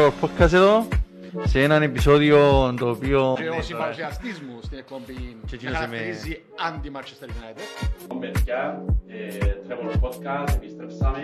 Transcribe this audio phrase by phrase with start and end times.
[0.00, 0.88] Τρέβορ Podcast εδώ,
[1.44, 2.38] σε έναν επεισόδιο
[2.78, 3.34] το οποίο...
[3.38, 7.66] Και ο συμπαρουσιαστής μου στην εκπομπή Και εκείνος με είμαι- χαρακτηρίζει anti-Manchester United.
[8.20, 9.16] παιδιά, ε,
[9.66, 11.22] Trevor Podcast, επιστρέψαμε.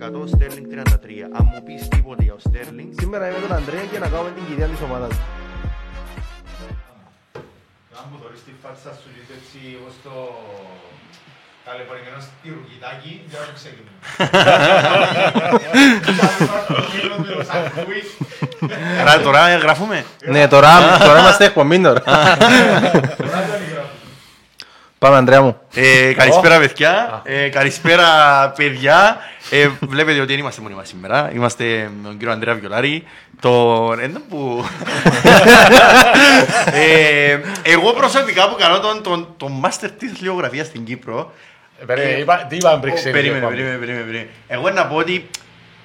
[0.00, 1.22] 100 Sterling 33.
[1.38, 4.44] Αν μου πεις τίποτε για ο Sterling, Σήμερα είμαι τον Ανδρέα και να κάνουμε την
[4.48, 5.12] κυρία της ομάδας.
[7.98, 10.14] Αν μου θωρείς τη φάτσα σου και έτσι όπως το
[11.66, 13.96] ταλαιπωρημένο στυρουκιτάκι, για να ξεκινήσουμε.
[19.00, 20.04] Άρα τώρα γραφούμε.
[20.24, 22.02] Ναι, τώρα, τώρα είμαστε εκπομπή τώρα.
[24.98, 25.60] Πάμε Ανδρέα μου.
[25.74, 28.06] Ε, καλησπέρα παιδιά, ε, καλησπέρα
[28.56, 29.16] παιδιά.
[29.50, 31.30] Ε, βλέπετε ότι δεν είμαστε μόνοι μας σήμερα.
[31.34, 33.04] Είμαστε με τον κύριο Ανδρέα Βιολάρη.
[33.40, 33.92] Το...
[34.00, 34.64] Ένα που...
[36.72, 41.32] ε, εγώ προσωπικά που κάνω τον, τον, τον μάστερ της λιογραφίας στην Κύπρο.
[41.86, 43.54] Περίμενε, είπα- τι είπαμε πριν Ω, ξέρεις, Περίμενε, είπαμε.
[43.54, 44.28] περίμενε, περίμενε, περίμενε.
[44.46, 45.26] Εγώ να πω ότι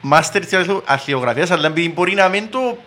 [0.02, 2.78] μάστερ της αρχαιογραφίας, αλλά επειδή μπορεί να μην το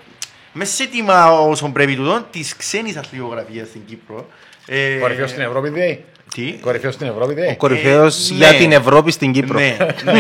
[0.52, 4.28] μες σε έτοιμα όσον πρέπει τούτο, της ξένης αρχαιογραφίας στην Κύπρο.
[4.66, 6.04] Ε, Κορυφαίος στην Ευρώπη δηλαδή.
[6.34, 7.56] Τι; Κορυφαίος στην Ευρώπη Ο δηλαδή.
[7.56, 8.36] κορυφαίος ναι.
[8.36, 9.58] για την Ευρώπη στην Κύπρο.
[9.58, 10.18] Ναι, ναι, ναι.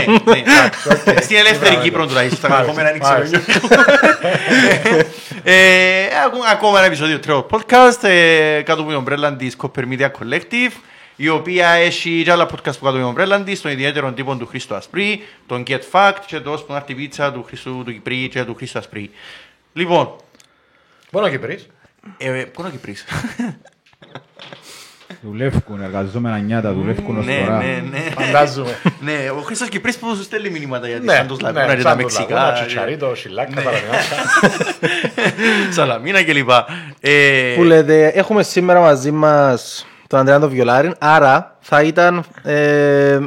[1.12, 2.50] Α, Στην ελεύθερη Κύπρο τουλάχιστον.
[2.50, 3.42] Τα Μάλιστα, δεδομένα δεν ξέρω.
[5.44, 10.06] Ε, ακού- Ακόμα ένα επεισόδιο τρέο podcast ε, κάτω από την ομπρέλα της Copper Media
[10.06, 10.72] Collective
[11.16, 14.36] η οποία έχει και άλλα podcast που κάτω από την ομπρέλα της τον ιδιαίτερο τύπο
[14.36, 17.82] του Χρήστο Ασπρί τον Get Fact και το ώσπου να έρθει η πίτσα του Χρήστου
[17.84, 19.10] του Κυπρί και του Χρήστου Ασπρί
[19.72, 20.16] Λοιπόν,
[21.10, 21.66] Μόνο Κυπρής.
[22.18, 23.04] ε, πού είναι ο Κυπρής
[25.22, 27.58] Δουλεύκουν, εργαζόμενα νιάτα, δουλεύκουν ως Ναι, τώρα.
[27.58, 28.76] ναι, ναι Φαντάζομαι.
[29.00, 31.82] Ναι, ο Χρήστος Κυπρής που σου στέλνει μηνύματα για τη Ναι, Σάντος Λαγούνα ναι, και
[31.82, 34.04] τα σαν το Μεξικά Λαγούνα, και- Τσιτσαρίτο, Σιλάκα, Παραδείγματα.
[35.70, 36.50] Σαλαμίνα κλπ.
[37.00, 43.18] Ε, Που λέτε, έχουμε σήμερα μαζί μας τον Ανδρέα τον Βιολάρη, άρα θα ήταν ε,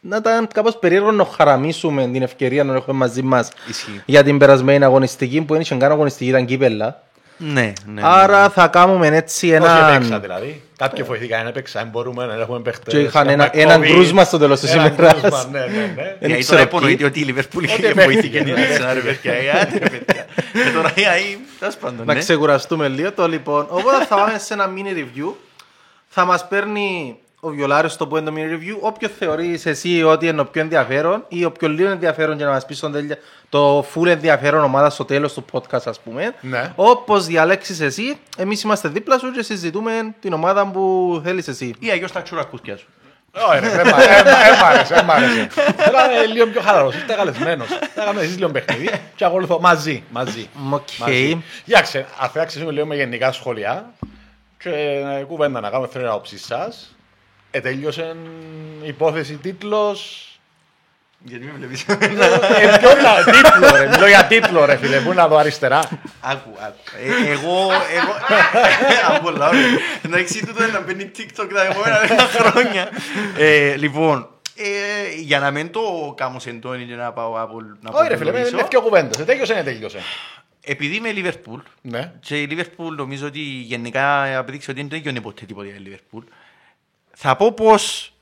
[0.00, 4.02] να ήταν κάπως περίεργο να χαραμίσουμε την ευκαιρία να έχουμε μαζί μας Ισχύει.
[4.04, 7.02] για την περασμένη αγωνιστική που δεν είχε καν αγωνιστική, ήταν κύπελα.
[7.36, 8.00] Ναι, ναι.
[8.04, 10.20] Άρα θα κάνουμε έτσι Όχι έπαιξα έναν...
[10.20, 10.62] δηλαδή.
[10.78, 12.94] Κάποιοι βοηθήκαν να έπαιξα, δεν μπορούμε να έχουμε παίχτες.
[12.94, 13.86] Και είχαν έχουμε ένα- έναν COVID.
[13.86, 15.12] κρούσμα στο τέλος της Έναν ημέρας.
[15.20, 15.92] κρούσμα, Ναι, ναι, ναι.
[15.94, 17.06] Δεν Γιατί ξέρω τώρα υπονοείται ποιοι.
[17.08, 18.60] ότι η Λιβερπούλ Ότι είχε παίχτηκε, βοηθήκε την ναι.
[18.60, 19.32] Άρσενα, ρε παιδιά.
[19.32, 20.24] Ε, άντε, ρε παιδιά.
[20.52, 21.20] Και τώρα η ΑΕ,
[21.58, 22.18] τέλος πάντων, Να ναι.
[22.18, 23.66] ξεκουραστούμε λίγο το λοιπόν.
[23.68, 25.32] Οπότε θα πάμε σε ένα mini review.
[26.16, 28.76] Θα μας παίρνει ο Βιολάρης το που είναι το mini review.
[28.80, 32.66] Όποιο θεωρείς εσύ ότι είναι το πιο ενδιαφέρον ή όποιο λίγο ενδιαφέρον για να μας
[32.66, 36.34] πεις τον τέλεια, το full ενδιαφέρον ομάδα στο τέλος του podcast ας πούμε.
[36.40, 36.72] Ναι.
[36.74, 41.74] Όπως διαλέξεις εσύ, εμείς είμαστε δίπλα σου και συζητούμε την ομάδα που θέλεις εσύ.
[41.78, 42.86] Ή αγιώς τα τσουρακούθια σου.
[43.50, 45.48] Όχι, ρε, δεν μ' άρεσε, δεν μ' άρεσε, δεν μ' άρεσε.
[45.76, 47.68] Θέλω να είναι λίγο πιο χαλαρός, είστε καλεσμένος.
[47.94, 50.48] Θα κάνουμε εσείς λίγο παιχνίδι και ακολουθώ μαζί, μαζί.
[50.70, 50.88] Οκ.
[50.98, 51.42] μαζί.
[51.64, 53.92] Για ξε, αφού θα ξεκινήσουμε λίγο με γενικά σχόλια
[54.64, 54.70] και
[55.20, 56.96] ε, κουβέντα να κάνουμε θέλω άποψη σας.
[57.50, 58.16] Ετέλειωσε
[58.82, 60.28] η υπόθεση τίτλος.
[61.26, 61.82] Γιατί με βλέπεις.
[61.88, 61.96] Ε,
[62.78, 65.78] ποιο να- τίτλο ρε, μιλώ για τίτλο ρε φίλε, πού να δω αριστερά.
[66.20, 66.76] Άκου, άκου.
[67.26, 68.12] Ε, Εγώ, εγώ...
[69.14, 69.60] Α, πολλά ωραία.
[70.02, 72.88] Εντάξει, τούτο είναι να μπαίνει TikTok τα επόμενα δέκα χρόνια.
[73.38, 77.56] Ε, Λοιπόν, ε, για να μην το κάνω σεντόνι και να πάω από...
[77.80, 79.98] να Όχι ρε φίλε, απολύσω, με πιο κουβέντες, ετέλειωσε, ετέλειωσε.
[80.64, 82.12] Επειδή είμαι Liverpool, Ναι.
[82.20, 86.22] Και η Liverpool νομίζω ότι γενικά απέδειξε ότι δεν έγινε ποτέ τίποτα για τη Liverpool.
[87.14, 88.12] Θα πω πως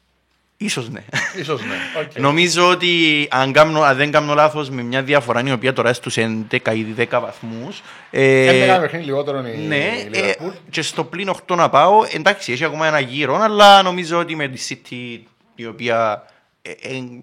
[0.57, 1.05] ίσως ναι.
[1.39, 1.75] Ίσως ναι.
[2.03, 2.19] Οκ.
[2.19, 6.15] νομίζω ότι αν, κάνω, αν δεν κάνω λάθος με μια διαφορά η οποία τώρα στους
[6.19, 10.53] 11 ή 10 βαθμούς ε, Δεν έκανε παιχνίδι λιγότερο η ναι, η ε, Liverpool.
[10.71, 14.49] και στο πλήν 8 να πάω εντάξει έχει ακόμα ένα γύρο αλλά νομίζω ότι με
[14.49, 15.21] τη City
[15.55, 16.27] η οποία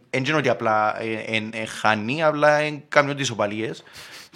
[0.10, 3.84] δεν είναι ότι απλά ε, εν- εν χάνει απλά εν κάνει τις οπαλίες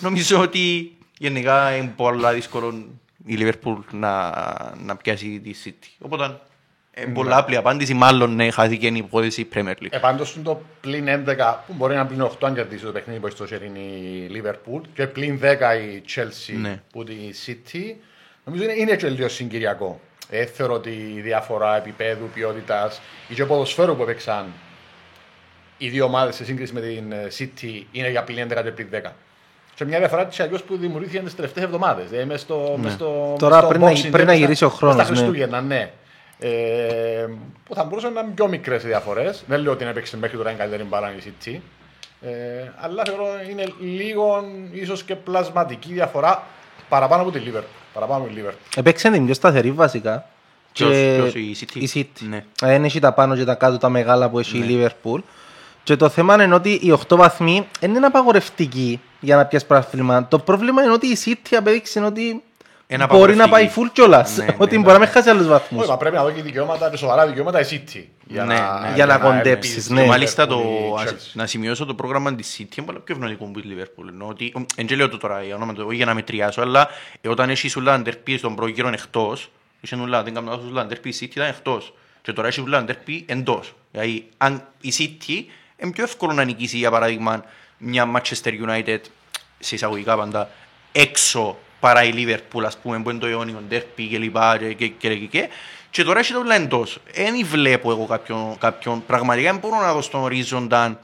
[0.01, 2.85] νομίζω ότι γενικά είναι πολλά δύσκολο
[3.25, 4.31] η Liverpool να,
[4.83, 6.39] να πιάσει τη City οπότε
[6.97, 10.61] είναι πολλά απλή απάντηση μάλλον ναι, χάθηκε η υπόθεση Premier League Ε, πάντως είναι το
[10.81, 13.65] πλην 11 που μπορεί να πλην 8 αν κερδίσει το παιχνίδι που έχει στο χέρι
[13.65, 16.81] είναι η Liverpool και πλην 10 η Chelsea Ναι.
[16.91, 17.13] που τη
[17.45, 17.95] City.
[18.43, 19.99] Νομίζω είναι, είναι και λίγο συγκυριακό.
[20.29, 24.45] Ε, θεωρώ ότι η διαφορά επίπεδου, ποιότητας ή και ποδοσφαίρου που έπαιξαν
[25.77, 28.87] οι δύο ομάδες σε σύγκριση με την ε, City είναι για πλην 11 και πλην
[29.05, 29.09] 10.
[29.75, 32.09] Και μια διαφορά της αλλιώς που δημιουργήθηκε τις τελευταίες εβδομάδες.
[32.09, 34.33] Δηλαδή μες στο, μες στο, Τώρα μες στο πριν να- boxing, πριν να μες στα-
[34.33, 35.17] γυρίσει ο μες χρόνος, Στα ναι.
[35.17, 35.91] Χριστούγεννα, ναι.
[36.39, 36.49] Ε,
[37.65, 39.43] που θα μπορούσαν να είναι πιο μικρές οι διαφορές.
[39.47, 41.59] Δεν λέω ότι έπαιξε μέχρι τώρα είναι καλύτερη μπάλα η City.
[42.21, 42.29] Ε,
[42.79, 46.43] αλλά θεωρώ είναι λίγο ίσως και πλασματική διαφορά
[46.89, 47.63] παραπάνω από τη Liverpool.
[47.93, 48.71] Παραπάνω από τη Liverpool.
[48.75, 50.25] Έπαιξε την πιο σταθερή βασικά.
[50.73, 51.75] Ποιος- Και ποιος, η City?
[51.75, 52.25] Η City.
[52.29, 52.43] Ναι.
[52.61, 55.19] Δεν έχει τα πάνω και τα κάτω τα μεγάλα που έχει η Liverpool.
[55.83, 60.27] Και το θέμα είναι ότι οι 8 βαθμοί δεν είναι απαγορευτικοί για να πιάσεις πρωτάθλημα.
[60.27, 62.43] Το πρόβλημα είναι ότι η City απέδειξε ότι
[62.87, 63.81] Ένα μπορεί να πάει απαγορευτική.
[63.87, 64.37] full κιόλας.
[64.37, 64.81] Ναι, ναι, Ότι ναι.
[64.81, 65.81] μπορεί να μην χάσει άλλους βαθμούς.
[65.81, 68.03] Όχι, μα πρέπει να δω και δικαιώματα, και σοβαρά δικαιώματα η City.
[68.27, 68.91] Για Ναι, να, ναι.
[68.95, 70.03] Για να κοντέψεις, εμπιστευτεί ναι.
[70.03, 71.31] η Μάλιστα το, Liverpool, η ας- Chelsea.
[71.33, 74.05] να σημειώσω το πρόγραμμα της City είναι πολύ πιο ευνοϊκό που η Liverpool.
[74.09, 76.87] Ενώ ότι, εν και λέω το τώρα για όνομα του, όχι για να μετριάσω, αλλά
[77.21, 79.49] ε, όταν έχει ούλα αντερπί στον πρώτο εκτός,
[79.81, 81.93] είχε ούλα, δεν κάνω λάθος, ούλα αντερπί, η City ήταν εκτός.
[82.21, 83.73] Και τώρα έχει ούλα αντερπί εντός.
[83.91, 85.43] Δηλαδή, αν η City
[85.83, 87.43] είναι πιο εύκολο να νικήσει, για παράδειγμα,
[87.77, 88.99] μια Manchester United,
[89.59, 90.49] σε εισαγωγικά πάντα,
[90.91, 94.87] έξω παρά η Liverpool, ας πούμε, που είναι το αιώνιο ντέρπι και λοιπά και, και,
[94.87, 95.49] και, και, και.
[95.89, 96.99] Και τώρα έχει το ούλα εντός.
[97.13, 100.99] Δεν βλέπω εγώ κάποιον, κάποιον πραγματικά δεν μπορώ να δω στον ορίζοντα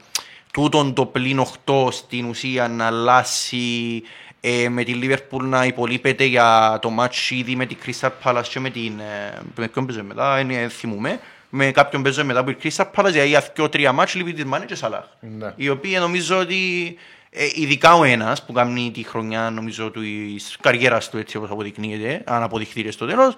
[0.52, 4.02] τούτον το πλήν 8 στην ουσία να αλλάσει
[4.40, 8.60] ε, με τη Liverpool να υπολείπεται για το match ήδη με την Crystal Palace και
[8.60, 9.00] με την...
[9.00, 11.20] Ε, με ποιον παίζουμε μετά, δεν ε, θυμούμε.
[11.50, 14.44] Με κάποιον παίζουμε μετά από την Crystal Palace, δηλαδή για δύο τρία match λείπει της
[14.44, 15.04] Μάνε και Σαλάχ.
[15.20, 15.52] Ναι.
[15.56, 16.96] Οι οποίοι νομίζω ότι
[17.30, 20.00] ε, ειδικά ο ένας που κάνει τη χρονιά νομίζω του
[20.34, 23.34] της καριέρας του έτσι όπως αποδεικνύεται, αν αποδειχθεί στο τέλος,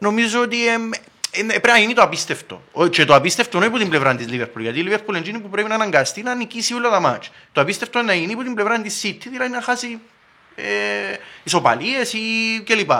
[0.00, 0.72] νομίζω ότι ε,
[1.30, 2.62] ε, πρέπει να γίνει το απίστευτο.
[2.72, 5.38] Ο- Και το απίστευτο είναι από την πλευρά της Liverpool, γιατί η Liverpool είναι εκείνη
[5.40, 7.30] που πρέπει να αναγκαστεί να νικήσει όλα τα μάτς.
[7.52, 9.98] Το απίστευτο είναι να γίνει από την πλευρά της City, δηλαδή να χάσει
[10.54, 10.62] ε,
[11.42, 12.18] ισοπαλίες ή
[12.64, 12.90] κλπ.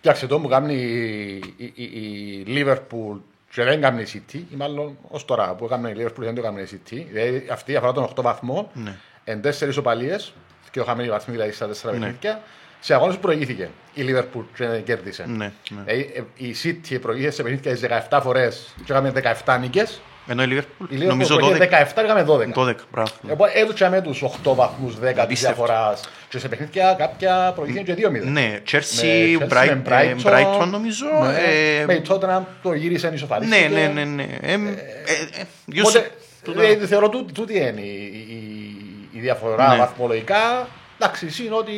[0.00, 3.16] Κοιτάξτε, το που κάνει η, η, η, η Liverpool
[3.52, 6.40] και δεν κάνει η City, ή μάλλον ως τώρα που έκανε η Liverpool δεν το
[6.40, 8.96] έκανε η City, δηλαδή αυτή αφορά των 8 βαθμών, Ναι.
[9.24, 10.32] εν 4 ισοπαλίες,
[10.70, 12.40] και ο χαμένοι βαθμοί δηλαδή στα 4 παιχνίδια,
[12.80, 15.24] σε αγώνες που προηγήθηκε η Liverpool και δεν κέρδισε.
[15.26, 15.82] Ναι, ναι.
[15.84, 17.80] Δηλαδή, ε, η City προηγήθηκε σε παιχνίδια τις
[18.10, 19.12] 17 φορές και έκαμε
[19.44, 20.00] 17 νίκες,
[20.30, 21.38] Ενώ η Liverpool, η Liverpool νομίζω 12.
[21.38, 22.58] προηγήθηκε 17 και έκαμε 12.
[22.70, 23.10] 12, μπράβο.
[23.30, 25.64] Οπότε έδουξαμε τους 8 βαθμούς 10 της Απίστευτο.
[25.64, 28.24] διαφοράς και σε παιχνίδια κάποια προηγήθηκαν και 2-0.
[28.24, 31.06] Ναι, Chelsea, Με Chelsea, Bright- με ε, Brighton νομίζω.
[31.22, 31.38] Ναι,
[31.80, 33.68] ε, με η Tottenham το γύρισαν Ναι, ισοφαρίστηκε.
[33.68, 34.22] ναι, ναι, ναι.
[34.40, 36.10] Ε, ε, ε, γιους- Οπότε,
[36.42, 39.76] τούτα- ε, θεωρώ τούτη τούτη είναι η, η- η διαφορά Ναι.
[39.76, 40.68] βαθμολογικά.
[41.00, 41.72] Εντάξει, είναι ότι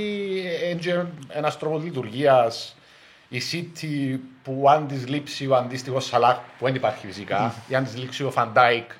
[0.70, 2.76] είναι ένας τρόπος λειτουργίας
[3.32, 7.84] η City που αν της λείψει ο αντίστοιχος Σαλάχ, που δεν υπάρχει φυσικά, ή αν
[7.84, 8.90] της λείψει ο Φαντάικ,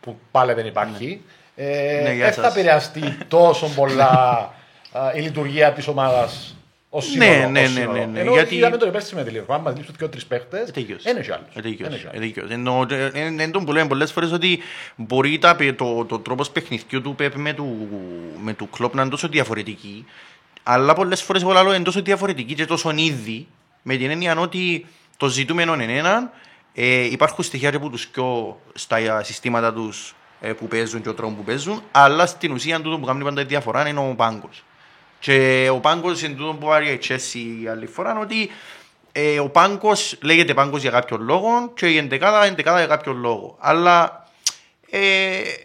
[0.00, 1.20] που πάλι δεν υπάρχει,
[1.56, 2.52] ε, Ναι, γεια δεν θα σας.
[2.56, 4.10] επηρεαστεί τόσο πολλά
[4.92, 6.56] α, η λειτουργία της ομάδας
[6.90, 7.30] ως σύνολο.
[7.30, 7.92] Ναι, ως ναι, ναι, σύνολο.
[7.98, 9.54] ναι, ναι, Ενώ γιατί- είδαμε το υπέρσι με τη Liverpool.
[9.54, 11.12] Αν μας λείψουν και τρεις παίχτες, Ε, τελείωσε.
[11.12, 11.54] δεν έχει άλλους.
[11.54, 12.32] Ε, τελείωσε, Δεν έχει ε, άλλους.
[12.34, 12.54] τελείωσε.
[12.54, 14.58] Ενώ, ε, ε, εν τον που λέμε πολλές φορές ότι
[14.96, 17.88] μπορεί τα, πε- το, το τρόπος παιχνιδιού του Πεπ με του,
[18.42, 20.04] με του Κλόπ να είναι τόσο διαφορετική,
[20.66, 23.46] αλλά πολλές φορές εγώ λέω είναι τόσο διαφορετική και τόσο ήδη,
[23.82, 26.30] με την έννοια ότι το ζητούμενο είναι έναν,
[26.74, 31.14] ε, υπάρχουν στοιχεία και που τους πιο στα συστήματα τους ε, που παίζουν και ο
[31.14, 34.64] τρόπος που παίζουν, αλλά στην ουσία τούτο που κάνει πάντα η διαφορά είναι ο πάγκος.
[35.18, 38.50] Και ο πάγκος είναι τούτο που πάρει η Chelsea άλλη φορά, είναι ότι
[39.12, 43.16] ε, ο πάγκος λέγεται πάγκος για κάποιον λόγο και η εντεκάδα είναι εντεκάδα για κάποιον
[43.16, 43.56] λόγο.
[43.60, 44.23] Αλλά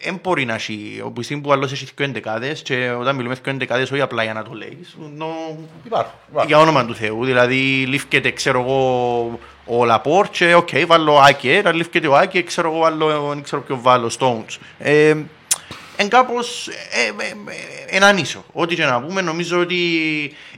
[0.04, 3.54] δεν μπορεί να έχει, όπου στιγμή που άλλος έχει δύο εντεκάδες και όταν μιλούμε δύο
[3.54, 6.14] εντεκάδες όχι απλά για να το λέγεις, νο- Υπάρχουν.
[6.30, 6.48] υπάρχουν.
[6.50, 7.26] για όνομα του Θεού.
[7.26, 12.70] Δηλαδή λείφκεται ξέρω εγώ ο Λαπόρ και οκ, βάλω Άκε, να λείφκεται ο Άκε, ξέρω
[12.72, 14.58] εγώ βάλω, δεν ξέρω ποιο βάλω, Stones.
[16.00, 16.72] Ε, εν κάπως ε,
[17.24, 18.46] ε, ε, έναν ίσο.
[18.54, 19.78] Ό,τι και να πούμε, νομίζω ότι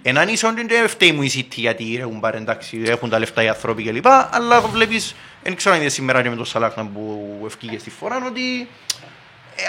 [0.01, 3.47] έναν ίσο δεν φταίει μου η City γιατί έχουν πάρει εντάξει, έχουν τα λεφτά οι
[3.47, 4.05] άνθρωποι κλπ.
[4.07, 8.25] Αλλά βλέπεις, δεν ξέρω αν είδες σήμερα και με τον Σαλάχ που εφκήκε στη φόρα,
[8.25, 8.67] ότι ε,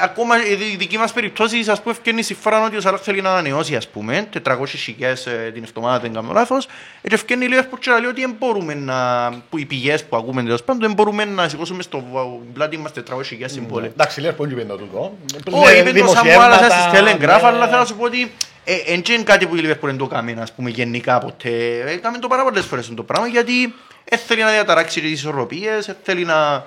[0.03, 3.31] ακόμα η δική μας περίπτωση, ας πούμε, εφκαίνει στη φόρα ότι ο Σαλάχ θέλει να
[3.31, 6.67] ανανεώσει, ας πούμε, 400 χιλιάδες ε, την εβδομάδα, δεν κάνω λάθος,
[7.03, 10.43] ε, και ευκαινεί λίγο που λέει ότι δεν μπορούμε να, που οι πηγές που ακούμε
[10.43, 13.91] τέλος πάντων, δεν μπορούμε να σηκώσουμε στο βα- πλάτη μας 400 χιλιάδες συμβόλαια.
[13.91, 15.17] Εντάξει, λέει πολύ πέντε τούτο.
[15.51, 17.47] Όχι, είπε το σαν μου άλλασα στις Telegraph, ναι.
[17.47, 18.33] αλλά θέλω να σου πω ότι
[18.65, 21.81] ε, εν και είναι κάτι που η Liverpool δεν το κάνει, ας πούμε, γενικά ποτέ.
[21.87, 25.89] Ε, Κάμε το πάρα πολλές φορές το πράγμα, γιατί ε, θέλει να διαταράξει τις ισορροπίες,
[25.89, 26.65] ε, θέλει να, α, να,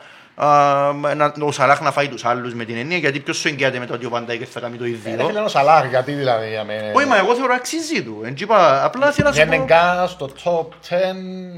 [1.41, 4.05] ο Σαλάχ να φάει τους άλλους με την έννοια, γιατί ποιος σου εγγυάται μετά ότι
[4.05, 4.99] ο Βαντάικ θα κάνει το ίδιο.
[5.25, 6.49] Θέλει ένα Σαλάχ, γιατί δηλαδή.
[6.49, 8.21] για μένα- Όχι, μα εγώ θεωρώ αξίζει του.
[8.25, 9.53] Εν είπα, απλά θέλω να σου πω...
[9.53, 10.95] Γενικά στο top 10,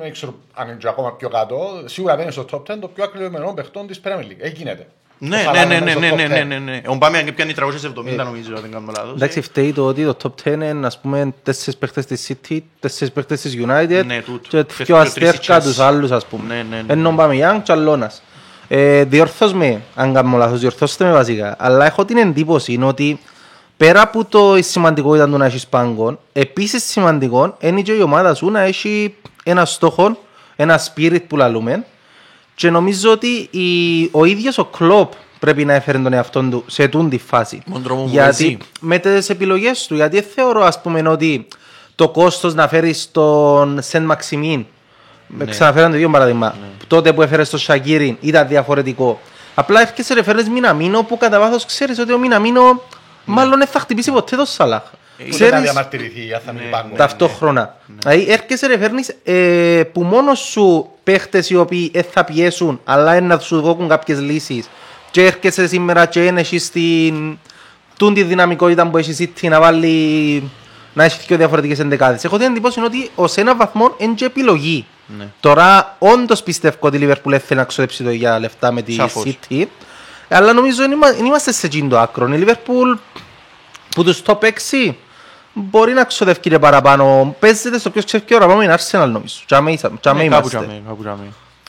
[0.02, 2.88] δεν ξέρω αν είναι και ακόμα πιο κάτω, σίγουρα δεν είναι στο top 10 το
[2.88, 4.38] πιο ακριβωμένο παιχτών της Premier League.
[4.40, 4.88] Εκεί γίνεται.
[5.20, 6.30] Ναι, Ο ναι, Σαλάχ ναι, είναι ναι, στο ναι, top ναι, 10.
[6.30, 6.82] ναι, ναι, ναι.
[6.88, 7.64] Ο Μπάμιαν και πιάνει 370
[8.16, 9.14] νομίζω, αν δεν κάνω λάθος.
[9.16, 13.14] Εντάξει, φταίει το ότι το top 10 είναι ας πούμε τέσσερις παίχτες της City, τέσσερις
[13.14, 14.48] παίχτες της United Ναι, τούτο.
[14.48, 15.84] και Και πιο δύο-τρεις αστέρκα της τους Chelsea.
[15.88, 16.54] άλλους ας πούμε.
[16.56, 16.94] Ναι, ναι, ναι.
[16.94, 18.22] Ενώ πάμε Young και Αλλώνας.
[18.68, 21.56] Ε, διορθώσ' με, αν κάνω λάθος, διορθώστε με βασικά.
[21.60, 23.20] Αλλά έχω την εντύπωση είναι ότι
[23.78, 28.34] πέρα από το η σημαντικότητα του να έχεις πάγκον, επίσης σημαντικό είναι και η ομάδα
[28.34, 30.18] σου να έχει ένα στόχο,
[30.56, 31.86] ένα spirit που λαλούμε
[32.56, 36.88] και νομίζω ότι η, ο ίδιος ο Κλόπ πρέπει να έφερε τον εαυτό του σε
[36.88, 37.62] τούν τη φάση.
[37.72, 38.58] Τον τρόπο που γιατί παίζει.
[38.80, 41.48] με τις επιλογές του, γιατί δεν θεωρώ ας πούμε ότι
[41.96, 44.66] το κόστος να φέρεις τον Σεν Μαξιμίν
[45.28, 46.56] με ξαναφέραν δύο παράδειγμα.
[46.88, 49.20] Τότε που έφερε στο Σακύριν ήταν διαφορετικό.
[49.56, 52.82] Απλά έφτιαξε ρε φέρνεις Μιναμίνο που κατά βάθος ξέρεις ότι ο Μιναμίνο
[53.26, 54.82] μάλλον δεν θα χτυπήσει ποτέ το Σαλάχ.
[55.20, 56.96] Ούτε Ξέρεις- να διαμαρτυρηθεί, αν θα μείνει πάγκο.
[56.96, 57.76] Ταυτόχρονα.
[58.00, 63.16] Δηλαδή έρχεσαι ρε φέρνεις ε, που μόνος σου παίχτες οι οποίοι δεν θα πιέσουν αλλά
[63.16, 64.70] είναι να σου δώσουν κάποιες λύσεις
[65.12, 67.38] και έρχεσαι σήμερα και είναι έχεις την
[67.98, 70.52] τούν τη δυναμικότητα που έχεις ήτι να βάλει
[70.94, 72.24] να έχεις δύο διαφορετικές εντεκάδες.
[72.24, 74.86] Έχω την εντύπωση ότι ως ένα βαθμό είναι και επιλογή.
[75.40, 79.24] Τώρα όντως πιστεύω ότι η Liverpool θέλει να ξοδέψει το για λεφτά με τη Σαφώς.
[79.50, 79.66] City
[80.30, 82.28] αλλά νομίζω δεν είμα- δεν είμαστε σε εκείνο το άκρο.
[82.28, 82.98] Η Liverpool
[83.96, 84.96] που τους top 6
[85.54, 87.36] μπορεί να ξοδεύει και παραπάνω.
[87.40, 89.36] Παίζεται στο ποιος ξέρει ποιο ώρα πάμε είναι Arsenal νομίζω.
[89.46, 90.68] Τζάμε είσα- τζάμε Ναι, κάπου είμαστε.
[90.68, 91.24] τζάμε, κάπου τζάμε.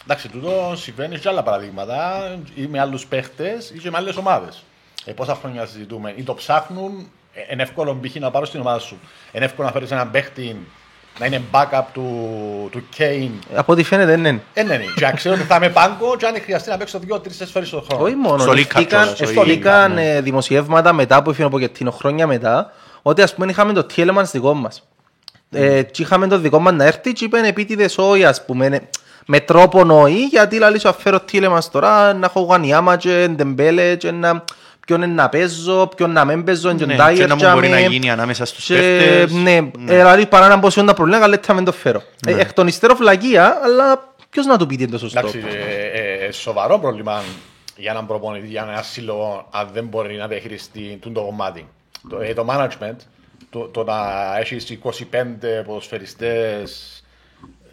[0.04, 4.62] Εντάξει, τούτο συμβαίνει και άλλα παραδείγματα ή με άλλους παίχτες ή και με άλλες ομάδες.
[5.04, 8.14] Ε, πόσα χρόνια συζητούμε, ή το ψάχνουν, ε, είναι εύκολο π.χ.
[8.14, 8.98] να πάρω στην ομάδα σου.
[9.32, 10.56] Είναι εύκολο να φέρεις έναν παίχτη
[11.18, 12.04] να είναι backup του,
[12.72, 13.30] του Kane.
[13.54, 14.42] Από ό,τι φαίνεται δεν είναι.
[14.54, 14.84] Ε, ναι, ναι.
[14.96, 17.84] Και να ξέρω ότι θα είμαι πάγκο, και αν χρειαστεί να παίξω δύο-τρει φορές το
[17.88, 18.04] χρόνο.
[18.04, 18.38] Όχι μόνο.
[18.38, 21.50] Στο League Cup Βγήκαν- κιόλας, στο League Βγήκαν Cup, ε, δημοσιεύματα μετά που έφυγε ο
[21.50, 22.72] Ποκετίνο χρόνια μετά
[23.02, 24.82] ότι ας πούμε είχαμε το Tielemann δικό μας.
[25.50, 28.80] Ε, και είχαμε το δικό μας να έρθει και είπαν επίτηδες όχι ας πούμε ε,
[29.26, 34.10] με τρόπο νοή γιατί λαλή σου αφαίρω Tielemann τώρα να έχω Γουανιάμα και Ντεμπέλε και
[34.10, 34.44] να
[34.88, 37.54] ποιον είναι να παίζω, ποιον να μην παίζω και Ναι, Ντάιερ και να μου τζάμε.
[37.54, 39.32] μπορεί να γίνει ανάμεσα στους Και, παίχτες.
[39.32, 42.02] Ναι, ε, δηλαδή παρά να πω σε όλα τα προβλήματα καλύτερα να μην το φέρω.
[42.26, 45.18] Ε, Εκ των υστέρων φλαγία, αλλά ποιος να του πει τι είναι το σωστό.
[45.18, 47.22] Εντάξει, ε, ε, σοβαρό πρόβλημα
[47.76, 51.68] για έναν προπονητή, για ένα σύλλογο, αν δεν μπορεί να διαχειριστεί τούτο το κομμάτι.
[52.10, 52.96] Το, ε, το management,
[53.50, 53.94] το, το να
[54.38, 54.92] έχεις 25
[55.66, 56.97] ποδοσφαιριστές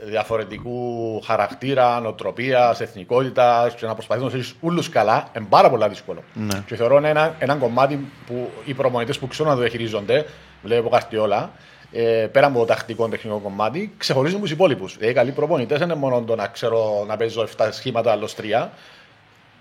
[0.04, 6.24] διαφορετικού χαρακτήρα, νοοτροπίας, εθνικότητας και να προσπαθεί να έχει όλους καλά, είναι πάρα πολύ δύσκολο.
[6.34, 6.64] Ναι.
[6.66, 10.26] Και θεωρώ είναι ένα, ένα κομμάτι που οι προπονητές που ξέρουν να το διαχειρίζονται,
[10.64, 11.52] βλέπω Καρτιόλα,
[11.92, 14.94] ε, πέρα από το τακτικό τεχνικό κομμάτι, ξεχωρίζουν τους υπόλοιπους.
[14.94, 18.36] Δηλαδή, οι καλοί προπονητές δεν είναι μόνο το να ξέρω να παίζω 7 σχήματα, άλλος
[18.36, 18.72] 3.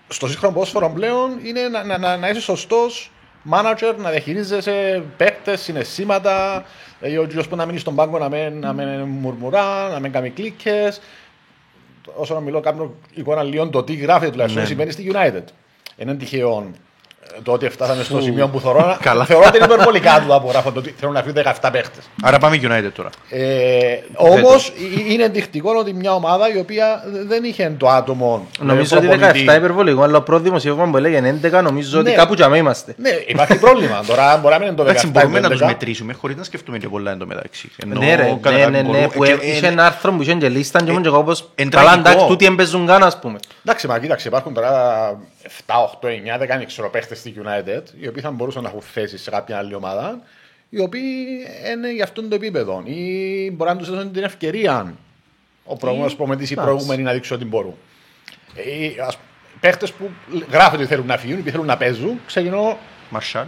[0.09, 3.11] Στο σύγχρονο ποδόσφαιρο πλέον είναι να, να, να, να είσαι σωστός
[3.51, 6.65] manager, να διαχειρίζεσαι παίκτες, συναισθήματα,
[7.07, 10.13] ε, ο κύριος που να μείνει στον πάγκο να μην, να μην μουρμουρά, να μην
[10.13, 11.01] κάνει κλίκες.
[12.17, 14.69] Όσο να μιλώ, κάνω εικόνα λίγο το τι γράφει τουλάχιστον Ναι.
[14.69, 15.43] συμβαίνει στη United.
[15.97, 16.71] Είναι τυχαίο
[17.37, 19.25] ε, το ότι φτάσαμε στο σημείο που θεωρώ, Καλά.
[19.25, 22.05] θεωρώ ότι είναι υπερβολικά του που γράφω το ότι θέλουν να φύγουν 17 παίχτες.
[22.23, 23.11] Άρα πάμε United τώρα.
[23.29, 24.73] Ε, Όμως
[25.09, 28.47] είναι ενδεικτικό ότι μια ομάδα η οποία δεν είχε το άτομο.
[28.61, 29.45] ε, Νομίζω ότι προπονητή.
[29.49, 32.17] 17 υπερβολικό, αλλά το πρώτος δημοσίευμα που έλεγε 11 νομίζω ότι Ναι.
[32.17, 32.95] κάπου τζαμέ είμαστε.
[32.99, 34.01] Ναι, υπάρχει πρόβλημα.
[34.07, 34.87] Τώρα μπορεί να μην είναι το 17.
[34.89, 35.51] Εντάξει, μπορούμε να 11.
[35.51, 37.71] τους μετρήσουμε χωρίς να σκεφτούμε και πολλά εν τω μεταξύ.
[37.83, 40.13] Ενώ Ναι ρε, κατά ναι, ναι, ναι, μπορούμε- που και- ε- είχε ε, ένα άρθρο
[40.13, 42.09] που είχε και λίστα και ήμουν και εγώ όπως εν καλά τραγικό.
[42.09, 43.39] εντάξει τούτοι εμπαιζούν καν ας πούμε.
[43.67, 45.11] Εντάξει, μα κοίταξε, υπάρχουν τώρα
[45.67, 48.81] 7, 8, 9, 10 δεν ξέρω παίχτες στη United, οι οποίοι θα μπορούσαν να έχουν
[48.81, 50.21] θέση σε κάποια άλλη ομάδα,
[50.69, 51.03] οι οποίοι
[51.73, 52.83] είναι για αυτόν το επίπεδο.
[52.85, 54.95] Ή μπορεί να τους δώσουν την ευκαιρία
[55.65, 56.71] ο προηγούμενοι προπονητές ή οι εντάξει.
[56.75, 57.75] προηγούμενοι να δείξουν ότι μπορούν.
[58.55, 59.19] Ή, ας,
[59.61, 60.11] παίχτες που
[60.51, 62.79] γράφεται ότι θέλουν να φύγουν, ή θέλουν να παίζουν, ξεκινώ.
[63.11, 63.47] Μαρσιάλ.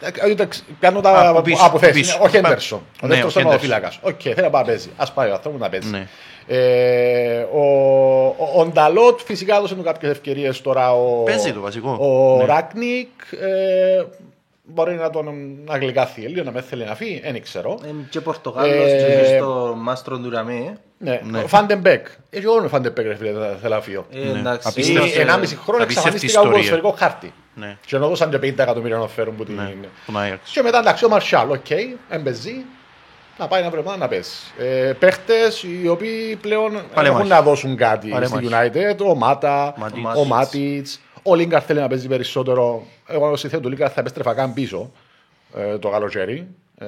[0.00, 0.48] ε, ε,
[0.80, 1.90] Κάνω τα Από πίσω, από θέση.
[1.90, 2.18] από πίσω.
[2.22, 2.78] Όχι Πα- Έντερσον.
[2.78, 3.60] Ο Ναι, δεύτερος όχι είναι ο Henderson.
[3.60, 3.98] φύλακας.
[4.02, 4.90] Οκ, θέλει να πάει να παίζει.
[4.96, 5.90] Α πάει ο άνθρωπος να παίζει.
[6.46, 6.56] Ναι.
[6.56, 7.62] Ε, ο,
[8.26, 10.92] ο, ο Νταλότ φυσικά έδωσε του κάποιες ευκαιρίες τώρα.
[10.94, 11.90] Ο, Παίζει το βασικό.
[12.00, 12.44] Ο Ναι.
[12.44, 13.08] Ράκνικ
[13.40, 14.02] ε,
[14.64, 15.28] μπορεί να τον
[15.68, 17.78] αγγλικάθει λίγο, να με θέλει να φύγει, δεν ξέρω.
[17.84, 20.78] Ε, Και Πορτογάλος Ε, και στο Μάστρο Ντουραμέ.
[20.98, 21.38] Ναι, Ναι.
[21.38, 22.06] ο Φαντεμπέκ.
[22.30, 24.06] Έχει όλο ο Φαντεμπέκ, ρε φίλε, θα- θέλω να φύγω.
[24.12, 24.38] Ε, Ναι.
[24.38, 24.68] εντάξει.
[24.70, 25.06] Απίστευτο.
[25.06, 26.50] Ή 1,5 χρόνο απίστευτη εξαφανίστηκα από ιστορία.
[26.50, 27.32] ποδοσφαιρικό χάρτη.
[27.54, 27.76] Ναι.
[27.86, 29.54] Και ενώ δώσαν και 50 εκατομμύρια να φέρουν που την.
[29.54, 29.74] Ναι,
[30.06, 30.50] τον Άγιαξ.
[30.50, 31.70] Και μετά εντάξει ο Μαρσιάλ, οκ,
[32.08, 32.64] εμπεζή,
[33.38, 34.52] να πάει να βρει ομάδα να πέσει.
[34.58, 37.16] Ε, Παίχτες οι οποίοι πλέον Παλέμαχοι.
[37.16, 38.46] έχουν να δώσουν κάτι Παλέμαχοι.
[38.46, 39.06] στη United.
[39.10, 40.16] Ο Μάτα, Μάτιτς.
[40.16, 42.82] ο Μάτιτς, ο Λίγκαρ θέλει να παίζει περισσότερο.
[43.06, 44.90] Εγώ στη θέση του Λίγκαρ θα επέστρεφα καν πίσω
[45.56, 46.46] ε, το καλοκαίρι.
[46.78, 46.86] Ε,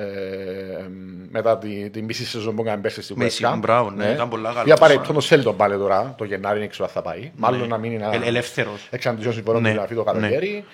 [1.30, 3.58] μετά τη, τη μισή σεζόν που έκανε πέρσι στη Μέση, West Ham.
[3.58, 4.62] μπράβο, ναι, ήταν πολλά καλό.
[4.64, 7.30] Για απαραίτητο το Σέλτον πάλι τώρα, το Γενάρη δεν ξέρω αν θα πάει.
[7.36, 7.66] Μάλλον Ναι.
[7.66, 8.86] να μείνει να Ε, ελεύθερος.
[8.90, 10.64] εξαντλήσει συμφωνώ Ναι, με γραφή το καλοκαίρι.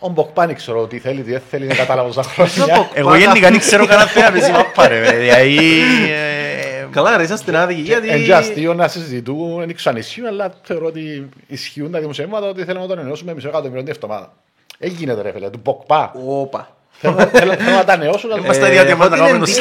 [0.00, 2.62] Ε, ο Μποκπά δεν ξέρω τι θέλει, τι δεν θέλει, δεν κατάλαβα όσα Ποιος ο
[2.62, 2.74] χρόνια.
[2.74, 5.10] Ποκπά Εγώ γενικά δεν ξέρω κανένα θέμα με μάπα ρε.
[5.12, 5.58] Δηλαδή,
[6.10, 8.08] ε, Καλά ρε, είσαστε άδικοι γιατί...
[8.08, 12.48] Εν και αστείο να συζητούν, δεν ξέρω αν ισχύουν, αλλά θεωρώ ότι ισχύουν τα δημοσιεύματα
[12.48, 14.32] ότι θέλουμε να τον ενώσουμε μισό εκατομμύριο την εβδομάδα.
[14.78, 16.12] Δεν γίνεται ρε φίλε, του Ποκπά.
[16.26, 16.79] Όπα.
[17.02, 19.52] Θέλω θέλω- θέλω να τα νεώσουν, αλλά Είμαστε Ε, διαδημάτων έχω την να κάνουμε το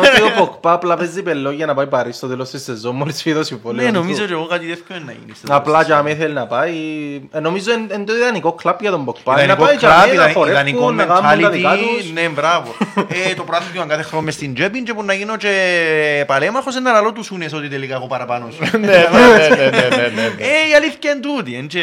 [0.00, 2.94] εντύπωση ότι ο Ποκπά απλά παίζει πελό για να πάει Παρί στο τέλος της σεζόν
[2.94, 3.84] μόλις φύγει το συμβόλαιο.
[3.86, 3.98] Ναι, του.
[3.98, 5.32] νομίζω και εγώ κάτι τέτοιο να γίνει.
[5.34, 6.74] στο Απλά τέλος και της αν θέλει να πάει,
[7.32, 9.34] ε, νομίζω είναι είναι το ιδανικό κλαπ για τον Ποκπά.
[9.34, 12.12] Να Ιδανικό πάει και κλαμπ, να ιδανικό χορεύουν, να κάνουν τα δικά mentality, τους.
[12.12, 12.74] ναι, μπράβο.
[13.30, 16.92] Ε, Το πράθυνο κάθε χρόνο μες στην τσέπη και που να γίνω και παλέμαχος ένα
[16.92, 18.58] λαλό του σούνες ότι τελικά έχω παραπάνω σου.
[18.78, 20.24] Ναι, ναι, ναι, ναι, ναι, ναι, ναι.
[20.38, 21.54] Ε, η αλήθεια είναι τούτη.
[21.54, 21.80] εν και,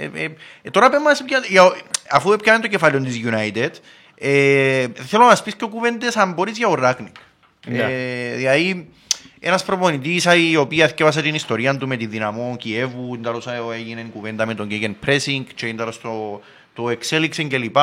[0.00, 0.28] ε, ε,
[0.62, 1.72] ε, Τώρα πες μας, ποια- για-
[2.12, 3.70] αφού έπιανε το κεφάλαιο της United,
[4.14, 7.16] ε, θέλω να μας πεις και κουβέντες αν μπορείς για ο Ράκνικ.
[7.66, 7.78] Ναι.
[7.78, 8.88] Ε, Δηλαδή,
[9.40, 10.26] ένας προπονητής
[10.56, 14.68] ο οποίος θυκεύασε την ιστορία του με τη δυναμό Κιέβου, τέλος έγινε κουβέντα με τον
[14.70, 16.40] Gegen Pressing και τέλος το,
[16.74, 17.76] το εξέλιξε κλπ.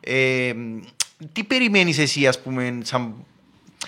[0.00, 0.52] Ε,
[1.32, 3.14] τι περιμένεις εσύ ας πούμε σαν...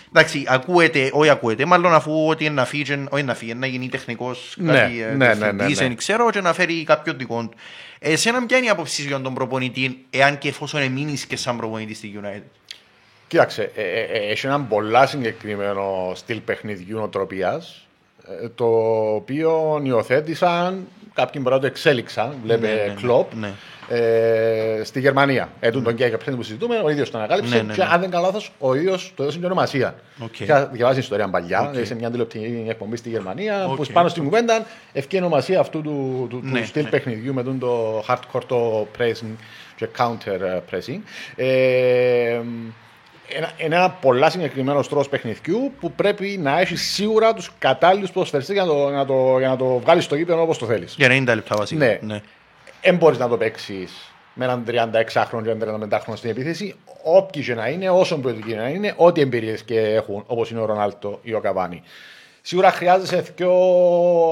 [0.09, 3.67] Εντάξει, ακούεται, όχι ακούεται, μάλλον αφού ότι είναι να φύγει, και- όχι να φύγει, να
[3.67, 5.87] γίνει τεχνικός Ναι, κάτι, ε, ναι, ναι, ναι, διευθυντής, ναι.
[5.87, 7.57] δεν ξέρω, και να φέρει κάποιον δικό του.
[7.99, 11.57] Εσένα ποια είναι η άποψη σου για τον προπονητή, εάν και εφόσον εμείνεις και σαν
[11.57, 12.43] προπονητής στη United;
[13.27, 17.87] Κοίταξε, ε, ε, ε, έχει έναν πολλά συγκεκριμένο στυλ παιχνιδιού νοοτροπίας,
[18.55, 18.67] το
[19.15, 23.53] οποίο υιοθέτησαν, κάποιοι μπορεί να το εξέλιξαν, βλέπε Ναι, ναι, ναι, Κλοπ, ναι.
[23.93, 25.49] Ε, στη Γερμανία.
[25.61, 27.89] Ετούντο gegen που συζητούμε, ο ίδιος τον ανακάλυψε Ναι, ναι, και ναι.
[27.93, 29.95] αν δεν κάνω λάθος, ο ίδιος το έδωσε την ονομασία.
[30.19, 30.41] Οκ.
[30.41, 31.87] Είχα διαβάσει την ιστορία παλιά, Οκ.
[31.87, 33.77] σε μια τηλεοπτική εκπομπή στη Γερμανία, Οκ.
[33.77, 36.89] που πάνω στην κουβέντα εφκήκε η ονομασία αυτού του, του, Ναι, του στυλ ναι.
[36.89, 39.35] παιχνιδιού με τον το hardcore το pressing
[39.77, 41.01] και counter ε, pressing.
[41.37, 42.41] Ε,
[43.37, 48.55] ένα, είναι ένα πολλά συγκεκριμένος τρόπος παιχνιδιού που πρέπει να έχεις σίγουρα τους κατάλληλους ποδοσφαιριστές
[48.55, 50.95] για να το, για να το, για να το βγάλεις στο γήπεδο όπως το θέλεις.
[50.99, 51.85] Για 90 λεπτά βασικά.
[51.85, 51.99] Ναι.
[52.03, 52.21] ναι.
[52.83, 53.89] Δεν μπορεί να το παίξει
[54.35, 58.69] με έναν 36χρονο και έναν 35χρονο στην επίθεση, όποιοι και να είναι, όσο ποιοτικοί να
[58.69, 61.83] είναι, ό,τι εμπειρίε και έχουν, όπω είναι ο Ρονάλτο ή ο Καβάνη.
[62.43, 63.53] Σίγουρα χρειάζεσαι πιο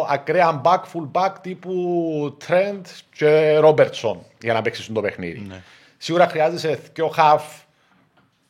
[0.08, 2.80] ακραία back, full back τύπου Trent
[3.12, 5.46] και Robertson για να παίξει το παιχνίδι.
[5.48, 5.62] Ναι.
[5.96, 7.40] Σίγουρα χρειάζεσαι πιο half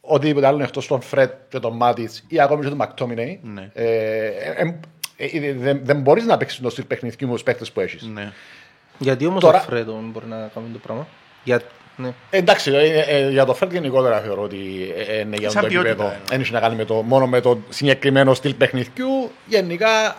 [0.01, 3.41] οτιδήποτε άλλο εκτό των Φρετ και των Μάτιτ ή ακόμη και τον Μακτόμινεϊ.
[3.43, 3.71] Ναι.
[3.75, 4.79] Ε, ε,
[5.17, 8.07] ε, ε, δεν, δεν μπορεί να παίξει το στυλ παιχνιδιού με του παίκτε που έχει.
[8.07, 8.33] ναι.
[9.03, 11.07] Γιατί όμως Τώρα- ο Φρέτο μπορεί να κάνει το πράγμα;
[11.45, 11.63] Για...
[11.97, 12.13] Ναι.
[12.31, 15.69] Εντάξει, ε, ε, για το Φρέντ γενικότερα θεωρώ ότι ε, ε, είναι για Σαν το
[15.69, 16.11] ποιότητα, επίπεδο.
[16.11, 16.27] εννοώ.
[16.29, 19.31] Δεν έχει να κάνει με το, μόνο με το συγκεκριμένο στυλ παιχνιδιού.
[19.47, 20.17] Γενικά,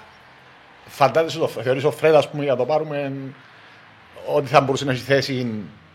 [0.86, 3.12] φαντάζεσαι το θεωρείς ο Φρέντ, ας πούμε, για να το πάρουμε,
[4.36, 5.48] ότι θα μπορούσε να έχει θέση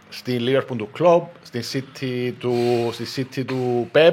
[0.09, 2.55] στη Liverpool του Club, στη City του,
[2.93, 3.05] στη
[3.37, 4.12] City του Pep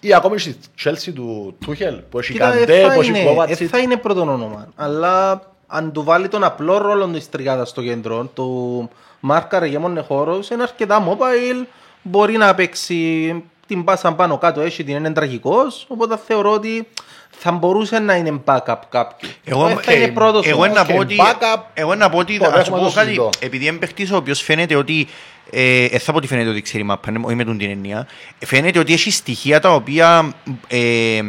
[0.00, 3.34] ή ακόμη στη Chelsea του Tuchel, που έχει Κοίτα, Καντέ, ε, θα που έχει είναι,
[3.36, 3.60] Kovacic.
[3.60, 4.68] ε, θα είναι πρώτο όνομα.
[4.76, 10.02] Αλλά αν του βάλει τον απλό ρόλο της τριγάδας στο κέντρο, του μάρκαρε για μόνο
[10.02, 11.66] χώρο, είναι αρκετά mobile,
[12.02, 15.84] μπορεί να παίξει την πάσα πάνω κάτω, έχει την είναι τραγικός.
[15.88, 16.88] Οπότε θεωρώ ότι
[17.30, 19.28] θα μπορούσε να είναι backup κάποιου.
[19.44, 22.44] Εγώ, Ε, θα είναι πρώτος εγώ να πω ότι, backup, εγώ να πω ότι το
[22.44, 23.30] ας σου δέχομαι, πω το κάτι, συζητώ.
[23.38, 25.06] επειδή είναι παίχτης ο οποίος φαίνεται ότι
[25.50, 28.06] ε, ε, θα πω ότι φαίνεται ότι ξέρει μάπα, ναι, όχι με τον την έννοια,
[28.44, 30.32] φαίνεται ότι έχει στοιχεία τα οποία
[30.68, 31.20] ε,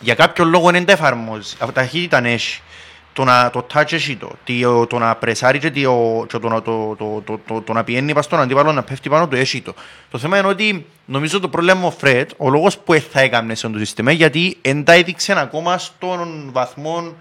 [0.00, 1.56] για κάποιο λόγο δεν τα εφαρμόζει.
[1.58, 2.60] Από ταχύτητα έχει.
[3.12, 4.30] Το, να, το touch έχει το,
[4.62, 7.84] το, το να πρεσάρει και, το, και το, να- το, το, το, το, το να
[7.84, 9.74] πηγαίνει πας στον αντίπαλο να πέφτει πάνω του έχει το.
[10.10, 13.20] Το θέμα είναι ότι νομίζω το πρόβλημα με ο Φρέτ, ο λόγος που δεν θα
[13.20, 17.14] έκανε σε αυτό το σύστημα, γιατί δεν τα έδειξε ακόμα στον βαθμό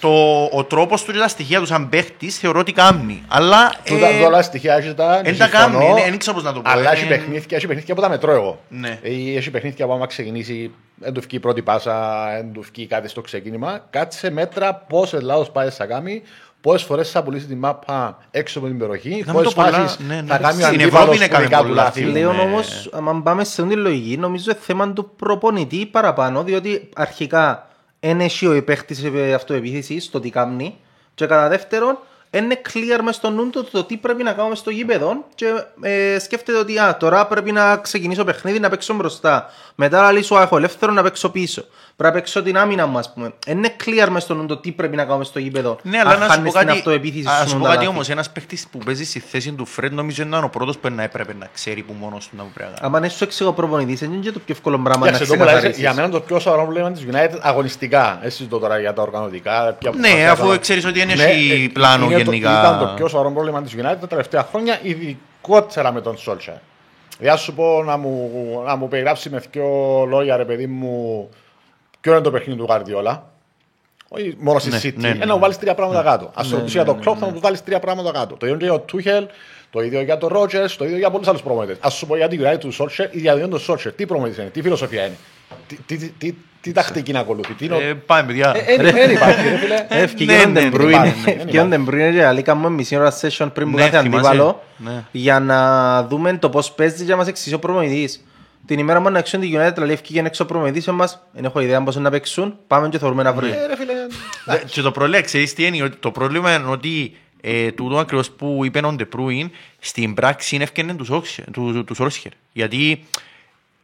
[0.00, 3.22] το, ο τρόπος του και τα στοιχεία τους σαν παίχτης θεωρώ ότι κάνει.
[3.28, 3.72] Αλλά.
[3.84, 5.20] Τούτα ε, όλα στοιχεία έχει τα.
[5.24, 6.70] εν τα συμφωνώ, κάνει, εν- εν ξέρω πώς να το πω.
[6.70, 8.60] Αλλά Ε, έχει παιχνίδια, έχει παιχνίδια που τα μετρώ εγώ.
[8.68, 8.98] Ναι.
[9.02, 12.86] Ε, Έχει παιχνίδια που άμα ξεκινήσει, δεν του βγει η πρώτη πάσα, δεν του βγει
[12.86, 13.86] κάτι στο ξεκίνημα.
[13.90, 16.22] Κάτσε μέτρα πόσες λάθος πάει θα κάνει,
[16.60, 19.98] πόσες φορές θα πουλήσει τη μάπα έξω από την περιοχή, Είδαμε πόσες το πολλά, φάσεις
[19.98, 20.26] ναι, ναι.
[20.26, 22.00] θα κάνει ο Στην αντίπαλος Ευρώπη είναι που δικά του πολλά λάθη.
[22.00, 22.12] φίλε.
[22.12, 22.42] Πλέον Ναι.
[22.42, 27.67] όμως, αν πάμε σε αυτή τη λογική, νομίζω είναι θέμα του προπονητή παραπάνω, διότι αρχικά
[28.00, 30.78] δεν έχει ο παίχτη αυτοεπίθεσης στο τι κάνει,
[31.14, 31.98] και κατά δεύτερον,
[32.30, 35.46] είναι clear μες στο νου του το τι πρέπει να κάνουμε στο γήπεδο και
[35.80, 39.50] ε, σκέφτεται ότι α, τώρα πρέπει να ξεκινήσω παιχνίδι να παίξω μπροστά.
[39.74, 41.64] Μετά να λύσω έχω ελεύθερο να παίξω πίσω.
[41.98, 43.32] Πρέπει να παίξω την άμυνα μου, ας πούμε.
[43.46, 45.78] Είναι clear μες στο νου το τι πρέπει να κάνουμε στο γήπεδο.
[45.82, 47.68] Ναι, αλλά αν να σου πω χάνεις την κάτι, αυτοεπίθεση να σου σου πω τα
[47.68, 47.88] κάτι λάθη.
[47.88, 51.02] όμως, ένας παίχτης που παίζει στη θέση του Φρέντ νομίζω είναι ο πρώτος που να
[51.02, 52.94] έπρεπε να ξέρει που μόνος του να πρέπει να κάνει.
[52.94, 55.44] Αν δεν σου εξηγώ προπονητής, είναι και το πιο εύκολο πράγμα να Κοίταξε, το μου
[55.44, 55.82] λέει, ξεκαθαρίσεις.
[55.82, 58.18] για μένα το πιο σοβαρό πρόβλημα της United αγωνιστικά.
[58.22, 59.76] Εσύ το τώρα για τα οργανωτικά.
[59.78, 62.50] ποια Ναι, προσπάθεια αφού να- ξέρεις ότι δεν Ναι, έχει ε, πλάνο είναι το- γενικά.
[62.60, 66.54] Ήταν το πιο σοβαρό πρόβλημα της United τα τελευταία χρόνια, ειδικότερα με τον Σόλτσερ.
[67.20, 68.30] Για να σου πω να μου,
[68.66, 69.66] να μου περιγράψει με δύο
[70.08, 71.28] λόγια, ρε παιδί μου,
[72.00, 73.30] ποιο είναι το παιχνίδι του Γαρδιόλα.
[74.08, 74.94] Όχι μόνο στη Ναι, City.
[74.96, 75.32] ναι, ναι, Ένα ναι.
[75.32, 76.24] μου βάλει τρία πράγματα κάτω.
[76.34, 78.34] Α ρωτήσει για τον Κλοπ, θα μου του βάλει τρία πράγματα κάτω.
[78.36, 79.26] Το ίδιο και για τον Τούχελ,
[79.70, 81.76] το ίδιο για τον Ρότζερ, το ίδιο για πολλού άλλου προμονητέ.
[81.86, 83.92] Α σου πω για την United του Σόλτσερ ή για τον ίδιο Σόλτσερ.
[83.92, 85.16] Τι προμονητή είναι, τι φιλοσοφία είναι.
[85.66, 87.52] Τι, τι, τι, τι, τι τακτική να ακολουθεί.
[87.54, 88.52] Τι είναι ο- Ε, Πάμε παιδιά.
[88.66, 89.86] Ε, ε, Δεν υπάρχει, ρε φίλε.
[89.88, 90.88] Ε, Ευκαιρία ναι, τον ναι, De ναι, Bruyne.
[90.88, 93.76] υπάρχει, ναι, δεν Ευκαιρία τον De Bruyne και άλλη κάνουμε μισή ώρα session πριν που
[93.76, 94.28] Ναι, κάθε θυμάσαι.
[94.28, 95.04] αντίπαλο Ναι.
[95.10, 98.24] για να δούμε το πώς παίζει και να μας εξηγήσει ο προμονητής.
[98.66, 101.60] Την ημέρα που να έξω την United, λέει ευκήγεν έξω ο προμονητής εμάς, δεν έχω
[101.60, 103.56] ιδέα πώς να παίξουν, πάμε και θεωρούμε να βρούμε.
[103.56, 103.92] Ε, ρε φίλε,
[104.44, 108.30] Δε- Και το πρόβλημα, ξέρεις τι είναι, ότι το πρόβλημα είναι ότι ε, τούτο ακριβώς
[108.30, 112.32] που είπε ο Ντεπρούιν, στην πράξη είναι ευκαιρνέ τους Σόξε- του- του- του Σόλσχερ.
[112.52, 113.04] Γιατί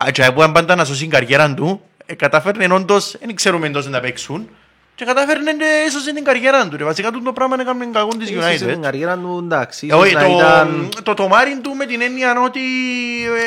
[0.05, 3.89] α, και που πάντα να σώσει την καριέρα του, ε, καταφέρνε όντως, δεν ξέρουμε εντός
[3.89, 4.49] να παίξουν,
[4.95, 6.77] και καταφέρνε και έσωσε την καριέρα του.
[6.77, 6.85] ρε.
[6.85, 8.81] Βασικά τούτο πράγμα έκανε κακό της Ίσως στην United.
[8.83, 10.89] καριέρα του, εντάξει, Ε, ίσως όχι, να το, ήταν...
[11.03, 12.61] το τομάρι του με την έννοια ότι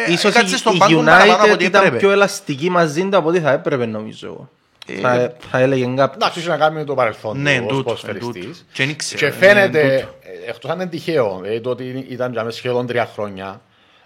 [0.07, 1.97] ε, Ίσως έκατσε η, στον η πάγκο παραπάνω από United ό,τι ήταν έπρεπε.
[1.99, 4.49] πιο ελαστική μαζί του από ό,τι θα έπρεπε νομίζω εγώ.
[4.87, 6.15] Ε, Θα, θα έλεγε κάποιος.
[6.15, 8.31] Εντάξει, έχει να κάνει με το παρελθόν Ναι, του ως τούτο, ποδοσφαιριστής.
[8.45, 8.51] τούτο.
[8.73, 10.15] Και δεν ήξερα, Και ε, φαίνεται, τούτο.
[10.45, 13.61] ε, εκτός αν είναι τυχαίο, δηλαδή το ότι ήταν για μέσα σχεδόν τρία χρόνια,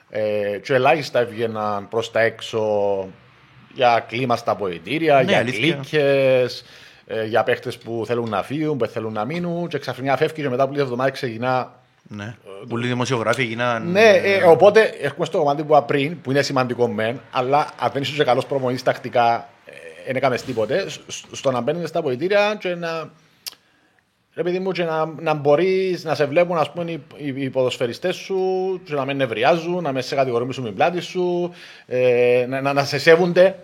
[0.10, 2.62] Ε, και ελάχιστα έβγαιναν προς τα έξω
[3.74, 5.80] για κλίμα στα ποητήρια, Ναι, για αλήθεια.
[7.08, 9.68] Κλίκε, για παίχτες που θέλουν να φύγουν, που θέλουν να μείνουν.
[9.68, 11.80] Και ξαφνικά φεύγει και μετά από λίγε εβδομάδε ξεκινά.
[12.08, 12.36] Ναι.
[12.70, 13.92] Πολλοί δημοσιογράφοι έγιναν.
[13.92, 17.90] Ναι, ε, οπότε έρχομαι στο κομμάτι που είπα πριν, που είναι σημαντικό μεν, αλλά αν
[17.94, 19.72] δεν είσαι καλός προμονή τακτικά, ε,
[20.06, 20.90] δεν έκαμες τίποτε.
[20.90, 23.10] σ- Στο να μπαίνεις στα ποητήρια και να.
[24.36, 27.50] Ρε παιδί μου, και να, να μπορείς να σε βλέπουν ας πούμε, οι, οι, οι
[27.50, 28.38] ποδοσφαιριστές σου,
[28.84, 31.52] και να με νευριάζουν, να με σε κατηγορούν με την πλάτη σου,
[31.88, 33.56] ε, να, να, να σε σέβονται.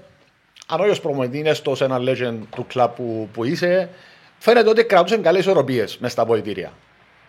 [0.70, 3.90] Αν όχι ως προμονητή είναι στο σε ένα legend του κλαμπ που, που είσαι,
[4.38, 6.72] φαίνεται ότι κρατούσαν καλές ισορροπίες μέσα στα ποητήρια.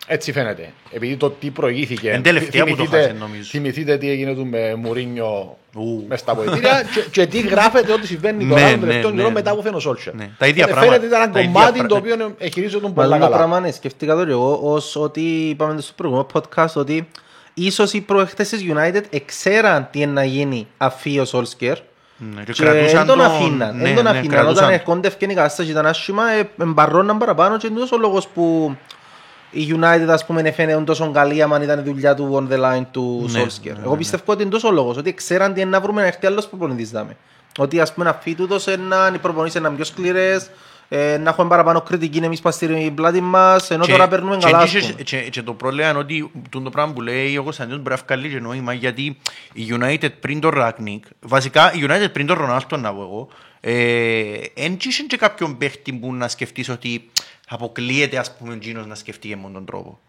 [0.07, 0.71] Έτσι φαίνεται.
[0.91, 2.09] Επειδή το τι προηγήθηκε.
[2.11, 3.43] Εν τελευταία που το θυμηθείτε- χάσε, νομίζω.
[3.49, 6.05] Θυμηθείτε τι έγινε του με Μουρίνιο Ου.
[6.07, 9.15] μέσα στα ποητήρια και, και τι γράφεται ότι συμβαίνει Ναι, τώρα ναι, τον τελευταίο ναι,
[9.15, 9.33] καιρό ναι.
[9.33, 10.13] μετά που φαίνεται ο Σόλτσερ.
[10.13, 10.29] Ναι.
[10.37, 11.05] Τα ίδια Φαίνεται πράγματα.
[11.07, 13.35] ήταν ένα Τα ίδια κομμάτι πρα- το οποίο εχειρίζεται τον Μα πολλά το καλά.
[13.37, 17.07] πράγμα είναι, σκεφτήκα το εγώ ως ότι είπαμε στο προηγούμενο podcast ότι
[17.53, 21.77] ίσως οι προεχτές της United εξέραν τι είναι να γίνει αφή ο Solskjaer Ναι,
[22.45, 23.75] και και κρατούσαν δεν τον τον- αφήναν.
[23.77, 24.27] ναι, Δεν τον ναι, αφήναν.
[24.29, 28.75] κρατούσαν- Όταν ερχόντευκαν η κατάσταση ήταν άσχημα, ε, εμπαρρώναν παραπάνω και είναι ο λόγος που
[29.51, 32.85] η United ας πούμε έφαινε τόσο καλή άμα ήταν η δουλειά του on the line
[32.91, 33.63] του Ναι, Solskjaer.
[33.63, 36.07] ναι, ναι, Εγώ πιστεύω ότι είναι τόσο λόγος, ότι ξέραν τι είναι να βρούμε να
[36.07, 37.15] έρθει άλλος προπονητής δάμε.
[37.57, 40.49] Ότι ας πούμε αφή τούτος έναν, οι προπονήσεις είναι πιο σκληρές,
[40.89, 44.45] ε, να έχουμε παραπάνω κριτική εμείς πας στην πλάτη μας, ενώ Και- τώρα παίρνουμε και
[44.45, 44.57] καλά.
[44.57, 44.93] ας και- πούμε.
[45.03, 48.01] και- και το πρόβλημα είναι ότι τούτο το πράγμα που λέει ο Κωνσταντίνος μπορεί να
[48.07, 49.17] βγάλει και νόημα γιατί
[49.53, 53.27] η United πριν τον Ράκνικ, βασικά η United πριν τον Ρονάλτο να πω εγώ,
[54.53, 57.09] εν είχε και κάποιον παίχτη που να σκεφτείς ότι
[57.49, 59.99] αποκλείεται ας πούμε εκείνος να σκεφτεί με τον τρόπο.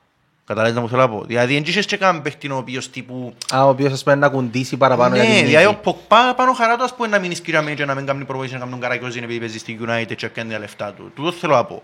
[0.51, 1.25] Καταλάβεις να μου θέλω να πω.
[1.27, 4.29] Δηλαδή εν είχες και κάποιον παίχτη ο οποίος τύπου Α, ο οποίος ας πούμε να
[4.29, 5.81] κουντήσει παραπάνω για ναι, την δηλαδή ο νίκη.
[5.83, 8.59] Ποκπά πάνω χαρά του ας πούμε να μείνει σκυραμένη και να μην κάνει προβόηση να
[8.59, 11.11] κάνει τον Καρακιόζη επειδή παίζει στη United και κάνει τα λεφτά του.
[11.15, 11.83] Τούτο θέλω να πω.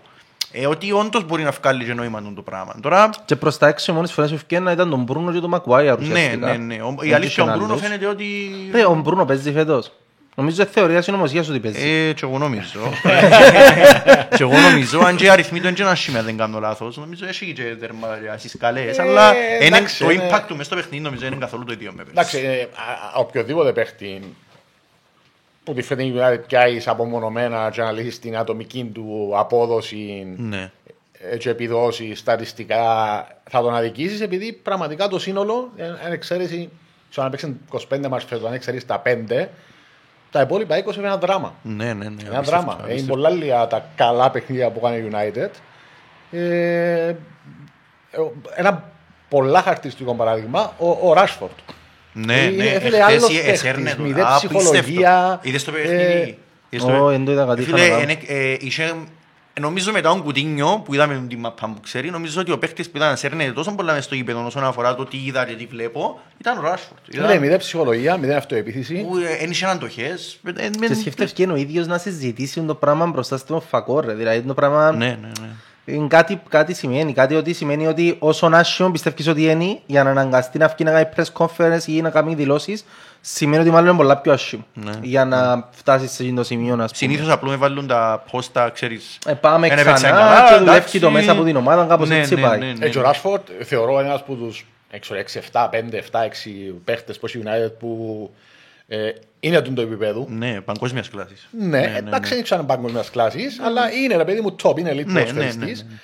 [0.51, 2.75] Ε, ότι όντως μπορεί να βγάλει και νόημα το πράγμα.
[2.81, 5.49] Τώρα, Και προς τα έξω οι μόνες φορές που ευκαιρία ήταν τον Μπρούνο και τον
[5.49, 6.47] Μακουάια ναι, ουσιαστικά.
[6.47, 6.81] ναι, ναι.
[6.81, 7.85] Ο- Η Δεν αλήθεια ο είχε Μπρούνο άλλους.
[7.85, 8.25] φαίνεται ότι...
[8.71, 9.91] Ρε, ο Μπρούνο παίζει φέτος.
[10.39, 11.83] Νομίζω είναι θεωρία συνωμοσίας ότι παίζεις.
[11.83, 12.79] Ε, και εγώ νομίζω.
[14.37, 16.97] και εγώ νομίζω, αν και οι αριθμοί του είναι και ένα σημείο, δεν κάνω λάθος,
[16.97, 20.65] νομίζω έχει και τέρμα στις καλές, Ε, αλλά είναι- εντάξει, το είναι- impact του μες
[20.65, 22.11] στο παιχνίδι νομίζω είναι καθόλου το ίδιο με πέρσι.
[22.11, 24.21] Εντάξει, ε, α- α- οποιοδήποτε παίχτη
[25.63, 30.71] που τη φέτει η United πιάσεις απομονωμένα και αναλύσεις την ατομική του απόδοση Ναι.
[31.31, 32.83] ε, και επιδόσει στατιστικά
[33.49, 36.69] θα τον αδικήσεις επειδή πραγματικά το σύνολο, ε, αν εξαίρεση,
[37.09, 39.49] στο να παίξει 25 μας φέτος, αν εξαιρέσει τα 5,
[40.31, 41.55] τα υπόλοιπα 20 είναι ένα δράμα.
[41.61, 42.05] Ναι, ναι, ναι.
[42.05, 42.73] Ένα απίστευτο, δράμα.
[42.73, 43.13] Είναι απίστευτο.
[43.13, 45.49] πολλά λίγα τα καλά παιχνίδια που κάνει η United.
[46.31, 47.15] Ε, ε,
[48.55, 48.83] ένα
[49.29, 51.47] πολλά χαρακτηριστικό παράδειγμα, ο, ο Rashford.
[52.13, 54.01] Ναι, Είναι- ναι, έφερε εχθές άλλος η- παίχτης, εσέρνε το.
[54.01, 54.57] μηδέν Απίστευτο.
[54.57, 56.37] ψυχολογίας, Είδες το ε, παιχνίδι.
[56.69, 58.95] Είδες το- Ω, εν το είδα κάτι, Φίλε, είχα να είναι- ε, είχε-
[59.59, 62.97] Νομίζω μετά τον Κουτίνιο που είδαμε την μαπά που ξέρει, νομίζω ότι ο παίχτης που
[62.97, 65.65] ήταν να σέρνεται τόσο πολλά μες στο γήπεδο όσον αφορά το τι είδα και τι
[65.65, 66.99] βλέπω, ήταν ο Ράσφορντ.
[67.13, 69.05] Είναι μηδέν ψυχολογία, μηδέν αυτοεπίθεση.
[69.09, 70.39] Που ε, εν είχε αντοχές.
[70.45, 73.61] ε, ε, με- Και σκέφτεσαι και είναι ο ίδιος να συζητήσει το πράγμα μπροστά στον
[73.61, 74.13] φακό ρε.
[74.13, 75.47] Δηλαδή το πράγμα Ναι, ναι, ναι.
[75.87, 77.13] Είναι κάτι, κάτι σημαίνει.
[77.13, 80.91] Κάτι ότι σημαίνει ότι όσον άσχημο πιστεύεις ότι είναι για να αναγκαστεί να βγει να
[80.91, 82.85] κάνει press conference ή να κάνει δηλώσεις
[83.21, 84.65] σημαίνει ότι μάλλον είναι πολλά πιο άσχημο.
[84.73, 84.91] Ναι.
[85.01, 86.87] Για να φτάσεις σε αυτό το σημείο να πούμε.
[86.93, 89.17] Συνήθως απλώς με βάλουν τα πόστα, ξέρεις.
[89.25, 90.63] Ε, πάμε Ένα παίξαν ξανά καλά, και εντάξει.
[90.67, 92.59] δουλεύει το μέσα από την ομάδα, κάπως Ναι, έτσι ναι, πάει.
[92.59, 92.85] ναι, ναι.
[92.85, 94.97] Έτσι ο Rashford θεωρώ ένας από τους 6,
[95.51, 98.29] 7, 5, 7, 6 παίχτες που έχει η United που
[98.87, 100.25] ε, είναι του το επίπεδο.
[100.29, 101.47] Ναι, παγκόσμιας κλάσης.
[101.59, 105.05] Ναι, εντάξει δεν ξέρω αν παγκόσμιας κλάσης, αλλά είναι ρε παιδί μου top, είναι elite
[105.05, 105.83] Ναι, ναι, ποδοσφαιριστής.
[105.83, 105.97] ναι, ναι.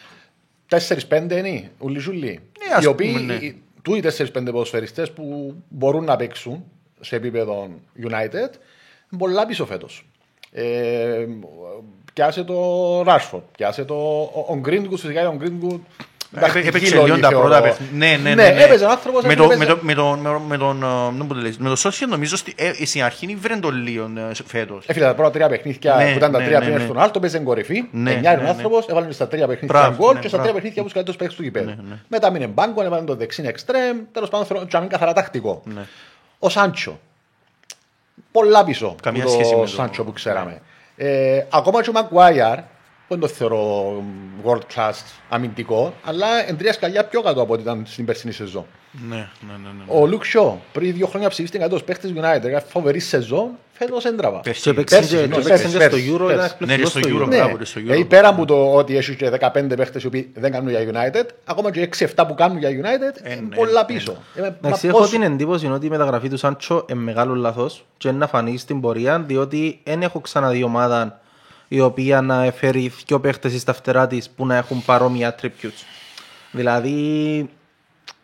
[1.30, 2.40] 4-5 είναι, ούλοι ζουλοί.
[2.68, 3.34] Ναι, ας Οι οποίοι, πούμε, ναι.
[3.34, 6.64] οι- τούτοι 4-5 ποδοσφαιριστές που μπορούν να παίξουν
[7.00, 7.70] σε επίπεδο
[8.04, 10.06] United, είναι πολλά πίσω φέτος.
[10.52, 11.26] Ε,
[12.14, 15.80] πιάσε το Rashford, πιάσε το ο, ο Greenwood, φυσικά ο Greenwood Έπαι-
[16.66, 17.98] Έπαιξε λίγο τα πρώτα παιχνίδια.
[18.08, 18.50] Ναι, ναι, ναι.
[18.50, 19.58] Ναι, έπαιζε ο άνθρωπος, Με το- έπαιζε.
[19.60, 21.68] με το- με τον- με τον- με τον, ε, δεν μπορώ να το λέω, με
[21.68, 24.86] τον Σόσια νομίζω στη- ε, στην αρχή βρεν τον λίγο ε, φέτος.
[24.88, 26.84] Έφυγε τα πρώτα τρία παιχνίδια Ναι, που ήταν τα ναι, τρία ναι, πριν ναι.
[26.84, 27.84] στον Άλτο, παίζε κορυφή.
[27.92, 28.50] Ναι, Εννιάρη ναι, ο ναι.
[28.52, 30.54] άνθρωπος, έβαλε στα τρία παιχνίδια Μπράβο, γκολ ναι, και στα τρία μπράβο.
[30.54, 31.66] παιχνίδια που καλύτερο παίκτη του γηπέδου.
[31.66, 31.96] Ναι, ναι.
[32.08, 33.98] Μετά μείνε μπάνκο, έβαλε το δεξί εξτρέμ.
[34.12, 35.62] Τέλος πάντων, θέλω να είναι καθαρά τακτικό.
[35.66, 35.82] Ναι.
[36.40, 37.00] Ο Σάντσο.
[38.32, 38.96] Πολλά πίσω.
[39.02, 40.62] Καμία που σχέση με το το- Σάντσο που ξέραμε.
[40.96, 42.66] Ε, ακόμα και ο Μαγκουάιαρ, που
[43.14, 43.94] δεν το θεωρώ
[44.46, 44.94] world class
[45.30, 48.66] αμυντικό, αλλά εν τρία σκαλιά πιο κάτω από ό,τι ήταν στην περσινή σεζόν.
[49.10, 50.02] Ναι, ναι, ναι, ναι.
[50.02, 54.40] Ο Λουκ Σιό, πριν δύο χρόνια ψηφίστηκε 100 παίχτε United, έκανε φοβερή σεζόν, φέτος έντραβα.
[54.40, 54.62] Πέρσι.
[54.62, 56.34] Και παίξει Πέρσι, και- ναι, και πέρσι, παίξει και στο πέρσι, Euro, πέρσι.
[56.34, 57.28] ήταν Ναι, εκπληκτικός στο στο Euro, Euro.
[57.28, 58.00] Ναι, μπράβο, ρε, στο Euro.
[58.00, 61.26] ε, πέρα από το ότι έχει και 15 παίχτες οι οποίοι δεν κάνουν για United,
[61.46, 63.94] ακόμα και 6-7 που κάνουν για United, Ε, είναι ναι, πολλά ναι.
[63.94, 64.12] πίσω.
[64.36, 67.86] Ε, μα Εντάξει, πώς- έχω την εντύπωση ότι η μεταγραφή του Σάντσο είναι μεγάλος λάθος
[67.98, 71.22] και να φανείς στην πορεία διότι δεν έχω ξαναδεί ομάδα
[71.74, 75.84] η οποία να φέρει δυο παίχτες στα φτερά της που να έχουν παρόμοια attributes.
[76.52, 77.50] Δηλαδή,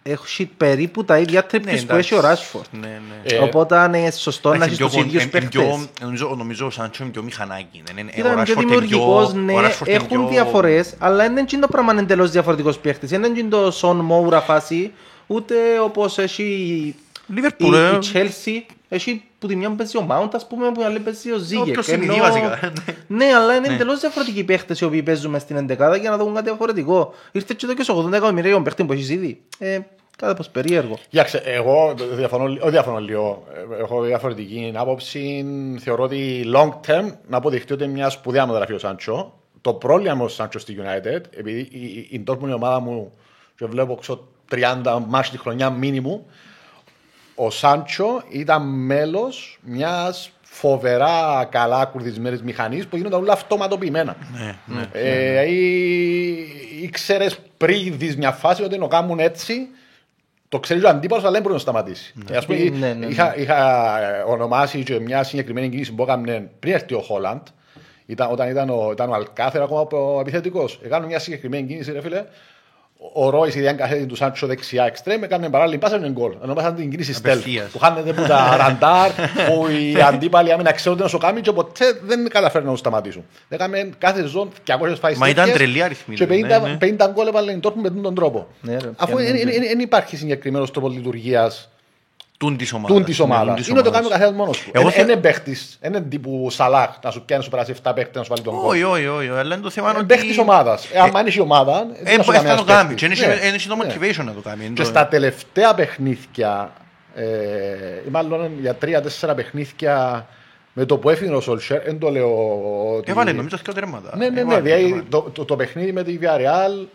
[0.04, 2.66] έχει περίπου τα ίδια τρίπτες που έχει ο Ράσφορντ.
[2.72, 3.36] Ναι, ναι.
[3.36, 5.88] Ε, Οπότε είναι σωστό να Εντάξει, έχεις τους πιο- ίδιους εν- εν πιο- παίχτες.
[6.02, 7.84] Νομίζω, νομίζω ο Σάντσο είναι πιο μηχανάκι.
[7.90, 10.28] Είναι- είναι- ο Ήταν πιο Rashford είναι δημιουργικός, πιο- ναι, ο Rashford είναι έχουν πιο-
[10.28, 13.10] διαφορές, αλλά δεν είναι το πράγμα εντελώς διαφορετικός παίχτης.
[13.10, 14.92] Δεν είναι το Σον Μόουρα φάση,
[15.28, 16.96] ούτε όπως έχει η,
[17.36, 17.96] Liverpool, ε.
[17.96, 18.74] η Chelsea.
[18.90, 21.68] Έχει που τη μια παίζει ο Mount, ας πούμε, που την άλλη παίζει ο Ζίγεκ.
[21.68, 22.60] Όποιος θυμηθεί βασικά.
[23.08, 26.34] Ναι, αλλά είναι εντελώς διαφορετικοί παίχτες οι οποίοι παίζουν μες στην εντεκάδα για να δουν
[26.34, 27.14] κάτι διαφορετικό.
[27.32, 29.42] Ήρθε και εδώ και στο 80 εκατομμυρίων παίχτη που έχεις ήδη.
[29.60, 29.80] Ε,
[30.18, 30.98] κάτι πως περίεργο.
[31.10, 33.44] Κοίταξε, εγώ διαφωνώ, όχι διαφωνώ λίγο.
[33.78, 35.46] Ε, Έχω διαφορετική άποψη.
[35.80, 39.34] Θεωρώ ότι long term να αποδειχτεί ότι είναι μια σπουδαία μεταγραφή ο Σάντσο.
[39.62, 42.80] Το πρόβλημα με ο Σάντσο στη United, επειδή η, η, η Dortmund είναι η ομάδα
[42.80, 43.12] μου
[43.56, 44.28] και βλέπω ξέρω,
[44.84, 46.26] 30 μάτς τη χρονιά μήνυμου,
[47.42, 54.16] ο Σάντσο ήταν μέλος μιας φοβερά καλά κουρδισμένης μηχανής που γίνονταν όλα αυτοματοποιημένα.
[54.38, 54.90] Ναι, ναι.
[54.94, 55.46] Ε,
[56.82, 59.68] Ήξερες πριν δεις μια φάση ότι να κάνουν έτσι.
[60.50, 62.14] Το ξέρει ο αντίπαλος, αλλά δεν μπορεί να σταματήσει.
[62.32, 63.06] Ε, ας πούμε, Ναι, ναι, ναι.
[63.06, 67.48] είχα, είχα ονομάσει και μια συγκεκριμένη κίνηση που έκαμε πριν έρθει ο Χόλαντ.
[68.06, 70.80] Ήταν, όταν ήταν ο, ήταν ο Αλκάθερ ακόμα ο επιθετικός.
[70.84, 72.26] Έκανα μια συγκεκριμένη κίνηση, ρε φίλε.
[73.14, 76.34] Ο Ρόις, η διάγκαση τους Σάντσο δεξιά εξτρέμ, έκανε παράλληλη πάσα με γκολ.
[76.42, 77.32] Ονομάσαν την κίνηση στέλ.
[77.32, 77.70] Απευθείας.
[77.72, 81.52] Που χάνεται από τα ραντάρ, που οι αντίπαλοι άμυνα ξέρουν ότι να σου κάνει και
[81.52, 83.26] ποτέ δεν καταφέρουν να τους σταματήσουν.
[83.50, 86.78] Έκαμε κάθε ζώνη 200 φάσεις Μα ήταν τέτοιες τρελή αριθμή, Και 50, ναι, ναι.
[86.80, 88.48] 50 γκολ έβαλε η Dortmund με τον τρόπο.
[88.62, 91.70] Ναι, ρε, Αφού πιάνουν, δεν υπάρχει συγκεκριμένος τρόπος λειτουργίας
[92.40, 92.96] Τούν της ομάδας.
[92.96, 93.44] τούν της ομάδα.
[93.44, 94.20] Ναι, τούν της Είναι το κάνει ο ομάδας.
[94.20, 94.70] καθένας μόνος του.
[94.74, 98.16] Εγώ θε- Είναι παίχτης, είναι τύπου Σαλάχ να σου πιάνει, να σου περάσει 7 παίχτες
[98.16, 98.66] να σου βάλει τον γκολ.
[98.70, 99.28] Όχι, όχι, όχι.
[99.30, 100.08] Αλλά είναι το θέμα Είναι ότι...
[100.08, 100.88] παίχτης ομάδας.
[101.16, 102.96] Αν είναι η ομάδα, Ε, δεν να σου ε, κάνει θα το ένας κάνει.
[102.96, 103.26] Και παίχτης.
[103.26, 103.48] είναι- Ναι.
[103.48, 103.84] είναι το Ναι.
[104.12, 104.66] motivation να το κάνει.
[104.66, 106.72] Είναι Και το- στα τελευταία παιχνίδια,
[107.16, 107.26] ε,
[108.08, 110.26] ή μάλλον για τρία-τέσσερα παιχνίδια
[110.74, 112.30] με το που έφυγε ο Σολσέρ, δεν το λέω
[112.98, 113.12] ότι...
[113.12, 114.18] Έβαλε νομίζω και τέρματα.
[114.18, 114.40] Ναι, ναι, ναι.
[114.40, 115.04] Έβαλε, Δηλαδή έβαλε.
[115.10, 116.86] το, το, το παιχνίδι με τη Villarreal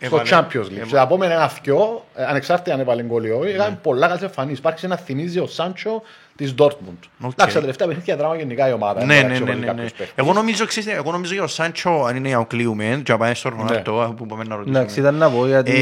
[0.00, 0.28] στο Έβαλε.
[0.30, 0.72] Champions League.
[0.72, 0.86] Έβαλε.
[0.86, 4.22] Σε τα επόμενα ένα θκυο, ε, ανεξάρτητα αν έβαλε γκολ ή όχι, είχαν πολλά καλές
[4.22, 4.58] εμφανίσεις.
[4.58, 6.02] Υπάρχει ένα θυμίζει ο Σάντσο
[6.36, 6.98] της Dortmund.
[7.20, 7.32] Οκ.
[7.32, 9.04] Εντάξει, τα τελευταία παιχνίδια δράμα γενικά η ομάδα.
[9.04, 9.96] Ναι, δεν ναι, ναι, αξιολογεί ναι, κάποιος ναι.
[9.96, 10.14] παίχτης.
[10.16, 13.18] Εγώ νομίζω, ξέρεις, εγώ νομίζω για ο Σάντσο, αν είναι για ο κλείουμε, και να
[13.18, 14.78] πάμε στο Ρονάλτο, που πάμε να ρωτήσουμε.
[14.78, 15.72] Εντάξει, ήταν να πω γιατί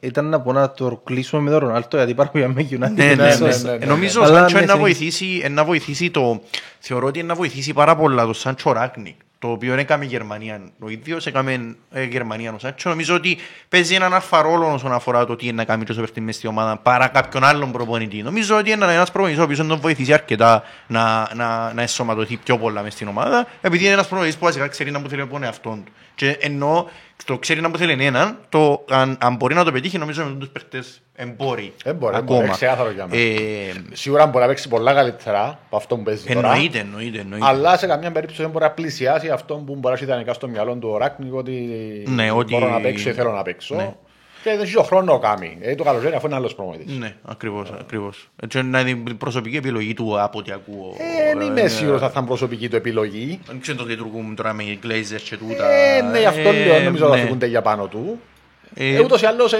[0.00, 2.76] Ε, ήταν να πω να το κλείσουμε με τον Ρονάλτο γιατί υπάρχουμε με United.
[2.78, 3.56] Ναι, ναι, ναι, ναι.
[3.56, 3.86] ναι, ναι.
[3.86, 4.98] Νομίζω ο Αλλά Σάντσο ναι, είναι να συνεχίζει.
[4.98, 6.40] βοηθήσει, είναι να βοηθήσει το...
[6.78, 10.60] Θεωρώ ότι είναι να βοηθήσει πάρα πολλά το Σάντσο Ράκνικ, το οποίο έκαμε η Γερμανία.
[10.78, 12.88] Ο ίδιος έκαμε ε, Γερμανία ο Σάντσο.
[12.88, 16.00] Νομίζω ότι παίζει έναν αλφα ρόλο όσον αφορά το τι είναι να κάνει και όσο
[16.00, 18.22] παίρνει μες στη ομάδα παρά κάποιον άλλον προπονητή.
[18.22, 22.36] Νομίζω ότι είναι ένας προπονητής ο οποίος να τον βοηθήσει αρκετά να, να, να εσωματωθεί
[22.36, 25.20] πιο πολλά μες στην ομάδα, επειδή είναι ένας προπονητής που βασικά ξέρει να μου θέλει
[25.20, 25.92] από τον εαυτόν του.
[26.14, 26.90] Και ενώ
[27.24, 30.34] το ξέρει να μου θέλει έναν, το, αν, αν μπορεί να το πετύχει, νομίζω με
[30.38, 31.72] τους παίχτες εμπόρει.
[31.84, 32.38] Ε, μπορεί, ακόμα.
[32.40, 33.22] μπορεί, ξεκάθαρο για μένα.
[33.22, 36.52] Ε, Σίγουρα μπορεί να παίξει πολλά καλύτερα από αυτό που παίζει τώρα.
[36.52, 37.46] εννοείται, εννοείται, εννοείται.
[37.46, 40.48] Αλλά σε καμιά περίπτωση δεν μπορεί να πλησιάσει αυτό που μπορεί να έχει ιδανικά στο
[40.48, 41.52] μυαλό του ο Ράκνικ ότι,
[42.06, 43.74] Ναι, ότι- μπορώ να παίξω ή θέλω να παίξω.
[43.74, 43.94] Ναι.
[44.42, 45.58] Και δεν έχει ο χρόνο να κάνει.
[45.60, 46.96] Ε, το καλοκαίρι αφού είναι άλλος προμηθευτής.
[46.98, 48.28] Ναι, ακριβώς, ακριβώς.
[48.42, 50.94] Έτσι είναι η προσωπική επιλογή του από ό,τι ακούω.
[50.98, 53.40] Ε, δεν είμαι σίγουρο αν θα είναι προσωπική του επιλογή.
[53.46, 55.70] Δεν ξέρω το λειτουργούν τώρα με οι Glazers και τούτα.
[55.70, 57.20] Ε, ναι, γι' αυτό λέω, Ε, νομίζω ότι ναι.
[57.20, 58.20] θα φύγουν για πάνω του.
[58.74, 59.52] Ε, Ε, Ούτως ή άλλως,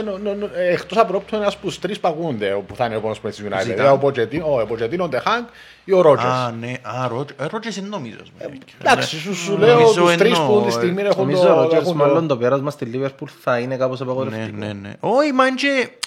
[0.73, 3.37] εκτός από ρόπτου, ένας από τους τρεις παγούνται που θα είναι ο επόμενος που τη
[3.41, 3.61] United.
[3.63, 3.75] Ζητάν.
[3.77, 5.49] Δηλαδή, Ο Ποτσετίνο, ο Ποτσετίνο, ο Ντεχάνκ
[5.85, 6.33] ή ο Ρότζερς.
[6.33, 8.17] Α, ναι, α, Ρότζ- ε, Ρότζερς είναι νομίζω.
[8.81, 11.53] Εντάξει, σου, σου λέω Νομίζω τους τρεις εννοώ, που τη ε, στιγμή έχουν Νομίζω το.
[11.53, 14.57] ο Ρότζερς έχουν μάλλον το- το πέρασμα στη Λίβερπουλ θα είναι κάπως Ναι, απαγορευτικό.
[14.57, 14.93] ναι, ναι.
[15.01, 15.45] Όχι, μα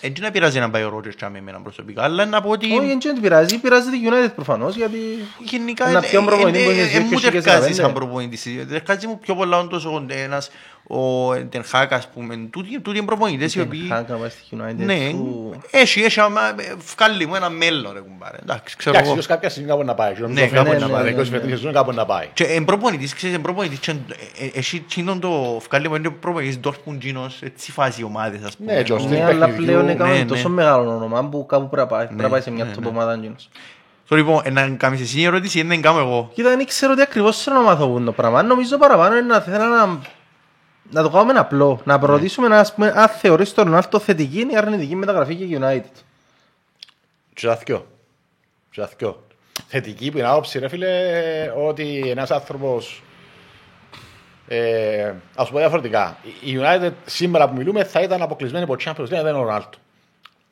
[0.02, 2.66] δεν να πειράζει να πάει ο Ρότζερς και με εμένα προσωπικά, αλλά να πω ότι
[2.78, 4.98] Όχι, δεν την πειράζει, πειράζει τη United προφανώς γιατί
[5.40, 7.74] γενικά Ένα πιο προπονητή που έχεις ε, δει μου και τερκάζει δεκαπέντε.
[7.74, 8.48] σαν προπονητής.
[8.70, 10.50] Τερκάζει μου πιο πολλά όντως ο- ένας
[10.88, 13.88] ο Τενχάκ, ας πούμε, τούτοι τούτοι είναι προπονητές οι οποίοι...
[13.90, 14.76] Χάνκα να πάει στη United.
[14.76, 18.38] Ναι, σου- έχει, έχει, άμα, ε, βγάλει μου ένα μέλλον, ρε κουμπάρε.
[18.42, 19.20] Εντάξει, ξέρω Εντάξει, εγώ.
[19.20, 20.14] ίσως κάποια στιγμή κάπου να πάει.
[20.20, 21.04] Νομίζω Ναι, φέτος κάπου να να πάει.
[21.04, 22.28] πάει, 20 ναι, φετινή σεζόν κάπου να πάει.
[22.34, 26.10] Και εν προπονητής, ξέρεις, εν προπονητής, και, ε, ε, έχει τσίνον το βγάλει μου είναι
[26.10, 28.74] προπονητής Dortmund Ginos, έτσι φάση ομάδες, ας πούμε.
[28.74, 30.26] Ναι, και ο Ναι, Στην αλλά παιχνιδιού, πλέον ναι, έκαμε ναι.
[30.26, 32.06] τόσο μεγάλο όνομα που κάπου πρέπει να πάει.
[32.06, 32.88] Πρέπει να πάει σε μια ναι, top ναι.
[32.88, 33.50] ομάδα εκείνος.
[34.08, 36.30] Το λοιπόν, ε, να κάνεις εσύ η ερώτηση, δεν κάνω εγώ.
[36.34, 38.44] Κοίτα, δεν ξέρω τι ακριβώς θέλω να μάθω που είναι το πράγμα.
[38.44, 40.00] Νομίζω παραπάνω είναι να θέλω να,
[40.92, 41.82] να το κάνουμε απλό.
[41.84, 46.02] Να προωθήσουμε να, ας πούμε, αν θεωρείς τον Ρονάλντο θετική ή αρνητική μεταγραφή για United.
[47.34, 47.88] Και τα θκυο.
[48.72, 49.24] Και τα θκυο.
[49.68, 50.92] Θετική που είναι άποψη, ρε φίλε,
[51.56, 53.04] ότι ένας άνθρωπος
[54.48, 56.18] ε, ας πω διαφορετικά.
[56.42, 59.78] Η United σήμερα που μιλούμε θα ήταν αποκλεισμένη από Champions League, δεν είναι ο Ρονάλντο.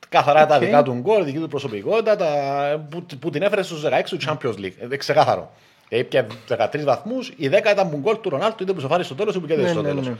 [0.08, 0.60] Καθαρά τα Οκ.
[0.60, 4.54] δικά του γκολ, δική του προσωπικότητα, τα, που, που την έφερε στους 16 του Champions
[4.58, 4.90] League.
[4.90, 5.52] Ε, ξεκάθαρο.
[5.98, 9.34] Έπια 13 βαθμούς, οι 10 ήταν που γκολ του Ρονάλτο, είτε που σοφάρει στο τέλος,
[9.34, 10.06] είτε που κέρδισε Ναι, στο ναι, τέλος.
[10.08, 10.14] ναι.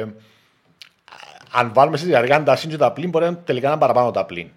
[0.00, 0.06] Ε,
[1.52, 3.80] αν βάλουμε στη διαρκεία τα συν και τα πλήν, μπορεί να είναι τελικά να είναι
[3.80, 4.48] παραπάνω τα πλήν.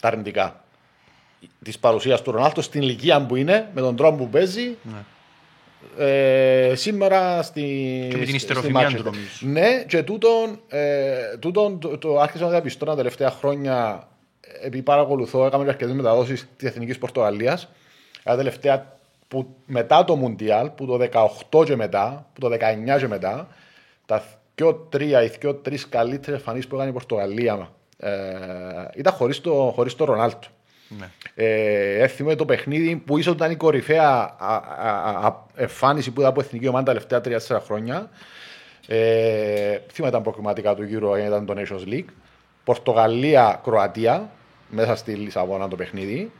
[0.00, 0.64] Τα αρνητικά.
[1.64, 4.76] Της παρουσίας του Ρονάλτο στην ηλικία που είναι, με τον τρόπο που παίζει,
[5.98, 7.60] ε, σήμερα στη,
[8.10, 9.12] Και με την στη- ιστεροφημία στη του, Manchester.
[9.12, 9.28] νομίζω.
[9.40, 14.06] Ναι, και τούτον, ε, τούτον το, το άρχισα να διαπιστώνω τα τελευταία χρόνια
[14.62, 17.68] επειδή παρακολουθώ, έκαμε και αρκετές μεταδόσεις της Εθνικής Πορτογαλίας
[18.22, 18.96] τα τελευταία
[19.32, 20.98] που, μετά το Μουντιάλ, που το
[21.50, 22.48] 18 και μετά, που το
[22.94, 23.48] 19 και μετά,
[24.06, 28.10] τα πιο τρία ή πιο τρεις καλύτερες εμφανίσεις που έκανε η Πορτογαλία ε,
[28.94, 30.48] ήταν χωρίς το, χωρίς το Ρονάλτο.
[30.98, 31.10] Ναι.
[31.34, 36.28] Ε, έθιμε το παιχνίδι που ίσως ήταν η κορυφαία α, α, α, εμφάνιση που είδα
[36.28, 38.10] από εθνική ομάδα τα τελευταία 3-4 χρόνια.
[38.86, 42.12] Ε, θυμάμαι ήταν προκριματικά του γύρω, ήταν το Nations League.
[42.64, 44.30] Πορτογαλία-Κροατία,
[44.68, 46.32] μέσα στη Λισαβόνα το παιχνίδι.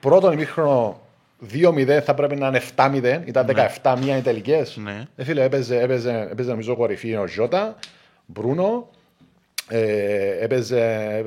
[0.00, 1.05] Πρώτον ημίχρονο
[1.52, 3.46] 2-0 θα πρέπει να είναι 7-0, ήταν
[3.82, 4.76] 17-1 οι τελικές.
[4.76, 5.04] Ναι.
[5.16, 7.76] Ε, φίλε, έπαιζε, έπαιζε, έπαιζε νομίζω κορυφή ο Ζώτα,
[8.26, 8.90] Μπρούνο,
[9.68, 11.18] ε, έπαιζε ε,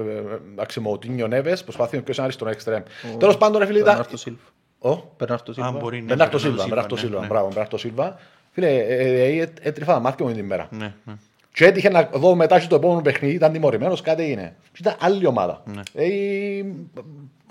[0.51, 2.83] εντάξει, Μουτίνιο Νέβε, προσπάθησε ποιο είναι αριστερό εξτρέμ.
[3.17, 3.93] Τέλος πάντων, ρε φίλε, ήταν.
[3.95, 4.41] Μπερνάρτο Σίλβα.
[4.79, 5.71] Ω, Μπερνάρτο Α, Σίλβα.
[5.71, 6.03] μπορεί, ναι.
[6.03, 7.27] Μπερνάρτο Μπερνάρτο Σίλβα, Μπερνάρτο ναι, Σίλβα, ναι.
[7.27, 8.19] μπράβο, Μπερνάρτο Σίλβα.
[8.51, 10.67] Φίλε, ε, ε, ε, έτριφα τα μάτια μου την ημέρα.
[10.71, 11.13] Ναι, ναι.
[11.53, 14.55] Και έτυχε να δω μετά και το επόμενο παιχνίδι, ήταν τιμωρημένος, κάτι έγινε.
[14.71, 15.63] Και ήταν άλλη ομάδα.
[15.65, 15.81] Ναι.
[15.93, 16.63] Ε,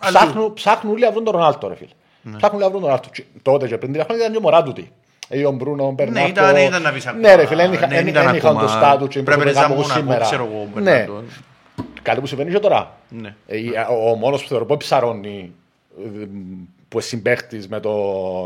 [0.00, 1.90] ψάχνουν, ψάχνουν όλοι να βρουν τον Ρονάλτο, ρε φίλε.
[2.30, 2.36] Ναι.
[2.36, 3.08] Ψάχνουν όλοι να βρουν τον Ρονάλτο.
[3.12, 4.92] Και Τότε και πριν τρία χρόνια ήταν και ο Μωράτουτη.
[5.28, 6.28] Ε, ο Μπρούνο, ο Μπερνάρτο.
[6.28, 7.34] ήταν- ήταν να πεις Ναι, ακόμα.
[7.36, 8.66] ρε φίλε, δεν είχα- Ναι, δεν ήταν δεν είχαν ακόμα.
[8.66, 10.24] το στάτου και Πρέπει να κάνουν ήσουν Μονακό, σήμερα.
[10.24, 11.22] ξέρω εγώ, ο Ναι, Μπερνάρτο.
[12.02, 12.92] κάτι που συμβαίνει και τώρα.
[13.08, 13.34] Ναι.
[13.46, 13.56] Ε,
[13.90, 15.52] Ο, ο μόνος που θεωρώ που ψαρώνει
[16.04, 16.26] ε,
[16.88, 17.92] που συμπαίχτης με το,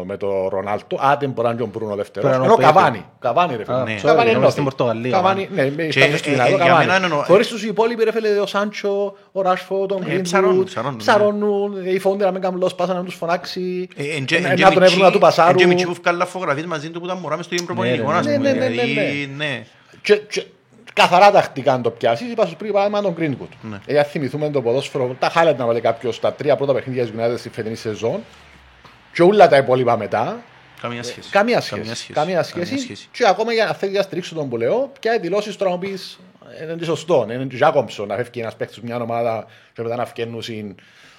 [0.07, 2.27] με το Ρονάλτο, άντε μπορεί να είναι και ο Μπρούνο δεύτερο.
[2.29, 3.05] Πρέπει να Ενώ είναι ο Καβάνι.
[3.19, 3.77] Καβάνι, ρε φίλε.
[3.77, 3.95] Α, ναι.
[3.99, 4.51] sorry, Καβάνι είμαστε εννοώ.
[4.51, 5.11] στην Πορτογαλία.
[5.11, 6.87] Καβάνι, ναι, με Και, στα ε, Χριστούγεννα, ε, το για Καβάνι.
[6.87, 10.67] μένα εννοώ- Χωρίς τους υπόλοιποι, ρε φίλε, ο Σάντσο, ο Ράσφο, τον Ε, ψαρώνουν, Γκρίνβουτ,
[10.69, 11.03] ψαρώνουν, ναι.
[11.03, 14.37] ψαρώνουν, οι φόντες να μην κάνουν λος πάσα να τους φωνάξει, Ε, εν να και-
[14.37, 15.51] εν να και τον μητσί- έβρουν να του πασάρουν.
[15.53, 18.13] εν και μητσί που βγάλα φωτογραφίες μαζί του που ήταν μωρά μες στο ίδιο προπονητικός,
[18.13, 18.51] ναι, ας ναι, πούμε.
[19.37, 19.65] ναι,
[20.97, 21.27] ναι, ναι, Δηλαδή, ναι.
[21.27, 23.57] Και, και καθαρά τακτικά αν το πιάσεις, είπα σου πριν παράδειγμα τον Greenwood.
[23.71, 23.79] Ναι.
[23.87, 27.13] Ε, αν θυμηθούμε το ποδόσφαιρο, τα highlight να βάλει κάποιος στα τρία πρώτα παιχνίδια της
[27.19, 28.21] United στη φετινή σεζόν
[29.13, 30.41] και όλα τα υπόλοιπα μετά.
[30.81, 31.31] Καμία σχέση.
[31.31, 31.81] Καμία σχέση.
[31.81, 32.13] Καμία σχέση.
[32.13, 32.43] Καμία
[32.83, 33.09] σχέση.
[33.13, 35.79] Και ακόμα για να θέλει να στηρίξει τον που λέω, πια οι δηλώσεις τώρα να
[35.79, 36.21] πεις
[36.63, 37.27] είναι και σωστό.
[37.31, 40.75] Είναι και Ζάκομψο να φεύγει ένας παίκτης μια ομάδα και μετά να φγαίνουν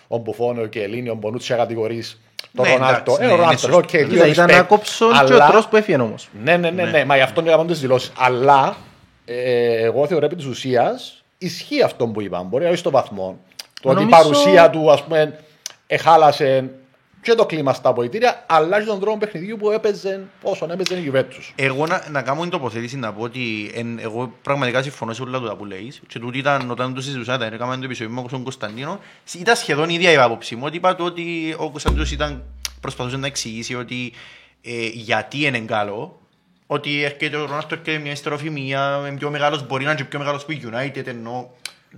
[0.07, 2.21] ο Μπουφόνο, ο Κελίνη, ο Μπονούτσι κατηγορείς
[2.55, 3.11] τον Ναι, Ρονάλτο.
[3.11, 3.77] εντάξει, Ε, ναι, ο είναι Ρονάλτο, σωστό.
[3.77, 4.53] οκ, δύο Κοίτα, ήταν respect.
[4.53, 6.29] άκοψον και ο Αλλά- τρόπος που έφυγε όμως.
[6.43, 8.11] ναι, ναι, ναι, ναι, μα γι' αυτό έκαναν τις δηλώσεις.
[8.17, 8.75] Αλλά
[9.25, 12.47] ε, εγώ θεωρώ επί της ουσίας ισχύει αυτό που είπαμε.
[12.49, 13.39] Μπορεί να όχι στο βαθμό.
[13.81, 15.39] Το ότι η Νομίζω- παρουσία του, ας πούμε,
[15.87, 16.69] εχάλασε
[17.21, 21.11] και το κλίμα στα αποδητήρια, αλλά και τον τρόπο παιχνιδιού που έπαιζε όσον έπαιζε η
[21.13, 21.51] Juventus.
[21.55, 25.39] Εγώ να, να κάνω την τοποθέτηση να πω ότι εν, εγώ πραγματικά συμφωνώ σε όλα
[25.39, 28.99] τούτα που λέεις και τούτο ήταν όταν το συζητούσατε, έκαναμε το επεισόδιο με τον Κωνσταντίνο
[29.39, 32.43] ήταν σχεδόν η ίδια η άποψη μου ότι είπα το ότι ο Κωνσταντίνος ήταν,
[32.81, 34.13] προσπαθούσε να εξηγήσει ότι
[34.61, 36.19] ε, γιατί είναι καλό
[36.73, 40.19] ότι έρχεται ο Ρονάλτο έρχεται μια ιστεροφημία, είναι πιο μεγάλος, μπορεί να είναι και πιο
[40.19, 41.51] μεγάλος που η United ενώ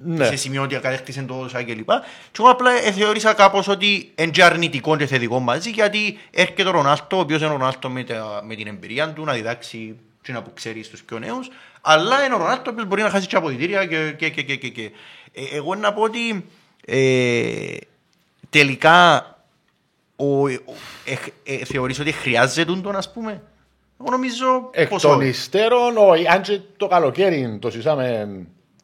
[0.03, 0.25] Ναι.
[0.25, 1.87] σε σημείο ότι κατέκτησε το όσα κλπ.
[2.31, 6.67] Και εγώ απλά ε, θεώρησα κάπως ότι είναι και αρνητικό και θετικό μαζί γιατί έρχεται
[6.67, 9.95] ο Ρονάλτο, ο οποίος είναι ο Ρονάλτο με, τα- με την εμπειρία του να διδάξει
[10.21, 11.49] και να που ξέρει στους πιο νέους
[11.81, 14.55] αλλά είναι ο Ρονάλτο ο οποίος μπορεί να χάσει και αποδητήρια και, και, και, και,
[14.55, 14.91] και, και.
[15.33, 16.45] Ε, εγώ να πω ότι
[16.85, 17.77] ε,
[18.49, 19.29] τελικά
[20.15, 20.49] ο, ο,
[21.05, 21.15] ε,
[21.53, 23.41] ε, θεωρείς ότι χρειάζεται τον ας πούμε;
[24.01, 25.27] Εγώ νομίζω Εκ πως των όχι.
[25.27, 28.27] υστέρων, ο- αν και το καλοκαίρι το συζητάμε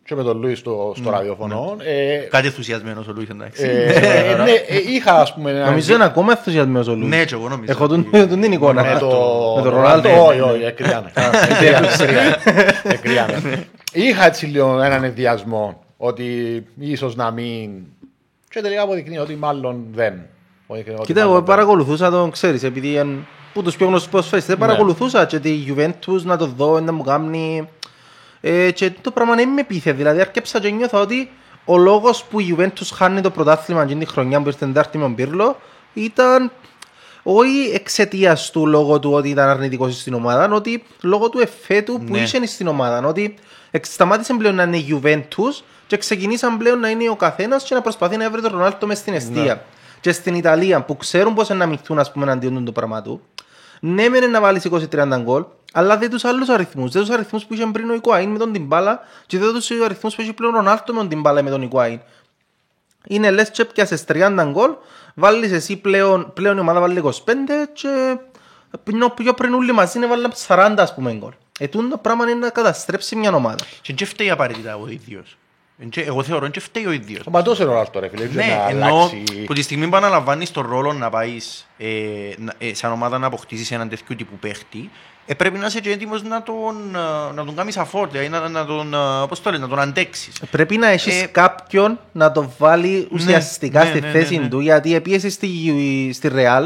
[0.06, 1.76] και με τον Λούι στο, στο ραδιοφωνό.
[1.84, 3.64] ε, Κάτι ενθουσιασμένος ο Λούις εντάξει.
[3.64, 7.10] ε, ναι, ε, είχα ας πούμε ένα- Νομίζω είναι ακόμα ενθουσιασμένος ο Λούις.
[7.10, 7.72] Ναι, και εγώ νομίζω.
[7.72, 8.84] Έχω τον- τον την εικόνα.
[8.84, 9.08] με το,
[9.56, 10.10] Με τον Ρονάλντο.
[10.10, 10.26] Ρονάλντο.
[10.28, 11.12] Όχι, όχι, εκριάνε.
[12.84, 13.66] Εκριάνε.
[13.94, 16.26] Είχα έτσι λίγο έναν ενδιασμό ότι
[16.80, 17.70] ίσως να μην.
[18.50, 20.14] Και τελικά αποδεικνύει ότι μάλλον δεν.
[20.64, 21.56] Αποδεικνύει ότι Κοίτα, μάλλον εγώ δεν.
[21.56, 23.18] παρακολουθούσα τον, ξέρεις, επειδή είναι
[23.54, 24.62] που τους πιο γνωστούς ποδοσφαιριστές, Ναι.
[24.66, 27.70] παρακολουθούσα και τη Juventus να το δω, να μου κάνει...
[28.42, 31.32] Ε, και το πράγμα δεν με πείθε, δηλαδή αρκέψα και νιώθω ότι
[31.66, 35.04] ο λόγος που η Juventus χάνει το πρωτάθλημα εκείνη τη χρονιά που ήρθε τετάρτη με
[35.04, 35.58] τον Πύρλο
[35.94, 36.52] ήταν
[37.24, 41.94] όχι εξαιτίας του λόγω του ότι ήταν αρνητικός στην ομάδα, αλλά ότι λόγω του εφέτου
[42.06, 42.20] που Ναι.
[42.20, 43.08] είχε στην ομάδα.
[43.08, 43.34] Ότι
[43.72, 47.76] εξ- σταμάτησε πλέον να είναι η Juventus και ξεκινήσαν πλέον να είναι ο καθένας και
[47.76, 49.66] να προσπαθεί να βρει τον Ρονάλτο μες στην αιστεία.
[50.02, 53.22] Και στην Ιταλία που ξέρουν πώς να μυθούν ας πούμε, εναντίον του πράγμα του,
[53.84, 56.92] ναι, μεν να βάλεις 20-30 γκολ, αλλά δεν τους άλλους αριθμούς.
[56.92, 60.16] Δεν τους αριθμούς που είχε πριν ο Ικουάιν με τον Τιμπάλα και δεν τους αριθμούς
[60.16, 62.00] που έχει πλέον ο Ρονάλτο με τον Τιμπάλα με τον Ικουάιν.
[63.08, 64.72] Είναι λες και πιάσες 30 γκολ,
[65.16, 67.10] βάλεις εσύ πλέον, πλέον η ομάδα βάλει 25
[67.74, 68.18] και
[68.84, 71.32] πιο, πιο πριν όλοι μαζί είναι βάλει 40 ας πούμε γκολ.
[71.60, 73.64] Ε, τούτο το πράγμα είναι να καταστρέψει μια ομάδα.
[73.82, 75.38] Και δεν φταίει απαραίτητα ο ίδιος.
[75.84, 77.22] Εν και- Εγώ θεωρώ ότι φταίει ο ίδιος.
[77.26, 78.26] Ο παντός είναι ο Ρονάλντο, ρε φίλε.
[78.26, 79.24] Ναι, Ναι, να ενώ αλλάξει.
[79.46, 81.68] που τη στιγμή που αναλαμβάνεις τον ρόλο να πάεις
[82.72, 84.90] σαν ομάδα να αποκτήσεις έναν τέτοιο τύπου παίχτη,
[85.26, 88.50] ε, πρέπει να είσαι και έτοιμος να τον, ε, να τον κάνεις afford, δηλαδή να,
[88.50, 90.42] να, τον, ε, πώς το λένε, να τον αντέξεις.
[90.52, 94.48] Πρέπει να έχεις Ε, κάποιον να το βάλει ουσιαστικά ναι, στη ναι, θέση ναι, ναι.
[94.48, 95.50] του, γιατί επίεση στη,
[96.14, 96.66] στη Real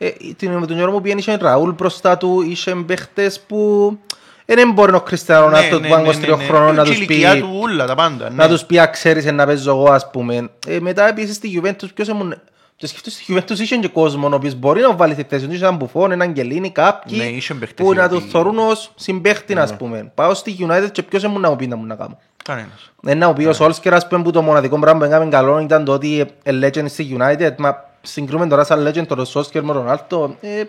[0.00, 4.07] Ε, την, τον ώρα που πήγαινε είχε Ραούλ μπροστά του, είχε παίχτες που ε,
[4.54, 7.38] δεν μπορεί ο Κριστιανό Ναι, Ρονάλτο του 23 χρόνων να Και η τους πει ηλικία
[7.38, 8.30] του ούλα τα πάντα.
[8.30, 8.52] να ναι.
[8.52, 10.50] τους πει «Α, ξέρεις ε, να παίζω εγώ ας πούμε.
[10.66, 12.34] Ε, μετά επίσης στη Juventus ποιος ήμουν...
[12.76, 15.52] Και σκεφτούς στη Juventus είχε και κόσμο ο οποίος μπορεί να βάλει στη θέση του,
[15.52, 18.58] είχε έναν Μπουφόν, έναν Γκελίνη, Ναι, κάποιοι είχε παίχτες που οι να οποίοι- τους θεωρούν
[18.58, 20.10] ως συμπαίχτη ας πούμε.
[20.14, 22.18] Πάω στη United και ποιος ήμουν να μου πει να μου να κάνω.
[22.44, 22.92] Κανένας.
[23.06, 25.92] Ένα ο οποίος Όλσκερ ας πούμε που το μοναδικό πράγμα που έκαμε καλό ήταν το
[25.92, 30.36] ότι ε, legend στη United μα συγκρούμε τώρα σαν legend τον Σόσκερ με τον Άλτο
[30.40, 30.62] ε,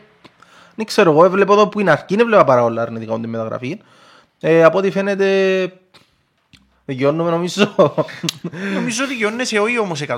[0.79, 3.27] δεν ξέρω εγώ έβλεπα εδώ που είναι αρκεί δεν βλέπα πάρα όλα αρνητικά με τη
[3.27, 3.79] μεταγραφή
[4.39, 5.71] ε, από ό,τι φαίνεται
[6.85, 7.75] δικαιώνουμε νομίζω
[8.73, 10.11] Νομίζω ότι δικαιώνεσαι όχι όμως 100%.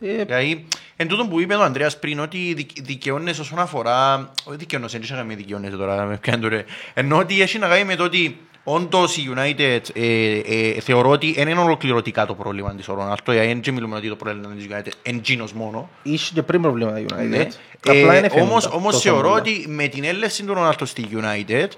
[0.00, 0.66] Ε, Δηλαδή,
[0.96, 4.30] εν τούτο που είπε ο Ανδρέας πριν, ότι δικ- δικαιώνεσαι όσον αφορά.
[4.44, 6.64] Όχι δικαιώνεσαι, δεν είχαμε δικαιώνεσαι τώρα, με πιάνει τώρα.
[6.94, 11.32] Ενώ ότι έχει να κάνει με το ότι όντως η United ε, ε, θεωρώ ότι
[11.32, 13.32] δεν είναι ολοκληρωτικά το πρόβλημα της ο Ρονάλτο.
[13.32, 15.88] Γιατί δεν μιλούμε ότι το πρόβλημα της United είναι εκείνος μόνο.
[16.02, 17.48] είχε και πριν προβλήματα η United Ναι.
[17.86, 19.40] απλά Ε, δεν φαίνονταν όμως, όμως τόσο θεωρώ πολλά.
[19.40, 21.68] ότι με την έλευση του Ρονάλτο στη United,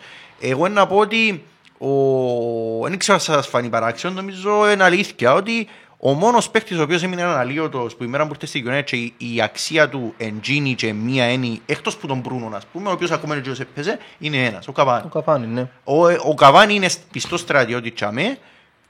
[0.40, 1.42] εγώ να πω ότι
[1.78, 2.88] ο...
[2.88, 5.68] δεν ξέρω αν σας φανεί παράξενο, νομίζω είναι αλήθεια ότι
[6.06, 8.96] ο μόνος παίκτης ο οποίος έμεινε αναλύωτος που η μέρα που ήρθε στη United και
[8.96, 12.92] η, η αξία του εντζίνει και μία έννοια, εκτός που τον Μπρούνο ας πούμε, ο
[12.92, 15.02] οποίος ακόμα είναι ο έπαιζε, είναι ένας, ο Καβάνη.
[15.06, 18.38] ο Καφάνη ναι Ο, ο Καβάνη είναι πιστός στρατιώτη τσαμέ.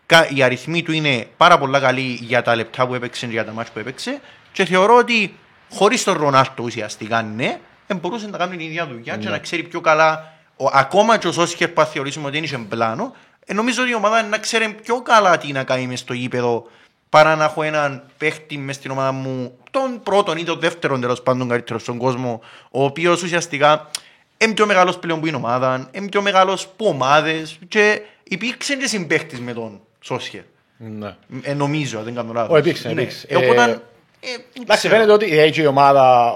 [0.06, 3.44] Κα- Οι αριθμοί του είναι πάρα πολλά καλοί για τα λεπτά που έπαιξε και για
[3.44, 4.20] τα μάτια που έπαιξε.
[4.52, 5.34] Και θεωρώ ότι
[5.72, 9.62] χωρίς τον Ρονάλτο ουσιαστικά ναι, δεν μπορούσε να κάνει την ίδια δουλειά και να ξέρει
[9.62, 10.32] πιο καλά.
[10.56, 13.14] Ο, ακόμα και ο Σόσχερ που θα θεωρήσουμε ότι είναι είχε πλάνο,
[13.46, 16.66] ε, νομίζω ότι η ομάδα να ξέρει πιο καλά τι να κάνει μες στο γήπεδο
[17.14, 21.22] παρά να έχω έναν παίχτη μες στην ομάδα μου, τον πρώτον ή τον δεύτερον τέλος
[21.22, 22.40] πάντων καλύτερος στον κόσμο,
[22.70, 23.90] ο οποίος ουσιαστικά
[24.38, 28.86] είναι πιο μεγάλος πλέον που είναι ομάδα, είναι πιο μεγάλος που ομάδες και υπήρξε και
[28.86, 30.42] συμπαίχτης με τον Σόσχερ.
[30.76, 31.16] Ναι.
[31.42, 32.54] Ε, νομίζω, αν δεν κάνω λάθος.
[32.54, 32.92] Ω, υπήρξε, Ναι.
[32.92, 33.26] υπήρξε.
[33.30, 34.94] Ε, οπότε, Ε, ε, δεν Εντάξει, ξέρω.
[34.94, 36.32] φαίνεται ότι έχει η ομάδα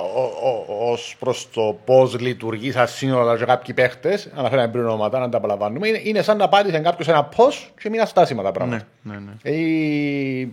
[0.90, 5.36] ως προς το πώς λειτουργεί σαν σύνολο και κάποιοι παίχτες, αναφέραμε πριν ονόματα, να τα
[5.36, 8.86] απολαμβάνουμε, είναι, είναι σαν να πάτησε κάποιος ένα πώς και μείνει αστάσιμα τα πράγματα.
[9.02, 9.32] Ναι, ναι, ναι.
[9.42, 10.52] Έχει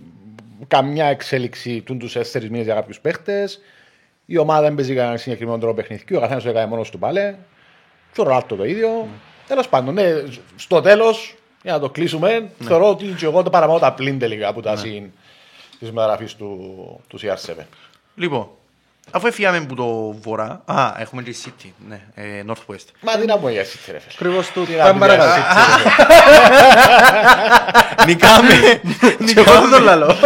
[0.68, 3.60] καμιά εξέλιξη του τους τέσσερις μήνες για κάποιους παίχτες.
[4.26, 6.16] Η ομάδα δεν παίζει κανένα συγκεκριμένο τρόπο παιχνιδιού.
[6.16, 7.34] Ο καθένας το έκανε μόνος του παλέ.
[8.12, 8.88] Και ο Ρολάτο το ίδιο.
[8.88, 9.06] Ναι.
[9.46, 10.12] Τέλος πάντων, ναι,
[10.56, 12.66] στο τέλος, για να το κλείσουμε, Ναι.
[12.66, 15.10] θεωρώ ότι και εγώ το παραμάω τα πλήν τελικά που τα συν
[15.78, 17.64] της μεταγραφής του, του CR7.
[18.14, 18.48] Λοιπόν,
[19.10, 22.86] αφού έφυγαμε από το βορρά, α, έχουμε και City, ναι, ε, Northwest.
[23.00, 24.12] Μα τι να μου έτσι, ρε φίλε.
[24.14, 25.42] Ακριβώς του Τι να πάμε μου παρακάτω
[28.06, 28.80] Νικάμε,
[29.34, 30.16] και εγώ δεν το λαλώ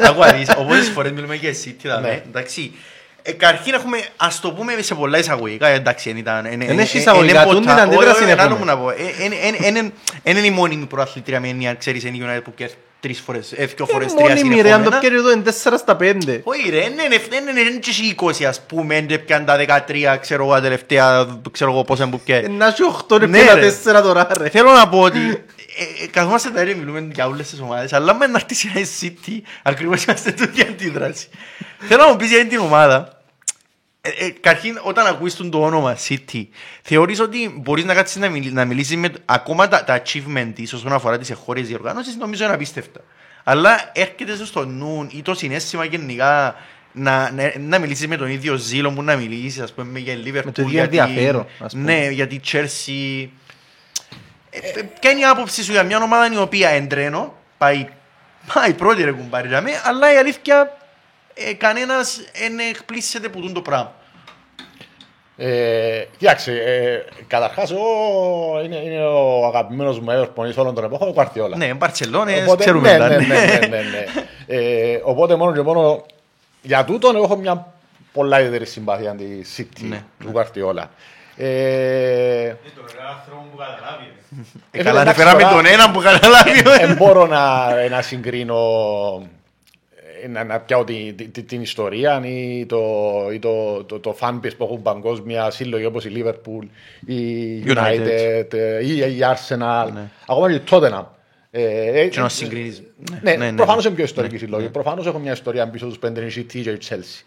[0.00, 2.22] Ακούω, δεις, Οποίες φορές μιλούμε για City, δηλαδή, Ναι.
[2.28, 2.72] εντάξει.
[3.22, 6.46] Ε, Καταρχήν έχουμε, ας το πούμε σε πολλά εισαγωγικά, εντάξει, δεν ήταν...
[6.46, 8.54] Εν έχει εισαγωγικά, τούν την αντίδραση είναι έχουμε.
[8.58, 8.92] μου να πω.
[10.22, 13.52] Δεν είναι η μόνιμη προαθλήτρια με έννοια, ξέρεις, είναι η United που κέρδισε τρεις φορές,
[13.52, 14.98] ε, δυο φορές, τρία μόνιμη ρε αν το συνεχόμενα.
[14.98, 18.60] πιέρει εδώ είναι 4 στα 5 Όχι ρε, είναι είναι είναι και οι 20 ας
[18.60, 22.48] πούμε, είναι πιαν τα 13, ξέρω εγώ, τα τελευταία, ξέρω εγώ πόσα που πιάνε.
[22.48, 23.72] να έχει 8 ρε Ναι, πιένα ρε.
[23.84, 25.18] 4 τώρα ρε Θέλω να πω ότι
[25.76, 28.86] ε, ε, καθόμαστε τα ρε μιλούμε για όλες τις ομάδες, αλλά με να έρθει η
[29.00, 31.28] City, ακριβώς είμαστε τούτη αντίδραση.
[31.78, 33.13] Θέλω να μου πεις για αυτή την ομάδα,
[34.06, 36.46] ε, ε, Καταρχήν, όταν ακούεις τον το όνομα City,
[36.82, 40.72] θεωρείς ότι μπορείς να κάτσεις να, μιλ, να μιλήσεις με ακόμα τα, τα achievement της
[40.72, 43.00] όσον αφορά τις εγχώριες διοργάνωσεις, νομίζω είναι απίστευτα.
[43.44, 46.54] Αλλά έρχεται σου στο νου ή το συνέστημα γενικά
[46.92, 50.44] να, να, να μιλήσεις με τον ίδιο ζήλο που να μιλήσεις, ας πούμε, για Liverpool,
[50.44, 51.92] Με το ίδιο για την- ενδιαφέρον, ας πούμε.
[51.92, 53.28] Ναι, για τη Chelsea.
[54.50, 57.86] Ε, ε, Ποια είναι η άποψη σου για μια ομάδα η οποία εντρένω, πάει,
[58.54, 60.76] πάει πρώτη ρε κουμπάρι για μέ, αλλά η αλήθεια
[61.34, 63.92] ε, κανένας δεν εκπλήσεται που τούν το πράγμα.
[65.36, 67.70] Ε, Κοιτάξτε, ε, καταρχάς,
[68.64, 71.56] είναι, είναι ο αγαπημένος μου έδρο πονή όλων των εποχών, ο Κουαρτιόλα.
[71.56, 73.26] Ναι, Μπαρτσελόνες, Οπότε, ξέρουμε ναι, τα, ναι, ναι.
[73.26, 74.04] ναι, ναι, ναι, ναι.
[74.46, 76.04] Ε, οπότε μόνο και μόνο
[76.62, 77.72] για τούτον έχω μια
[78.12, 79.24] πολλά ιδιαίτερη συμπάθεια τη
[79.56, 80.90] City Ναι, του Κουαρτιόλα.
[81.36, 81.46] Ε,
[82.44, 82.84] Είναι τον
[83.16, 84.12] άνθρωπο που καταλάβει.
[84.70, 86.62] Ε, Ε, καλά, εντάξει, ανεφεράμε τώρα- τον έναν που καταλάβει.
[86.62, 88.56] δεν μπορώ να, να συγκρίνω
[89.22, 89.26] ε,
[90.28, 92.80] να, να πιάω τη- τη- τη- την ιστορία ή το,
[93.32, 96.66] ή το, το, το fan base που έχουν παγκόσμια σύλλογοι όπως η Liverpool,
[97.06, 97.74] η United.
[97.76, 100.08] United, ε, ή η Arsenal, Ναι.
[100.26, 101.04] ακόμα και η Tottenham.
[101.50, 102.82] Ε, ε, Και να συγκρίνεις.
[103.22, 103.56] ναι, ναι, ναι.
[103.56, 104.62] προφανώς είναι πιο ιστορική Ναι, συλλογή.
[104.64, 104.68] ναι.
[104.70, 107.22] Προφανώς έχω μια ιστορία πίσω τους πέντε είναι η City και η Chelsea.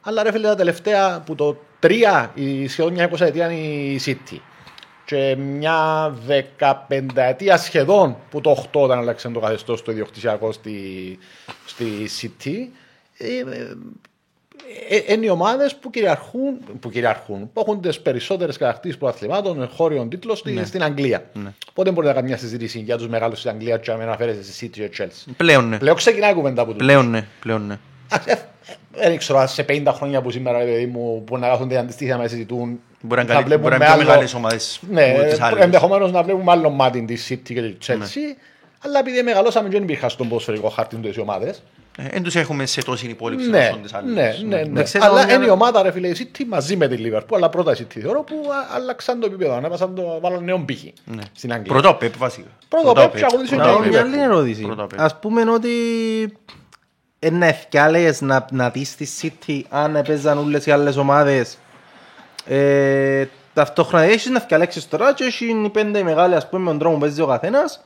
[0.00, 4.00] Αλλά ρε φίλε τα τελευταία που το τρία, η σχεδόν μια 20 ετία είναι η
[4.06, 4.36] City.
[5.06, 6.14] Και μια
[6.58, 10.72] 15 ετία σχεδόν που το 8 όταν άλλαξε το καθεστώς το ιδιοκτησιακό στη,
[11.66, 11.84] στη
[12.20, 12.54] City.
[13.18, 18.98] Ε, ε, ε, είναι οι ομάδες που κυριαρχούν, που κυριαρχούν, που έχουν τις περισσότερες κατακτήσεις
[18.98, 21.30] προαθλημάτων, χώριων τίτλων στη- στην Αγγλία.
[21.70, 24.52] Οπότε μπορεί να κάνει μια συζήτηση για τους μεγάλους στην Αγγλίας και να μην αναφέρεσαι
[24.52, 25.32] στη City και Chelsea.
[25.36, 25.78] Πλέον ναι.
[25.78, 26.78] Πλέον ξεκινάει η κουβέντα από τους.
[26.86, 27.26] Πλέον ναι.
[27.40, 27.78] Πλέον ναι.
[28.92, 32.28] Δεν ξέρω, αν σε 50 χρόνια που σήμερα, παιδί μου, που να κάθονται αντιστοίχα να
[32.28, 32.80] συζητούν.
[33.06, 35.28] Μπορεί να θα είναι καλύ- μπορεί να βλέπουμε είναι πιο άλλο- μεγάλες ομάδες Ναι, από
[35.30, 35.64] τις άλλες.
[35.64, 37.96] ενδεχομένως να βλέπουμε άλλο μάτι της City και της Chelsea.
[37.98, 38.06] Ναι.
[38.84, 41.62] Αλλά επειδή μεγαλώσαμε και δεν υπήρχαν στον ποδοσφαιρικό χάρτη του οι ομάδες.
[42.12, 44.14] Δεν τους έχουμε σε τόση υπόλοιψη Ναι, όσο τις άλλες.
[44.14, 44.70] ναι, ναι, ναι.
[44.72, 46.96] Δεν ξέρω Αλλά αν είναι η είναι- ομάδα ρε φίλε η City μαζί με τη
[47.00, 50.58] Liverpool, αλλά πρώτα η City θεωρώ που α- άλλαξαν το επίπεδο, ανέβασαν το βάλουν νέο
[50.58, 50.92] πύχη
[51.32, 51.72] στην Αγγλία.
[51.72, 52.46] Πρώτα ο Πεπ βασικά.
[52.68, 53.88] Πρώτα ο Πρώτα Pep και ακολούθησε Πρώτα ο ο Να Pep.
[53.90, 54.62] μια άλλη ερώτηση.
[54.62, 55.68] Πρώτα απ' Ας πούμε ότι
[57.18, 61.58] είναι ευκάλες να, να δεις τη City αν έπαιζαν όλες οι άλλες ομάδες
[62.48, 66.68] ε, ταυτόχρονα έχεις να ευκαλέξεις τώρα και έχει οι πέντε οι μεγάλοι ας πούμε με
[66.70, 67.84] τον τρόπο που παίζει ο καθένας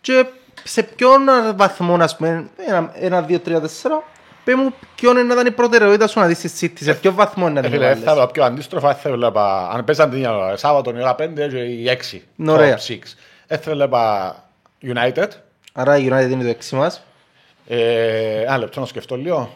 [0.00, 0.26] και
[0.64, 1.20] σε ποιον
[1.54, 4.02] βαθμό ας πούμε ένα, ένα δύο, τρία, τέσσερα
[4.44, 7.12] πέ μου ποιον είναι να ήταν η προτεραιότητα σου να δεις τη City σε ποιο
[7.12, 8.06] βαθμό είναι να Ε, την Φίλε, θα βάλεις.
[8.10, 11.98] έλεγα πιο αντίστροφα, θα έλεγα αν παίζαν την ώρα, Σάββατο η ώρα 5 και η
[12.12, 12.22] 6.
[12.36, 12.78] Ναι, ωραία.
[12.78, 12.98] top six.
[13.46, 14.34] Ε, θα έλεγα
[14.82, 15.28] United.
[15.72, 17.02] Άρα η United είναι το έξι μας
[17.66, 19.54] Ε, Ένα λεπτό να σκεφτώ λίγο.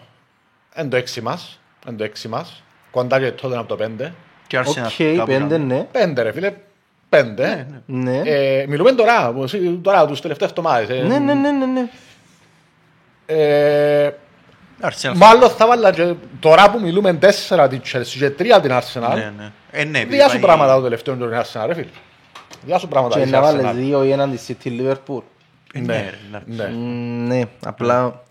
[0.78, 1.60] Είναι το 6 μας.
[1.88, 2.62] Είναι το 6 μας.
[2.90, 4.10] Κοντά και τότε από το 5.
[4.48, 5.64] Και Arsenal Οκ, κάπου πέντε κάπου.
[5.66, 6.52] ναι 5 ρε φίλε.
[7.10, 7.66] 5.
[7.86, 10.88] Ναι Ε, μιλούμε τώρα, που εσύ- τώρα τους τελευταίες εβδομάδες.
[10.88, 11.02] ε.
[11.02, 11.88] ναι ναι ναι ναι ναι
[13.26, 14.10] Ε,
[14.82, 15.12] Arsenal.
[15.14, 17.18] Μάλλον θα βάλω και τώρα που μιλούμε
[17.48, 19.14] 4 την Chelsea και 3 την Arsenal.
[19.14, 19.50] Ναι, ναι.
[19.70, 21.86] Ε, ναι, επειδή Διά σου πάει- πράγματα το τελευταίο είναι το Arsenal ρε φίλε.
[22.66, 23.72] Διά σου πράγματα και της να βάλεις Arsenal.
[23.74, 25.22] δύο ή έναν τη City Liverpool
[25.74, 26.56] Ε, Ναι, ρε, εντάξει.
[26.56, 26.68] Ναι.
[26.68, 28.22] Μ, Ναι, απλά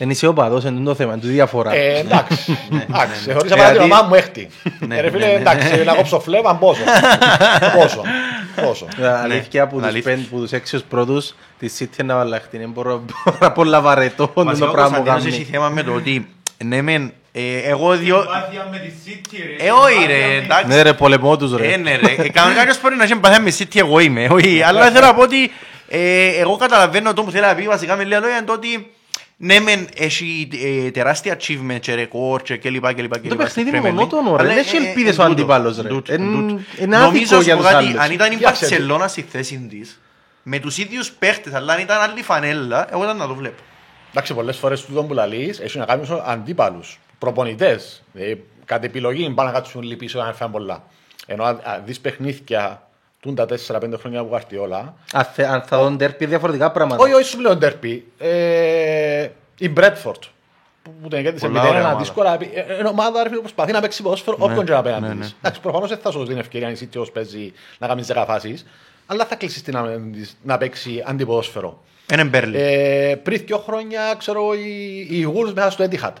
[0.00, 1.74] δεν είσαι οπαδός, είναι το θέμα, είναι τη διαφορά.
[1.74, 3.32] Ε, εντάξει, εντάξει, ναι.
[3.32, 4.48] χωρίς Ε, να πάρει την αντί- ομάδα μου έχτη.
[4.86, 5.32] Ναι, Ε, Ρε ναι, φίλε, ναι.
[5.32, 6.80] εντάξει, να κόψω φλέβαν πόσο.
[7.76, 8.02] Πόσο,
[8.62, 8.86] πόσο.
[9.02, 10.10] Ε, Αλήθεια από τους αλήθεια.
[10.14, 12.56] πέντε, που τους έξι ως πρώτους, τη City είναι βαλάχτη.
[12.56, 13.00] Είναι πολλά-
[13.38, 15.50] πολλά πολλά βαρετό το Βασικά ο πράγμα που Κωνσταντίνος έχει κάνει.
[15.56, 16.28] θέμα με το ότι
[16.64, 18.20] ναι μεν, ε, εγώ δύο...
[18.20, 19.66] Συμπάθεια με τη City, ρε.
[19.66, 20.66] Ε, όχι Συμπάθεια ρε, με- εντάξει.
[20.66, 21.76] Ναι ρε, πολεμό τους Ε, ρε.
[21.76, 22.22] ναι ρε.
[22.22, 24.26] Ε, Κανονικά κάποιος μπορεί να έχει εμπαθία με City, εγώ είμαι.
[24.30, 25.50] Όχι, αλλά θέλω να πω ότι
[25.88, 28.90] ε, εγώ καταλαβαίνω το που θέλει να πει βασικά με λίγα λόγια είναι το ότι
[29.42, 30.48] ναι μεν έχει
[30.84, 32.94] ε, τεράστια achievement και ρεκόρ και κλπ.
[32.94, 33.28] κλπ.
[33.28, 34.46] Το παιχνίδι είναι μονότονο, ρε.
[34.46, 35.88] Δεν έχει ελπίδες ο αντίπαλος, ρε.
[36.08, 36.22] Εν-
[36.78, 37.98] είναι Νομίζω άδικο σου για πω τους κάτι, άλλους.
[38.00, 40.00] αν ήταν η Κοίταξε, Μπαρσελώνα στη θέση της,
[40.42, 43.62] με τους ίδιους παίχτες, αλλά αν ήταν άλλη φανέλα, εγώ ήταν να το βλέπω.
[44.10, 48.02] Εντάξει, πολλές φορές τούτο που λαλείς έχει να κάνει με αντίπαλους, προπονητές.
[48.12, 50.84] Δηλαδή, κατ' επιλογή πάνε να κάτσουν λίγο πίσω να φάνε πολλά.
[51.26, 52.88] Ενώ αν αν δεις παιχνίδια
[53.20, 57.02] τούν τα 4-5 χρόνια που Γουαρτιόλα, Αν θε- Αν θα δουν τέρπι διαφορετικά πράγματα.
[57.02, 60.22] όχι, όχι σου λέω ντέρπι, ε, η Μπρέτφορντ,
[60.82, 61.98] που που την κέρδισε Πολλά 0-1 ωραία ομάδα.
[61.98, 64.82] δύσκολα, ε, ε, είναι ομάδα ρε φίλε, που προσπαθεί να παίξει ποδόσφαιρο όποιον και να
[64.82, 65.20] ναι, απέναντι ναι.
[65.20, 65.36] της.
[65.38, 68.02] Εντάξει, προφανώς δεν θα σου δώσει την ευκαιρία αν η City ως παίζει να κάνει
[68.08, 68.66] 10 φάσεις,
[69.06, 71.82] αλλά θα κλείσεις την απέναντι της να παίξει αντιποδόσφαιρο.
[72.12, 72.56] Είναι Μπέρλι.
[72.58, 76.12] Ε, πριν δύο χρόνια, ξέρω, οι, οι Wolves μέσα στο Etihad.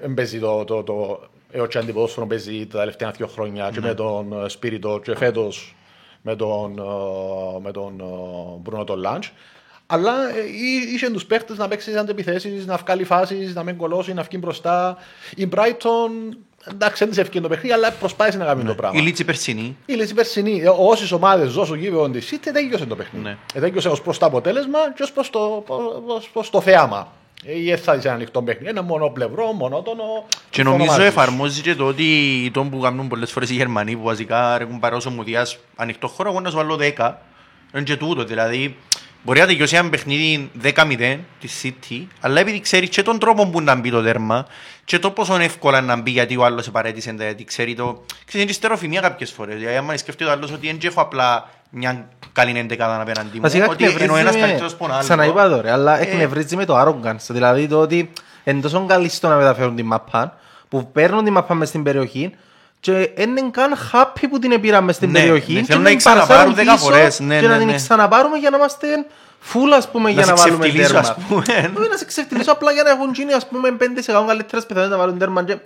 [0.00, 1.20] Δεν παίζει το, το, το
[1.50, 5.76] έως και αντιποδόσφαιρο παίζει τα τελευταία δύο χρόνια και με τον ε, Σπύριτο και φέτος
[6.22, 9.32] με τον, ε, με τον ε, Bruno τον Λάντς.
[9.86, 14.12] Αλλά ε, εί- είχε τους παίχτες να παίξεις αντεπιθέσεις, να βγάλει φάσεις, να μην κολώσει,
[14.14, 14.96] να βγει μπροστά.
[15.36, 16.36] Η Brighton,
[16.72, 18.98] εντάξει, δεν της ευκαιρία το παιχνίδι, αλλά προσπάθησε να κάνει το πράγμα.
[19.00, 19.76] Η Λίτση Περσινή.
[19.86, 23.24] Η Λύση Περσινή, όσες ομάδες ζώσουν γύρω τη City, τέλειωσε το παιχνίδι.
[23.24, 23.36] Ναι.
[23.54, 25.64] Ε, Τέλειωσε ως προς το αποτέλεσμα και ως προς το,
[26.06, 27.12] ως προς το θέαμα.
[27.44, 30.04] Ή θα είσαι ένα ανοιχτό παιχνίδι, ένα μονοπλευρό, μονότονο.
[30.28, 31.08] Και συμφωνώ νομίζω μαζί σου.
[31.08, 35.10] εφαρμόζει και το ότι το που κάνουν πολλές φορές οι Γερμανοί που βασικά έχουν παρόσο
[35.10, 37.14] μου διάς ανοιχτό χώρο, εγώ να σου βάλω 10.
[37.74, 38.76] Είναι και τούτο, δηλαδή
[39.22, 43.60] μπορεί να τελειώσει ένα παιχνίδι 10-0 της City, αλλά επειδή ξέρεις και τον τρόπο που
[43.60, 44.46] να μπει το τέρμα
[44.84, 48.04] και το πόσο εύκολα να μπει γιατί ο άλλος σε παρέτησε, γιατί ξέρει το...
[48.24, 52.08] Ξέρεις, είναι στεροφημία κάποιες φορές, δηλαδή άμα σκεφτεί ο άλλος ότι δεν έχω απλά μια
[52.32, 55.02] καλή εντεκάδα απέναντι μου, Βασικά ότι ενώ ένας καλύτερος εκνευρίζει από τον με, άλλο.
[55.02, 57.26] ξαναείπα το ρε, αλλά Ε, εκνευρίζει με το arrogance.
[57.28, 58.12] Δηλαδή το ότι
[58.44, 60.36] είναι τόσο καλοί στο να μεταφέρουν την μαπά,
[60.68, 62.34] που παίρνουν την μαπά μες στην περιοχή
[62.80, 65.82] και δεν είναι καν happy που την πήραν μες στην Ναι, περιοχή ναι, και θέλουν
[65.82, 67.74] την να την ξαναπάρουν παραφέρουν 10 πίσω φορές, ναι, και να ναι, την ναι.
[67.74, 68.86] ξαναπάρουμε για να είμαστε
[69.52, 71.08] full ας πούμε για σε να βάλουμε ξεφτυλίσω, τέρμα.
[71.08, 71.42] ας πούμε.
[71.78, 74.96] Όχι να σε ξεφτυλίσω απλά για να έχουν γίνει ας πούμε 5% καλύτερες πιθανότητες να
[74.96, 75.56] βάλουν τέρμα και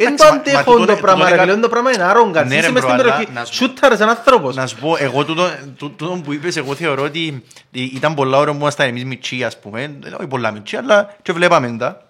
[0.00, 1.60] δεν το Εντάξει, μα- μα αντέχω τούτο το είναι- πράγμα τούτο ρε είναι φίλε, κα-
[1.62, 2.46] το πράγμα είναι arrogance.
[2.48, 4.56] Ναι, ρε, Είσαι μες μπρο, στην αλλά περιοχή, να σου- σούταρες έναν άνθρωπος.
[4.56, 8.50] Να σου πω, εγώ τούτο, τού- τούτο που είπες, εγώ θεωρώ ότι ήταν πολλά ώρα
[8.52, 12.02] που ήμασταν εμείς μητσί, ας πούμε, όχι πολλά μητσί, αλλά και βλέπαμε τα.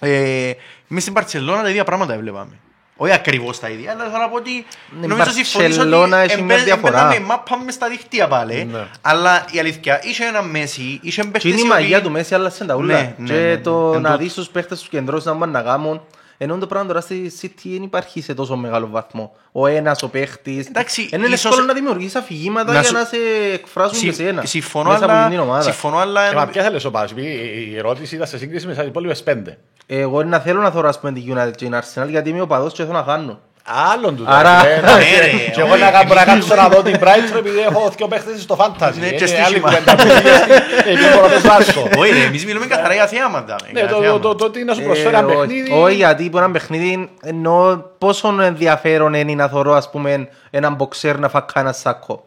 [0.00, 0.50] Ε,
[0.90, 2.56] εμείς στην Παρτσελώνα τα ίδια πράγματα βλέπαμε.
[2.96, 4.64] Όχι ακριβώς τα ίδια, αλλά θέλω να πω ότι η
[5.06, 6.98] νομίζω συμφωνείς Μπαρτσελώνα ότι έχει μια εμπέ- διαφορά.
[7.00, 8.86] εμπαίναμε μάπα μες στα δίχτυα πάλι, Ναι.
[9.00, 12.10] αλλά η αλήθεια, είχε ένα Μέση, είχε Και παίχτες είναι η οι μαγεία οποίοι- του
[12.12, 12.94] Μέση, αλλά σε τα ούλα.
[12.94, 13.56] Ναι, ναι, Και ναι, ναι.
[13.56, 14.22] το Εν να τούτο.
[14.22, 16.00] δεις τους παίχτες τους κεντρώσεις να πάνε να κάνουν.
[16.42, 19.32] Ενώ το πράγμα τώρα στη City δεν υπάρχει σε τόσο μεγάλο βαθμό.
[19.52, 20.66] Ο ένας, ο παίχτης.
[20.66, 23.16] Εντάξει, Είναι ίσως- εύκολο να δημιουργείς αφηγήματα Να για σου- να σε
[23.52, 24.44] εκφράσουν και Συ- εσένα.
[24.44, 25.62] Συμφωνώ, μέσα από αλλά- την ομάδα.
[25.62, 28.66] συμφωνώ, αλλά Ε, μα ποια θέλεις ο Πας, επειδή η η ερώτηση ήταν σε σύγκριση
[28.66, 29.58] με τις υπόλοιπες πέντε.
[29.86, 32.72] Εγώ να θέλω να θωρώ ας πούμε την United και την Arsenal γιατί είμαι οπαδός
[32.72, 33.40] και θέλω να χάνω.
[33.64, 34.30] Άλλον τούτο.
[34.30, 37.58] Άρα- ρε, Ναι, ρε, Και εγώ να κάνω- να κάτσω να δω την Brighton επειδή
[37.60, 38.92] έχω δύο παίχτες στο fantasy.
[39.00, 39.46] Ναι, και Είναι στοίχημα.
[39.46, 40.52] άλλη κουβέντα που πήγε στην-
[40.92, 41.88] επειδή μπορώ να παίζω άσχο.
[41.98, 43.56] Όχι, ρε, εμείς μιλούμε καθαρά για θέματα.
[43.72, 44.20] Ναι, για το- το- θέματα.
[44.20, 45.36] το- το τι να σου Ε, προσφέρει ένα όχι.
[45.36, 45.72] παιχνίδι.
[45.72, 51.18] Όχι, γιατί που ένα παιχνίδι εννοώ πόσο ενδιαφέρον είναι να θωρώ ας πούμε έναν μποξέρ
[51.18, 52.24] να φακά ένα σάκο.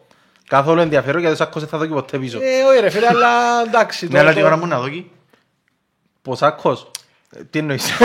[0.47, 2.38] Καθόλου ενδιαφέρον γιατί ο σάκος δεν θα δω και ποτέ πίσω.
[2.41, 3.27] Ε, όχι ρε φίλε, αλλά
[3.67, 4.05] εντάξει.
[4.05, 5.11] Ναι, το- αλλά το- την ώρα μου να δω εκεί;
[6.27, 6.81] Ο σάκος.
[6.81, 6.95] Ε,
[7.49, 7.93] Τι εννοείς;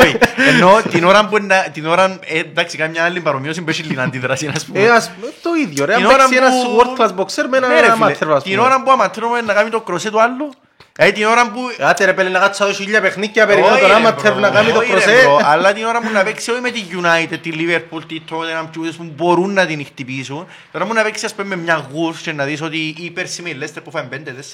[0.00, 0.18] Όχι,
[0.48, 4.00] εννοώ την ώρα που να- την ώρα, ε, εντάξει, κάμια άλλη παρομοίωση που έχει λίγη
[4.00, 4.80] αντίδραση, ας πούμε.
[4.80, 5.92] Ε, ας πούμε, το ίδιο ρε.
[5.94, 8.34] Αν Την ώρα παίξει ένας που- world class boxer με Ναι, ρε, έναν φίλε, amateur
[8.36, 8.66] ας Την πούμε.
[8.66, 10.50] ώρα που αματρούμε να κάνει το κροσέ του άλλου,
[10.98, 11.58] ε, την ώρα που...
[11.80, 14.40] Άτε ρε πέλε να κάτσω να δω χίλια παιχνίκια περιμένω Όχι, τον ρε, amateur bro,
[14.40, 15.24] να κάνει το όχι, ρε, κροσέ.
[15.28, 18.66] bro, Αλλά την ώρα που να παίξει όχι με τη United, τη Liverpool, τη Tottenham,
[18.70, 20.46] και ούτες που μπορούν να την χτυπήσουν.
[20.72, 23.42] Τώρα που να παίξει ας πούμε με μια γουρς και να δεις ότι η πέρσι
[23.42, 24.04] με η Leicester που φάει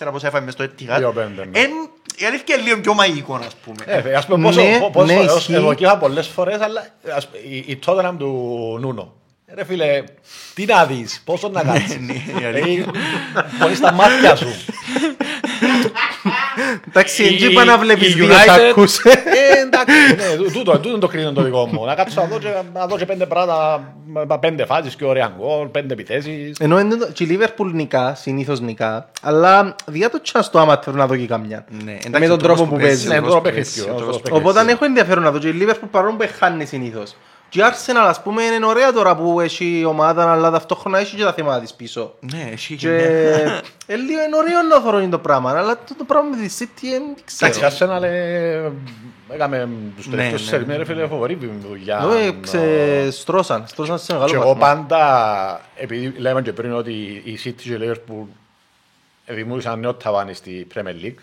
[0.07, 0.97] 5-4 πόσα έφαγε μες στο Etihad.
[0.99, 1.59] Δύο πέντε, ναι.
[1.61, 4.01] εν- Η αλήθεια είναι λίγο πιο μαγικό ας πούμε.
[4.11, 5.55] Ε, ας πούμε, πόσο, Ναι, πο- πόσο, ναι, εγώ- ισχύει.
[5.55, 9.13] εγώ και είχα πολλές φορές, αλλά ας πούμε, η, η Tottenham του Νούνο.
[9.53, 10.03] Ε, Ρε φίλε,
[10.55, 11.99] τι να δεις, πόσο να κάτσεις.
[12.01, 12.85] Ναι, η αλήθεια.
[13.37, 14.49] Ε, Πολύ στα μάτια σου.
[16.89, 18.99] Εντάξει, Η- εκεί είπα να η βλέπεις δύο United- σάκους.
[19.05, 19.13] Ε,
[19.65, 21.85] εντάξει, ναι, τού- τούτο, τούτο το κρίνο το δικό μου.
[21.85, 23.95] Να κάτσω να δω και- να δω και πέντε πράγματα,
[24.27, 26.57] με πέντε φάσεις και ωραία γκολ, πέντε επιθέσεις.
[26.61, 30.93] Ενώ είναι το- και η Liverpool νικά, συνήθως νικά, αλλά διά το chance το amateur
[30.93, 31.65] να δω και καμιά.
[31.85, 33.09] Ναι, εντάξει, Με τον ο τρόπος τρόπος που που παίζει.
[33.09, 35.23] Ναι, ο τώρα τρόπος παιχνιδιού, που ο παίζει, τρόπος ο τρόπος Οπότε αν έχω ενδιαφέρον
[35.23, 37.17] να δω και η Liverpool παρόλο που χάνει συνήθως.
[37.53, 41.17] Και η Arsenal ας πούμε είναι ωραία τώρα που έχει η ομάδα αλλά ταυτόχρονα έχει
[41.17, 42.15] και τα θέματα της πίσω.
[42.21, 42.97] Ναι, εσύ Και
[43.87, 46.81] ε, λίγο είναι ωραίο να θωρώ το πράγμα, αλλά το, το πράγμα με τη City
[46.81, 47.03] δεν
[47.41, 47.97] Εντάξει, ξέρω.
[47.97, 48.71] Arsenal ε,
[49.29, 50.73] έκαμε τους Ναι, τελευταίους ναι, τέσσερις ναι.
[50.73, 51.39] μέρες φίλε φοβορή
[51.69, 52.05] δουλειά.
[52.27, 54.61] Ε, ξεστρώσαν, στρώσαν σε Και μεγάλο εγώ βαθμό.
[54.61, 56.93] πάντα, επειδή λέμε και πριν ότι
[57.25, 58.27] η City και η Liverpool
[59.27, 61.23] δημιούργησαν νέο ταβάνι στη Premier League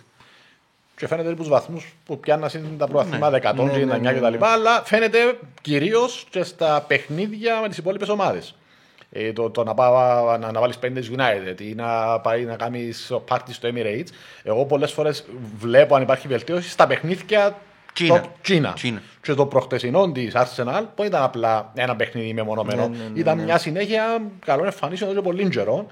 [1.00, 4.20] και φαίνεται τους βαθμούς που πιάννασαν τα προαθήματα 100 Ναι, και ναι, 99 ναι, και
[4.20, 5.18] τα λοιπά, αλλά φαίνεται
[5.62, 8.56] κυρίως και στα παιχνίδια με τις υπόλοιπες ομάδες.
[9.12, 12.56] Ε, το, το να, πάω, να, να βάλεις πέντε στις United ή να πάει να
[12.56, 14.08] κάνεις πάρτι στο Emirates,
[14.44, 15.26] εγώ πολλές φορές
[15.60, 17.58] βλέπω αν υπάρχει βελτίωση στα παιχνίδια
[17.94, 18.22] Κίνα.
[18.22, 18.74] το- Κίνα.
[18.76, 19.02] Κίνα.
[19.22, 22.88] Και το προχτεσινό της Arsenal που ήταν απλά ένα παιχνίδι μεμονωμένο.
[22.88, 23.44] Ναι, ναι, ναι, ήταν ναι.
[23.44, 25.88] μια συνέχεια καλών εμφανίσεων εδώ και πολύ καιρό.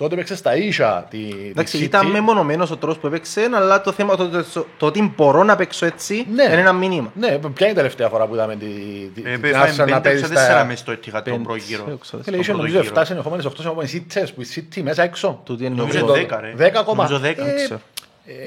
[0.00, 1.18] Τότε έπαιξε στα ίσα τη,
[1.50, 2.10] Εντάξει, τη ήταν City.
[2.10, 5.86] μεμονωμένος ο τρόπος που έπαιξε, αλλά το θέμα το, το, το ότι μπορώ να παίξω
[5.86, 6.42] έτσι Ναι.
[6.42, 7.12] είναι ένα μήνυμα.
[7.14, 8.66] Ναι, ποια είναι η τελευταία φορά που είδαμε τη,
[9.14, 10.64] τη, Ε, την πέφανε Arsenal να παίζει 5-4 στα...
[10.64, 11.84] μες στο Etihad τον πρόγυρο.
[11.86, 12.22] Δεν ξέρω.
[12.22, 12.94] Φίλε, είχε πρώτο νομίζω γύρο.
[13.00, 15.40] 7 συνεχόμενες 8 συνεχόμενες ήττες που η City μέσα έξω.
[15.44, 16.54] Τούτη είναι Νομίζω το- 10 ρε.
[16.68, 17.08] 10 ακόμα.
[17.08, 17.20] Νομίζω
[17.70, 17.78] 10.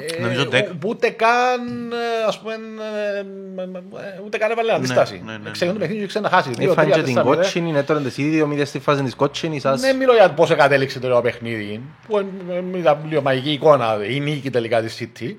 [0.02, 0.20] Ε, ξέρω.
[0.20, 0.64] Ε, Νομίζω 10.
[0.64, 5.22] ο- Ούτε καν, ε, ας πούμε, ε, ε, ούτε καν έβαλε αντίσταση.
[5.26, 5.52] ναι, ναι, ναι.
[5.52, 6.50] Ξέρει το παιχνίδι και ξέρει να χάσει.
[6.50, 7.42] Δύο, Έφανε τρία, και την τέσσερα, μηδέν.
[7.44, 9.66] κότσινη, ναι τώρα τις ήδη ομίδες στη φάση της κότσινης.
[9.66, 14.20] ας- Δεν μιλώ για πώς κατέληξε το παιχνίδι, που είναι μια λίγο μαγική εικόνα, η
[14.20, 15.36] νίκη τελικά της City.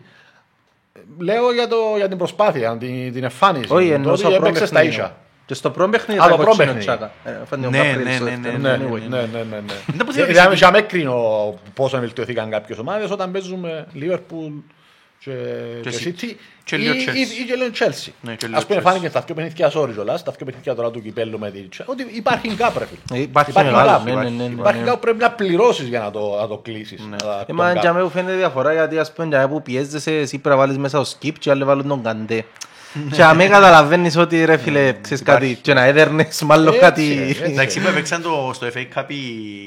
[1.18, 3.72] Λέω για, το, για την προσπάθεια, την, την εμφάνιση.
[3.72, 4.96] Όχι, Το εννοούσα ότι πρώτο έπαιξε στα παιχνίδι.
[5.44, 5.46] Ίσα.
[5.46, 6.86] Και στο πρώτο παιχνίδι Α, ήταν το πρώτο κότσινο παιχνίδι.
[6.98, 7.12] τσάκα.
[7.42, 8.58] Ε, φάνε ο Ναι, Κάπριλ ναι, στο ναι, δεύτερο.
[8.58, 9.08] ναι, Ναι, Anyway.
[9.08, 9.74] ναι, ναι, ναι, ναι.
[9.86, 13.86] Δεν που Για- θεωρείς Για ότι- για με κρίνω πόσο βελτιωθήκαν κάποιες ομάδες όταν παίζουμε
[13.94, 14.52] Liverpool
[15.18, 15.30] και,
[15.82, 16.22] Και και City.
[16.24, 16.34] City
[16.64, 17.40] Και ή- λίγο ή- Chelsea.
[17.40, 18.10] ή και λίγο Chelsea.
[18.20, 18.82] Ναι, και λίγο Ας πούμε Chelsea.
[18.82, 21.84] φάνηκε στα δύο παιχνίδια sorry κιόλας, στα δύο παιχνίδια τώρα του κυπέλου με την Chelsea,
[21.86, 23.18] ότι υπάρχει γκάπ ρε φίλε.
[23.20, 24.84] Ε, Υπάρχει Υπάρχει μεγάλο, γκάπ, ναι, ναι, ναι, ναι, Υπάρχει ναι.
[24.84, 27.00] γκάπ που πρέπει να πληρώσεις για να το, να το κλείσεις.
[27.10, 27.80] να- Ε, τον μα γκάπ.
[27.82, 30.62] για μένα μου φαίνεται διαφορά γιατί ας πούμε για μένα που πιέζεσαι εσύ πρέπει να
[30.62, 32.44] βάλεις μέσα το skip και άλλοι βάλουν τον καντέ.
[33.12, 37.22] Και αν με καταλαβαίνεις ότι ρε φίλε ξέρεις κάτι και να έδερνες μάλλον Έτσι, κάτι.
[37.28, 37.42] έτσι.
[37.42, 39.14] Εντάξει, που έπαιξαν το, στο FA Cup η,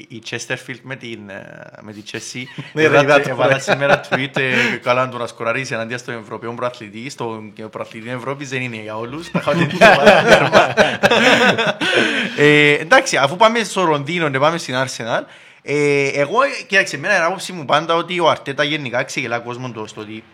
[0.08, 2.42] η Chesterfield με την, ε, με την Chelsea.
[2.72, 3.58] Ναι, Έβαλε- ρε, είδα το, Έβαλα ρε.
[3.60, 7.10] σήμερα tweet ε, καλά να τον ασκοραρίσει εναντίον στον Ευρωπαίο προαθλητή.
[7.10, 9.30] Στον προαθλητή Ευρώπης δεν είναι για όλους.
[9.30, 10.74] Τα είχαμε την ομάδα τέρμα.
[12.36, 15.22] Ε, Εντάξει, αφού πάμε στο Ροντίνο και πάμε στην Arsenal,
[15.62, 19.86] ε, εγώ, κοίταξε, εμένα είναι άποψη μου πάντα ότι ο Αρτέτα γενικά ξεγελά κόσμο το
[19.86, 20.24] στο ότι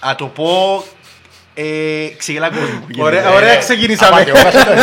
[0.00, 0.84] Α το πω
[1.54, 1.64] ε,
[2.16, 2.70] ξεγελά κόσμος.
[2.98, 3.36] Ωραία, γενικά.
[3.36, 4.20] ωραία ξεκινήσαμε.
[4.20, 4.78] Απατεώνας ήταν.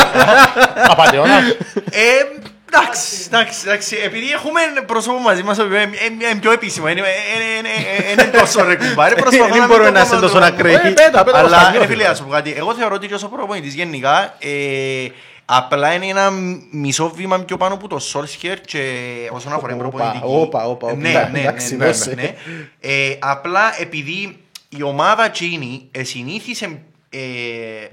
[0.88, 1.44] Απατεώνας.
[1.92, 2.04] Ε,
[2.72, 5.88] εντάξει, εντάξει, εντάξει, επειδή έχουμε πρόσωπο μαζί μας, ε, ε, ε,
[6.32, 9.94] είναι πιο επίσημο, είναι είναι- είναι- είναι τόσο ρε κουμπάρε, προσπαθώ Δεν να μπορούμε μην
[9.94, 10.74] το να είσαι πω τόσο το- ακραίοι.
[10.74, 12.10] Ε, πέτα, πέτα, Αλλά, μας ρε τα φίλε, νιώθει.
[12.10, 14.50] να σου πω κάτι, εγώ θεωρώ ότι και ως ο προπονητής γενικά, ε,
[15.46, 16.30] απλά είναι ένα
[16.72, 18.80] μισό βήμα πιο πάνω από το Solskjaer και
[19.32, 20.24] όσον αφορά την Όπα, προπονητική.
[20.26, 20.96] όπα, όπα, όπα.
[20.96, 22.14] Ναι, ναι, ναι, Εντάξει, ναι, δώσε.
[22.16, 22.34] ναι.
[22.80, 24.38] Ε, Απλά επειδή
[24.78, 27.20] η ομάδα Τσίνη συνήθισε ε,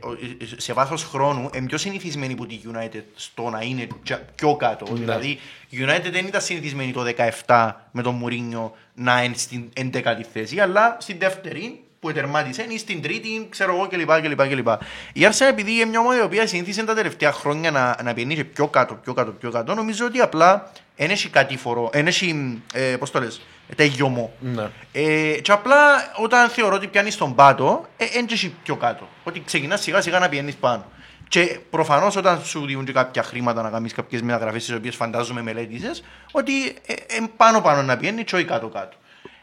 [0.03, 0.17] ο-
[0.57, 4.87] σε βάθος χρόνου είναι πιο συνηθισμένη από τη United στο να είναι τσα- πιο κάτω.
[4.95, 5.29] Δηλαδή
[5.69, 7.05] η United δεν ήταν συνηθισμένη το
[7.47, 12.79] 17 με τον Μουρίνιο να είναι στην 11η θέση, αλλά στην δεύτερη που τερμάτισε ή
[12.79, 14.21] στην τρίτη, ξέρω εγώ κλπ.
[14.21, 14.69] κλπ, κλπ.
[15.13, 18.35] Η Arsenal επειδή είναι μια ομάδα η οποία συνήθισε τα τελευταία χρόνια να, να πηγαίνει
[18.35, 22.61] και πιο κάτω, πιο κάτω, πιο κάτω, νομίζω ότι απλά δεν έχει κατήφορο, δεν έχει,
[22.73, 23.41] ε, πώς το λες,
[23.77, 24.33] τελειωμό.
[24.41, 24.69] Ναι.
[24.93, 25.77] Ε, και απλά
[26.23, 29.09] όταν θεωρώ ότι πιάνεις τον πάτο, δεν έχει πιο κάτω.
[29.25, 30.85] Ότι ξεκινάς σιγά σιγά να πηγαίνει πάνω.
[31.29, 35.43] Και προφανώς όταν σου δίνουν και κάποια χρήματα να κάνεις κάποιες μεταγραφές, τις οποίες φαντάζομαι
[35.43, 38.97] μελέτησες, ότι ε, ε, πάνω πάνω να πιένεις και όχι κάτω κάτω.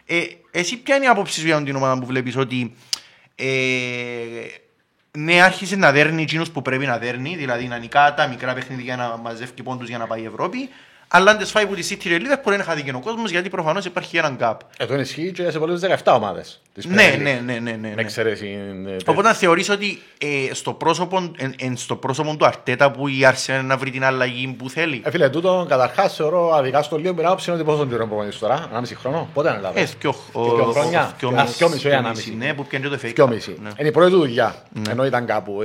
[0.05, 2.75] Ε, εσύ, ποια είναι η άποψη σου για την ομάδα που βλέπεις ότι
[3.35, 3.45] ε,
[5.11, 8.83] ναι, άρχισε να δέρνει εκείνου που πρέπει να δέρνει, δηλαδή να νικά τα μικρά παιχνίδια
[8.83, 10.69] για να μαζεύει πόντους για να πάει η Ευρώπη.
[11.15, 13.85] Αλλά αν τις φάει που τη City και Liverpool είναι χαθεί ο κόσμος γιατί προφανώς
[13.85, 14.55] υπάρχει έναν gap.
[14.77, 16.61] Εδώ ισχύει και σε πολλές 17 ομάδες.
[16.73, 17.19] της Ναι, Premier League.
[17.21, 18.01] ναι, ναι, ναι, ναι, Με ναι.
[18.01, 18.57] εξαίρεση.
[18.87, 23.19] ε, Οπότε θεωρείς ότι ε, στο, πρόσωπο, εν, εν, στο πρόσωπο του Αρτέτα που η
[23.21, 25.01] Arsenal να βρει την αλλαγή που θέλει.
[25.05, 28.39] Ε, φίλε, τούτο καταρχάς θεωρώ αδικά στο λίγο με άποψη είναι ότι πόσο καιρό προπονητής
[28.39, 29.29] τώρα, 1,5 χρόνο.
[29.33, 29.79] Πότε είναι Ελλάδα.
[29.79, 31.13] Ε, δυο, δυο χρόνια.
[31.19, 32.31] δυο Α, μισή- δυο μισή, όχι δυο ανάμιση.
[32.31, 33.11] μισή, Ναι, που πιάνει το FA Cup.
[33.13, 33.57] Δυόμιση.
[33.63, 33.69] Ναι.
[33.77, 34.55] Είναι η πρώτη του δουλειά.
[34.89, 35.59] Ενώ ήταν κάπου.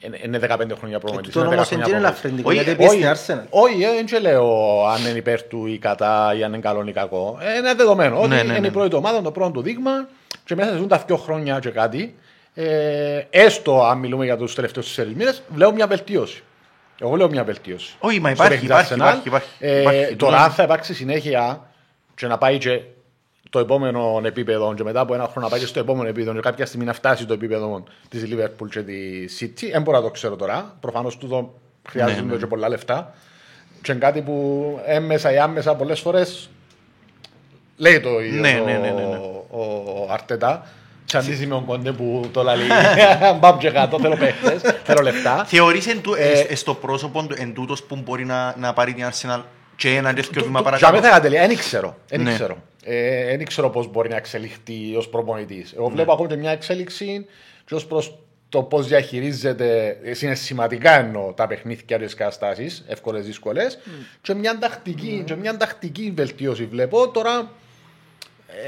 [0.00, 1.32] Ε, Είναι είναι 15 χρόνια προπονητής.
[1.32, 2.44] Τούτο είναι 10 όμως χρόνια δεν είναι προπονητής.
[2.44, 3.46] ελαφρυντικό, Όχι, γιατί ε, πήγε Όχι, στην Arsenal.
[3.50, 4.48] όχι, ε, δεν και λέω
[4.86, 7.38] αν είναι υπέρ του ή κατά ή αν είναι καλό ή κακό.
[7.40, 8.66] Ε, Είναι δεδομένο ότι Ναι, ναι, είναι ναι.
[8.66, 10.08] η πρώτη του ομάδα, το πρώτο του δείγμα
[10.44, 12.14] και μέσα σε ζουν τα δύο χρόνια και κάτι.
[12.54, 16.42] Ε, έστω αν μιλούμε για τους τελευταίους τέσσερις μήνες, βλέπω μια βελτίωση.
[17.02, 17.94] Εγώ λέω μια βελτίωση.
[17.98, 18.96] Όχι, μα Στο υπάρχει, παιχνίδι υπάρχει, Arsenal.
[18.96, 20.00] υπάρχει, υπάρχει, Ε, υπάρχει.
[20.16, 21.60] Τώρα, Τούτο- αν θα υπάρξει συνέχεια
[22.14, 22.80] και να πάει και
[23.50, 26.40] το επόμενο επίπεδο και μετά από ένα χρόνο να πάει και στο επόμενο επίπεδο και
[26.40, 30.10] κάποια στιγμή να φτάσει το επίπεδο της Liverpool και της City, δεν μπορώ να το
[30.10, 30.76] ξέρω τώρα.
[30.80, 31.54] Προφανώς τούτο
[31.88, 32.38] χρειάζεται Ναι, ναι.
[32.38, 33.14] και πολλά λεφτά.
[33.82, 36.50] Και είναι κάτι που έμμεσα ή άμεσα πολλές φορές
[37.76, 39.16] λέει το ίδιο Ναι, ο, ναι, ναι, ναι, ναι.
[39.16, 40.66] ο, ο Αρτέτα.
[41.04, 42.56] Σε αντίθεση με τον Κοντέ που το λέει
[43.40, 45.44] Μπαμ και κάτω, θέλω παίχτες, θέλω λεφτά.
[45.44, 48.72] Θεωρείς εν, του, Ε, ε, ε, στο πρόσωπο του εν τούτος που μπορεί να, να
[48.72, 49.40] πάρει την Arsenal
[49.80, 50.92] και ένα τέτοιο βήμα Για παρακάτω.
[50.92, 51.96] μένα θα κατελεί, δεν ξέρω.
[52.08, 52.32] Δεν Ναι.
[52.34, 52.62] ξέρω.
[52.84, 55.72] Ε, δεν ξέρω πώς μπορεί να εξελιχθεί ως προπονητής.
[55.76, 57.26] Εγώ βλέπω ακόμα και μια εξέλιξη
[57.64, 58.18] και ως προς
[58.48, 63.78] το πώς διαχειρίζεται συναισθηματικά εννοώ τα παιχνίδια και τι καταστάσεις, εύκολες, δύσκολες,
[64.22, 67.08] και, μια τακτική, και μια τακτική βελτίωση βλέπω.
[67.10, 67.50] Τώρα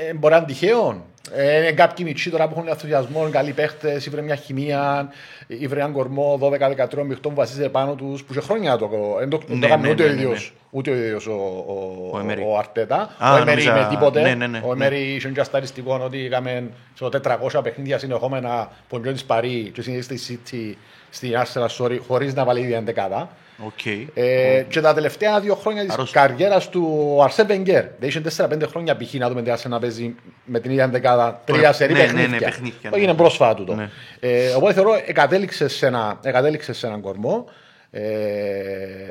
[0.08, 1.04] ε, μπορεί να είναι τυχαίο.
[1.34, 5.08] Ε, είναι κάποιοι μητσοί τώρα που έχουν ενθουσιασμό, καλοί παίχτες, ήβρε μια χημεία,
[5.46, 9.40] ήβρε έναν κορμό 12-13 μειχτών που βασίζεται πάνω τους, που σε χρόνια το δεν το,
[9.46, 12.18] Ναι, το έκανε ναι, ούτε, ναι, ο ναι, ίδιος, ούτε ο ίδιος ο, ο, Ο
[12.18, 12.42] Εμέρι.
[12.46, 13.14] ο Αρτέτα.
[13.18, 14.20] Α, ο Εμέρι νόμιζα- με τίποτε.
[14.22, 14.84] ναι, ναι, ναι, ο ναι.
[14.86, 17.08] Εμέρι είχε και σταριστικό ότι είχαμε στο
[17.54, 20.76] 400 παιχνίδια συνεχόμενα που ο της Παρή και συνέχισε στη City
[21.10, 23.28] στην Arsenal sorry, χωρίς να βάλει ίδια εντεκάδα.
[23.58, 23.86] Οκ.
[24.14, 26.20] Ε, και τα τελευταία δύο χρόνια της Αρρώστια.
[26.20, 27.84] καριέρας του Αρσέ Βενγκέρ.
[27.98, 29.14] Δεν είχε 4-5 χρόνια π.χ.
[29.14, 32.04] να δούμε την Arsenal να παίζει με την ίδια δεκάδα τρία Τώρα, σερή ναι, ναι,
[32.04, 32.28] παιχνίδια.
[32.28, 32.96] ναι, παιχνίδια, ναι.
[32.96, 33.74] Όχι, είναι πρόσφατα τούτο.
[33.74, 33.90] Ναι.
[34.20, 37.44] Ε, οπότε θεωρώ εκατέληξε σε, ένα, εκατέληξε σε έναν κορμό.
[37.90, 38.02] Ε,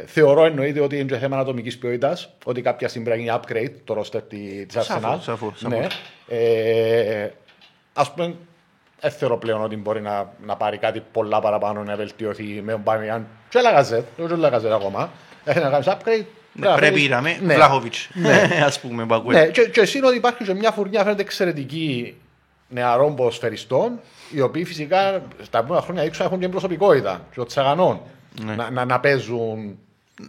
[0.05, 3.75] θεωρώ εννοείται ότι είναι και θέμα ανατομική ποιότητας, ότι κάποια στιγμή πρέπει να γίνει upgrade
[3.83, 4.81] το roster τη Arsenal.
[4.81, 5.77] Σαφώς, σαφώς, σαφώς.
[5.77, 5.87] Ναι.
[6.37, 7.29] Ε,
[7.93, 8.35] ας πούμε,
[9.02, 12.82] δεν θεωρώ πλέον ότι μπορεί να, να πάρει κάτι πολλά παραπάνω να βελτιωθεί με τον
[12.82, 15.12] Μπάμιαν και ο Λαγαζέτ, δεν ο Λαγαζέτ ακόμα.
[15.43, 16.26] Έχει να κάνεις upgrade.
[16.54, 17.54] Ναι, πρέπει να με Ναι.
[17.54, 18.10] Βλάχοβιτς.
[18.66, 19.36] Ας πούμε, που ακούει.
[19.36, 22.16] Ναι, και, και εσύ είναι ότι υπάρχει και μια φουρνιά φαίνεται εξαιρετική
[22.68, 23.99] νεαρών ποδοσφαιριστών,
[24.32, 28.02] οι οποίοι φυσικά στα επόμενα χρόνια δείξουν να έχουν και προσωπικότητα και ο Τσαγανών
[28.45, 28.56] Ναι.
[28.56, 29.78] να, να, να παίζουν.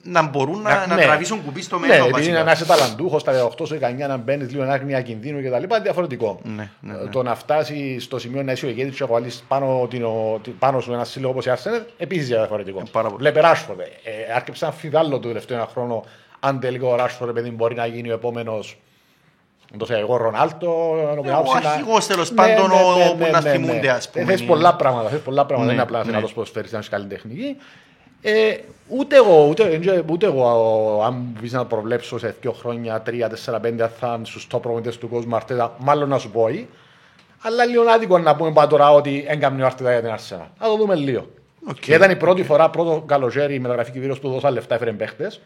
[0.02, 1.02] Να μπορούν να, να ναι.
[1.02, 2.44] τραβήσουν κουμπί στο Ναι, μέλλον επειδή βασικά.
[2.44, 5.62] να είσαι ταλαντούχος στα 18 σου 19 να μπαίνεις λίγο να έχεις κινδύνου κτλ.
[5.62, 6.40] είναι διαφορετικό.
[6.42, 7.08] Ναι, ναι, ναι.
[7.10, 10.38] Το να φτάσει στο σημείο να είσαι ο ηγέτης και να βάλεις πάνω, την, ο-
[10.42, 12.78] την- πάνω σου ένα σύλλογο όπως η Arsenal επίσης διαφορετικό.
[12.78, 13.18] Ε, πάρα πολύ.
[13.20, 13.80] Βλέπε Ράσφορντ.
[13.80, 13.86] Ε,
[14.34, 16.04] άρχισε να αμφιβάλλω το τελευταίο ένα χρόνο
[16.40, 18.78] αν τελικά ο Ράσφορντ παιδί μπορεί να γίνει ο επόμενος.
[19.78, 20.90] Το ξέρω εγώ, Ρονάλτο.
[21.26, 24.24] ο αρχηγός, τέλος πάντων, ο- που να θυμούνται, ας πούμε.
[24.24, 25.08] Θες πολλά πράγματα.
[25.08, 25.72] Θες πολλά πράγματα.
[25.72, 26.18] Ναι, δεν είναι απλά ναι.
[26.20, 27.56] να το προσφέρεις να είσαι καλή τεχνική.
[28.22, 28.56] Ε,
[28.88, 33.60] ούτε εγώ, ούτε, ούτε εγώ, αν μου πεις να προβλέψω σε δύο χρόνια, τρία, τέσσερα,
[33.60, 36.68] πέντε, αν θα είναι στους top προπονητές του κόσμου Αρτέτα, μάλλον να σου πω όχι.
[37.42, 40.50] Αλλά λίγο άδικο να πούμε πάντα τώρα ότι έγκαμνε ο Αρτέτα για την Άρσεναλ.
[40.60, 41.26] Να το δούμε λίγο.
[41.68, 41.78] Οκ.
[41.80, 45.40] Και ήταν η πρώτη φορά, πρώτο καλοκαίρι η μεταγραφική περίοδος που δώσα λεφτά έφερε παίχτες.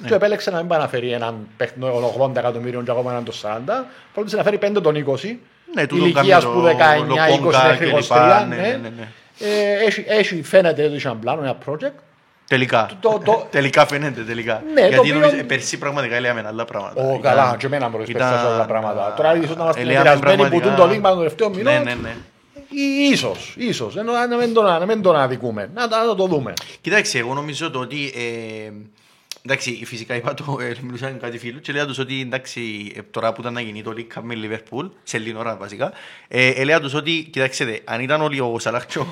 [0.00, 0.08] Ναι.
[0.08, 3.24] Και επέλεξε να μην πάει να φέρει έναν παίχτη των 80 εκατομμύριων και ακόμα έναν
[3.24, 3.84] των 40.
[4.14, 5.36] Προτίμησε να φέρει 5 των 20.
[5.74, 8.00] Ναι, τούτον ηλικίας κάνει που το 19, 20 Λοκόγκα μέχρι και 23.
[8.00, 8.56] λοιπά, ναι.
[8.56, 9.08] ναι, ναι, ναι.
[9.38, 11.98] Ε, έχει, έχει, φαίνεται ότι είχε ένα πλάνο, ένα project.
[12.52, 12.90] Τελικά.
[13.00, 14.62] Το- το- τελικά φαίνεται τελικά.
[14.74, 17.02] Ναι, το Γιατί οποίο- νομίζω, ε, πέρσι πραγματικά έλεγαμε άλλα πράγματα.
[17.02, 19.14] Ω, Ήταν- καλά, και εμένα μου ρωτήσει ήταν- περισσότερα άλλα πράγματα.
[19.16, 21.82] Τώρα ίσως να είμαστε Έλεγαμε επηρεασμένοι που πραγματικά- τούν το δείγμα των τελευταίων Ναι, μηνών.
[21.82, 22.14] ναι, ναι.
[22.68, 23.96] Ή- Ίσως, ίσως.
[23.96, 25.70] Ενώ να μην το, να μην το αδικούμε.
[25.74, 26.52] Να, το- να το δούμε.
[26.80, 28.12] Κοιτάξτε, εγώ νομίζω το ότι.
[28.16, 28.70] Ε,
[29.46, 33.00] εντάξει, φυσικά είπα το, ε, μιλούσα με κάτι φίλους και λέγα τους ότι εντάξει, ε,
[33.10, 35.92] τώρα που ήταν να γίνει το League Cup με Liverpool, σε λίγη ώρα βασικά,
[36.28, 39.06] ε, ε, έλεγα τους ότι, κοιτάξτε, αν ήταν όλοι ο Σαλάχ και ο,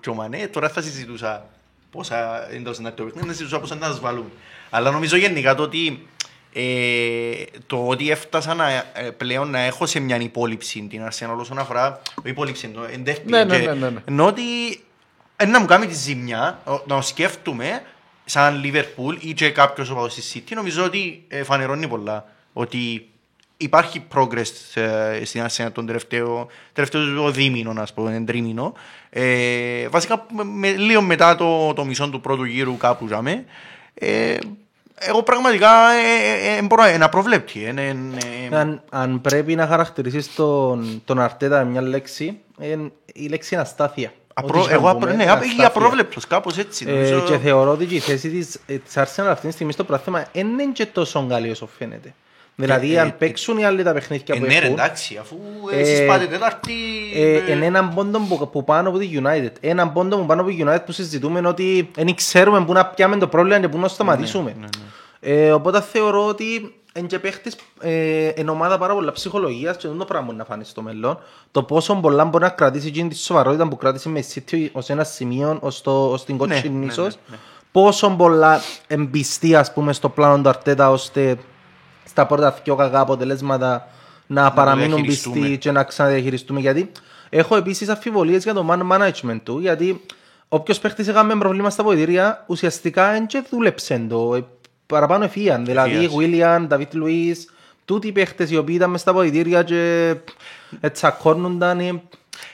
[0.00, 1.46] και ο Μανέ, τώρα θα συζητούσα
[1.90, 4.30] πόσα εντός να το παιχνίδι, να συζητούσα πόσα να σας βάλουν.
[4.70, 6.06] Αλλά νομίζω γενικά το ότι
[6.52, 8.82] ε, το ότι έφτασα να, ε,
[9.16, 13.30] πλέον να έχω σε μια υπόλοιψη την Arsenal όσον αφορά, όχι υπόλοιψη, το εντεύχτη.
[13.30, 14.00] Ναι, ναι, και- ναι, ναι, ναι.
[14.04, 14.42] Ενώ ότι
[15.36, 17.82] ε, να μου κάνει τη ζημιά, ο- να σκέφτομαι
[18.24, 22.24] σαν Liverpool ή και κάποιος οπαδός στη City, νομίζω ότι ε, φανερώνει πολλά.
[22.52, 23.09] Ότι
[23.62, 28.72] υπάρχει progress ε, στην Arsenal τον τελευταίο, τελευταίο δίμηνο, ας πούμε, τρίμηνο.
[29.10, 33.44] Ε, βασικά, με, λίγο μετά το, το μισό του πρώτου γύρου κάπου ζάμε,
[33.94, 34.36] ε,
[34.94, 37.64] εγώ πραγματικά ε, ε, ε, μπορώ να προβλέπει.
[37.64, 37.96] Ε, ε,
[38.50, 42.76] ε, Αν, αν πρέπει να χαρακτηρίσεις τον, τον Αρτέτα με μια λέξη, ε,
[43.12, 44.12] η λέξη είναι αστάθεια.
[44.34, 45.66] απρο- Ό,τι και να εγώ πούμε, απρο- ναι, είναι απ- αστάθεια.
[45.66, 46.84] απρόβλεπτος, κάπως έτσι.
[46.88, 47.20] Ε, νομίζω.
[47.20, 50.24] και θεωρώ ότι και η θέση της, ε, της Arsenal αυτή τη στιγμή στο πράγμα
[50.32, 52.14] δεν είναι και τόσο καλή όσο φαίνεται.
[52.60, 55.16] Δηλαδή, ε, αν ε, παίξουν οι άλλοι τα παιχνίδια Ε, που ναι, ρε, έχουν, εντάξει,
[55.20, 55.36] αφού
[55.72, 56.72] Ε, εσείς πάτε τέταρτη...
[57.14, 59.52] ε, ε, είναι έναν πόντο που, που πάνω από τη United.
[59.60, 63.16] Έναν πόντο που πάνω από τη United που συζητούμε ότι δεν ξέρουμε πού να πιάμε
[63.16, 64.54] το πρόβλημα και πού να σταματήσουμε.
[64.60, 64.66] ναι,
[65.20, 69.98] Ε, οπότε θεωρώ ότι εν και παίχτης ε, εν ομάδα πάρα πολλά ψυχολογίας και δεν
[69.98, 71.18] το πράγμα μπορεί να φανεί στο μέλλον.
[71.50, 74.88] Το πόσο πολλά μπορεί να κρατήσει εκείνη τη σοβαρότητα που κράτησε με η City ως
[74.88, 77.06] ένα σημείο, ως, το, ως την Ναι, κότσινη ναι, ίσως.
[77.06, 77.36] ναι, ναι.
[77.72, 81.36] Πόσο πολλά εμπιστεί ας πούμε στο πλάνο του Αρτέτα ώστε
[82.04, 83.88] στα πρώτα δυο κακά αποτελέσματα
[84.26, 85.40] να, παραμείνουν διαχειριστούμε.
[85.40, 86.60] πιστοί και να ξαναδιαχειριστούμε.
[86.60, 86.90] Γιατί
[87.30, 90.00] έχω επίσης αμφιβολίες για το man management του, γιατί
[90.48, 94.34] όποιος παίχτης έκαμε προβλήμα στα βοηθήρια, ουσιαστικά δεν και δούλεψε το.
[94.34, 94.44] Ε,
[94.86, 95.64] Παραπάνω εφίαν.
[95.64, 96.14] Δηλαδή, Εφίας.
[96.14, 97.50] Βίλιαν, Νταβίτ Λουίς,
[97.84, 100.14] τούτοι οι παίχτες οι οποίοι ήταν μες στα βοηθήρια και
[100.80, 101.80] ε, τσακώνονταν.
[101.80, 102.00] ε, Αν-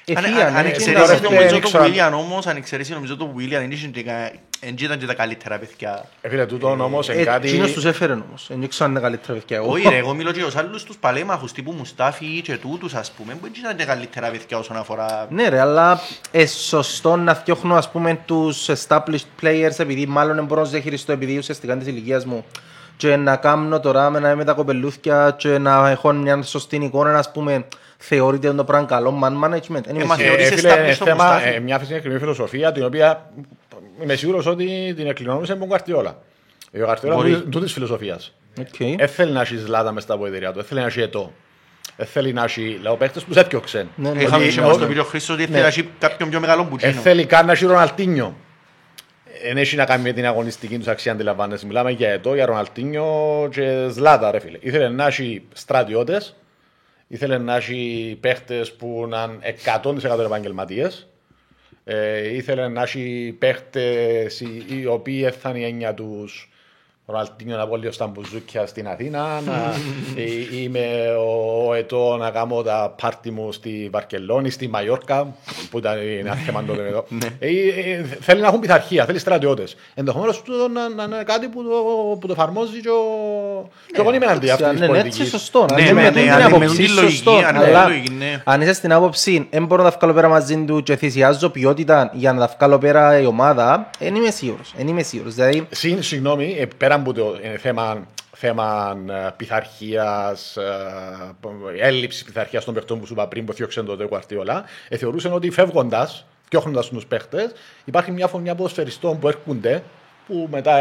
[0.04, 0.56] Εφίαν.
[0.56, 3.48] αν ε, εξαιρέσεις και- νομίζω το ξέρω αν- William όμως, αν εξαιρέσεις νομίζω το William,
[3.48, 3.90] δεν είχε
[4.60, 6.04] και κα- δεν ήταν και τα καλύτερα παιδιά.
[6.20, 7.48] Ε, φίλε, τούτον όμως είναι Ε, κάτι...
[7.48, 8.46] εκείνος τους έφερε όμως.
[8.48, 9.56] Δεν ξέρω αν είναι καλύτερα παιδιά.
[9.56, 9.70] εγώ.
[9.72, 13.10] Όχι ρε, εγώ μιλώ και για τους άλλους τους παλέμαχους τύπου Μουστάφι και τούτους ας
[13.10, 15.26] πούμε, που δεν ήταν και καλύτερα παιδιά όσον αφορά...
[15.30, 16.00] Ναι ρε, αλλά
[16.30, 20.72] ε, σωστό να φτιάχνω ας πούμε τους established players επειδή μάλλον δεν μπορώ να τους
[20.74, 22.44] διαχειριστώ επειδή ουσιαστικά είναι της ηλικίας μου
[22.96, 27.18] και να κάνω τώρα με, να, με τα κοπελούθια και να έχω μια σωστή εικόνα
[27.18, 27.64] ας πούμε
[27.98, 29.82] θεωρείται το πράγμα καλό man management.
[29.84, 30.36] Δεν είμαι μα σίγουρος.
[30.36, 31.48] θεωρείς Ε, φίλε, established είναι το θέμα, Μουστάφι.
[31.54, 33.30] ε, μια συγκεκριμένη φιλοσοφία την οποία
[34.02, 36.18] είμαι σίγουρος ότι την εκκληρώνουμε από τον Καρτιόλα.
[36.74, 37.28] Ο Καρτιόλα Μπορεί.
[37.30, 38.34] είναι τούτης φιλοσοφίας.
[38.60, 38.96] Οκ.
[38.96, 41.32] Δεν θέλει να έχει ζλάτα μες στα βοηθήρια του, δεν θέλει να έχει ετώ.
[41.96, 43.88] Δεν θέλει να έχει λέω, παίχτες που σε έπιωξεν.
[43.96, 44.22] Ναι, ναι.
[44.22, 45.48] Είχαμε Ότι- και μας ο- το πει ο Χρήστος ότι Ναι.
[45.50, 46.92] θέλει να έχει κάποιον πιο μεγάλο Δεν μπουτσίνο.
[46.92, 48.36] θέλει καν να έχει Ροναλτίνιο.
[49.46, 51.66] Δεν έχει να κάνει με την αγωνιστική τους αξία, αντιλαμβάνεσαι.
[51.66, 54.58] Μιλάμε για ετώ, για Ροναλτίνιο και Ζλάτα, ρε φίλε.
[54.60, 56.36] Ήθελε να έχει στρατιώτες,
[57.08, 61.06] ήθελε να έχει παίχτε που να είναι 100% επαγγελματίες.
[61.88, 66.50] Ε, ήθελε να έχει παίχτες οι, οι οποίοι θα είναι η έννοια τους
[67.08, 69.72] Ροναλτίνιο να πω λίγο στα μπουζούκια στην Αθήνα, να,
[70.22, 70.80] ή- είμαι
[71.18, 75.34] ο, ο ετώ να κάνω τα πάρτι μου στη Βαρκελόνη, στη Μαϊόρκα,
[75.70, 77.04] που ήταν ένα θέμα τότε εδώ.
[77.38, 79.76] Ε, ε, θέλει να έχουν πειθαρχία, θέλει στρατιώτες.
[79.94, 80.42] Ενδεχομένως
[80.72, 81.70] να, να, είναι κάτι που το,
[82.20, 83.68] που το εφαρμόζει και ο.
[83.92, 85.28] Και εγώ είμαι εναντίον αυτής της Ναι, ναι, έτσι πολιτική.
[85.28, 85.66] σωστό.
[85.74, 87.30] Ναι, Αν ναι, με ναι, την αν με άποψη, την λογική, σωστό.
[87.30, 88.42] αν με την Αλλά λογική, ναι.
[88.44, 92.10] αν είσαι στην άποψη, δεν μπορώ να τα βγάλω πέρα μαζί του και θυσιάζω ποιότητα
[92.14, 94.72] για να τα βγάλω πέρα η ομάδα, δεν είμαι σίγουρος.
[94.76, 95.34] Δεν είμαι σίγουρος.
[95.34, 96.66] Δηλαδή, Συν, συγγνώμη, ε,
[97.02, 98.96] πέρα από το ε, θέμα, θέμα
[99.36, 100.56] πειθαρχίας,
[101.78, 105.32] έλλειψης πειθαρχίας των παιχτών που σου είπα πριν που θιώξε το Τέο Κουαρτιόλα, ε, θεωρούσαν
[105.32, 107.52] ότι φεύγοντας, διώχνοντα τους παίχτες,
[107.84, 109.82] υπάρχει μια φωνιά ποδοσφαιριστών που έρχονται
[110.26, 110.76] που μετά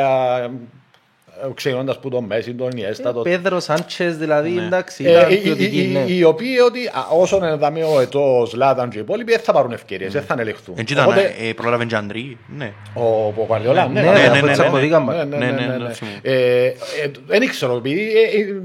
[1.44, 5.34] ε, ξεκινώντα που τον Μέση, τον Ιέστα, τον Πέδρο Σάντσες δηλαδή, εντάξει, ε, ήταν οι-
[5.34, 6.00] οι- ποιοτική, οι- ναι.
[6.08, 9.72] Οι οποίοι ότι α, όσον ενδαμε ο Ετώ, Λάταν και οι υπόλοιποι δεν θα πάρουν
[9.72, 10.76] ευκαιρίες, δεν θα ανελεχθούν.
[10.78, 12.72] Έτσι ήταν, Οπότε, ε, πρόλαβε και Αντρί, ναι.
[12.94, 13.04] ο
[13.38, 15.14] ο Γουαρδιόλα, ναι, Ναι, ναι, ρε, ναι, από ναι, έτσι ναι, αποδίκαμε.
[15.16, 15.94] ναι, ναι, Ναι, ναι, ναι, ναι, ναι, ναι.
[15.94, 16.20] θυμούμαι.
[16.22, 16.74] Ε, ε,
[17.28, 18.12] Δεν ήξερα, επειδή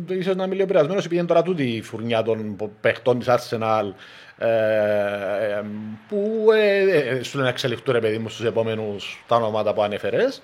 [0.09, 3.19] ε, ε, ίσως να είμαι λίγο πειρασμένος, επειδή είναι τώρα τούτη η φουρνιά των παιχτών
[3.19, 3.85] της Arsenal
[4.39, 5.63] ε, ε,
[6.09, 9.83] που ε, ε, σου λένε να εξελιχτούν ρε παιδί μου στους επόμενους τα ονόματα που
[9.83, 10.43] ανέφερες.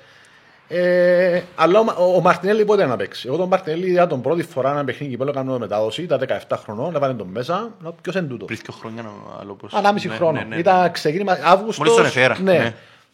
[0.69, 4.21] Ε, αλλά ο, Μα- ο, ο Μαρτινέλη πότε να παίξει; Εγώ τον Μαρτινέλη είδα τον
[4.21, 7.71] πρώτη φορά ένα παιχνίδι που έκανα μετάδοση, τα 17 χρονών, έβαλε τον μέσα.
[7.83, 9.73] Λέω, Ποιος είναι τούτος; Πριν δύο χρόνια ο άλλο πως.
[9.75, 10.33] Ανάμιση Ναι, χρόνο.
[10.33, 10.57] ναι, ναι, ναι.
[10.61, 11.79] Ήταν ξεκίνημα Αύγουστος.
[11.79, 12.53] Μόλις τον εφέρα, Ναι.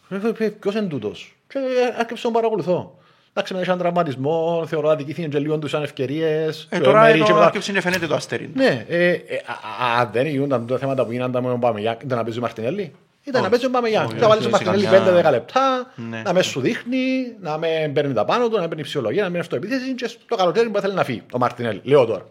[0.08, 0.18] ναι.
[0.18, 0.50] ναι.
[0.50, 1.58] Ποιος είναι τούτος; Και
[1.98, 2.96] άρχισα να τον παρακολουθώ.
[3.34, 6.66] Εντάξει, μετά είχαν τραυματισμό, θεωρώ ότι αδικήθηκαν και λίγο τους αν ευκαιρίες.
[6.70, 8.50] Ε, και τώρα μέρη και εδώ μετά- άρκεψε και φαίνεται το αστέρι.
[8.54, 11.96] Ναι, ε, ε, α- α- αν δεν γίνονταν τα θέματα που γίνονταν με τον Παμεγιάν,
[12.04, 12.92] ήταν να παίζει ο Μαρτινέλη.
[13.24, 13.42] Ήταν Όχι.
[13.42, 14.04] να παίζει ο Παμεγιάν.
[14.06, 16.22] Όχι, Να βάλεις τον όχι, Μαρτινέλη καμιά- 5-10 λεπτά, Ναι.
[16.22, 19.26] να μες σου δείχνει, να με παίρνει τα πάνω του, να με παίρνει ψυχολογία, να
[19.26, 21.80] μην είναι αυτοεπίθεση και το καλοκαίρι που θέλει να φύγει ο Μαρτινέλη.
[21.84, 22.24] Λέω τώρα.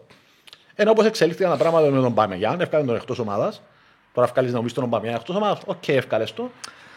[0.74, 3.62] Ενώ όπως εξελίχθηκαν τα πράγματα με τον Παμεγιάν, έφκανε τον εκτός ομάδας.
[4.14, 5.58] Τώρα ευκάλεις να μου πεις τον Παμεγιάν εκτός ομάδας.
[5.66, 6.50] Οκ, ευκάλες το.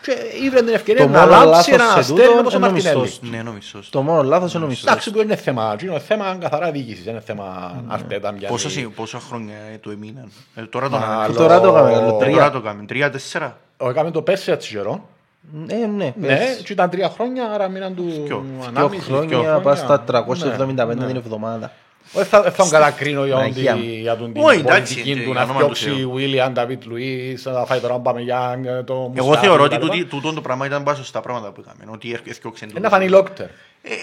[0.05, 0.13] Και
[0.45, 2.65] είδε την ευκαιρία Το να μόνο λάμψει λάθος έναν σε αστέρι τούτο όπως ο είναι
[2.65, 2.99] ο Μαρτινέλη.
[3.01, 3.29] μισθός.
[3.31, 3.79] Ναι, νομίζω.
[3.89, 4.89] Το μόνο λάθος είναι ο μισθός.
[4.89, 8.31] Εντάξει, που είναι θέμα, είναι θέμα καθαρά διοίκησης, δεν είναι θέμα αρτέτα.
[8.31, 8.47] μοιάζει.
[8.47, 10.31] Πόσα, συ- πόσα χρόνια ε, του έμειναν.
[10.55, 11.33] Ε, τώρα το Άλλο- κάνουμε.
[11.37, 12.35] Τώρα το έκαμε, άλλο Ε, τρία.
[12.35, 12.85] Τώρα το κάνουμε.
[12.85, 13.57] Τρία, τέσσερα.
[13.77, 15.09] Ο, έκαμε το πέρσι έτσι καιρό.
[15.67, 16.61] Ε, ναι, Ναι, πες.
[16.65, 18.23] και ήταν τρία χρόνια, άρα μείναν του Δυο.
[18.25, 21.05] Δυο ανάμιση, χρόνια πας στα 375 Ναι.
[21.05, 21.71] την εβδομάδα.
[22.11, 23.89] Δεν θα, δεν θα τον κατακρίνω για Παναγία τον- μου.
[24.01, 26.11] για τον την Όχι, εντάξει, πολιτική ε, του για να όνομα του φτιάξει Θεού.
[26.13, 29.73] Βίλιαν, Νταβίτ Λουίς, να φάει τώρα πάμε για το Εγώ Μουστάφι θεωρώ κτλ.
[29.75, 31.91] ότι τούτη- τούτο το πράγμα ήταν πάρα σωστά πράγματα που έκαμε.
[31.93, 33.45] Ότι έφτιαξε Ε, Να φανεί Λόκτερ.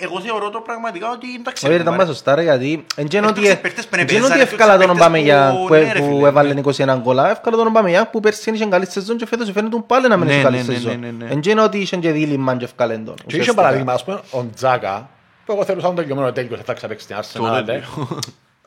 [0.02, 1.64] Εγώ θεωρώ το πραγματικά ότι εντάξει.
[1.66, 2.02] Όχι, ρε, ήταν μάρε.
[2.02, 4.50] πάρα σωστά ρε, γιατί εν τζεν ότι Έφτιαξε παίκτες που είναι εν τζεν ότι παίζανε,
[4.50, 6.60] εύκολα τον έφτιαξε Ομπάμεγιαν παίκτες που, που- ναι, ρε, που φίλε, έβαλε ναι.
[6.94, 10.08] 21 γκολά, εύκολα τον Ομπάμεγιαν που πέρσι είχε καλή σεζόν και φέτος φαίνεται του πάλι
[10.08, 10.98] να μην Ναι, έχει καλή ναι, ναι, σεζόν.
[11.00, 11.30] ναι, ναι, ναι.
[11.32, 13.14] Εν τζεν ότι είχε και δίλημαν και ευκάλεν τον.
[13.14, 13.62] Και είχε ουσιαστικά.
[13.62, 15.08] παραδείγμα, ας πούμε, ο Τζάκα,
[15.44, 17.22] που εγώ θεωρούσα τον τελειωμένο τέλειο, θα ξαπέξει την Το
[17.62, 17.82] Arsenal.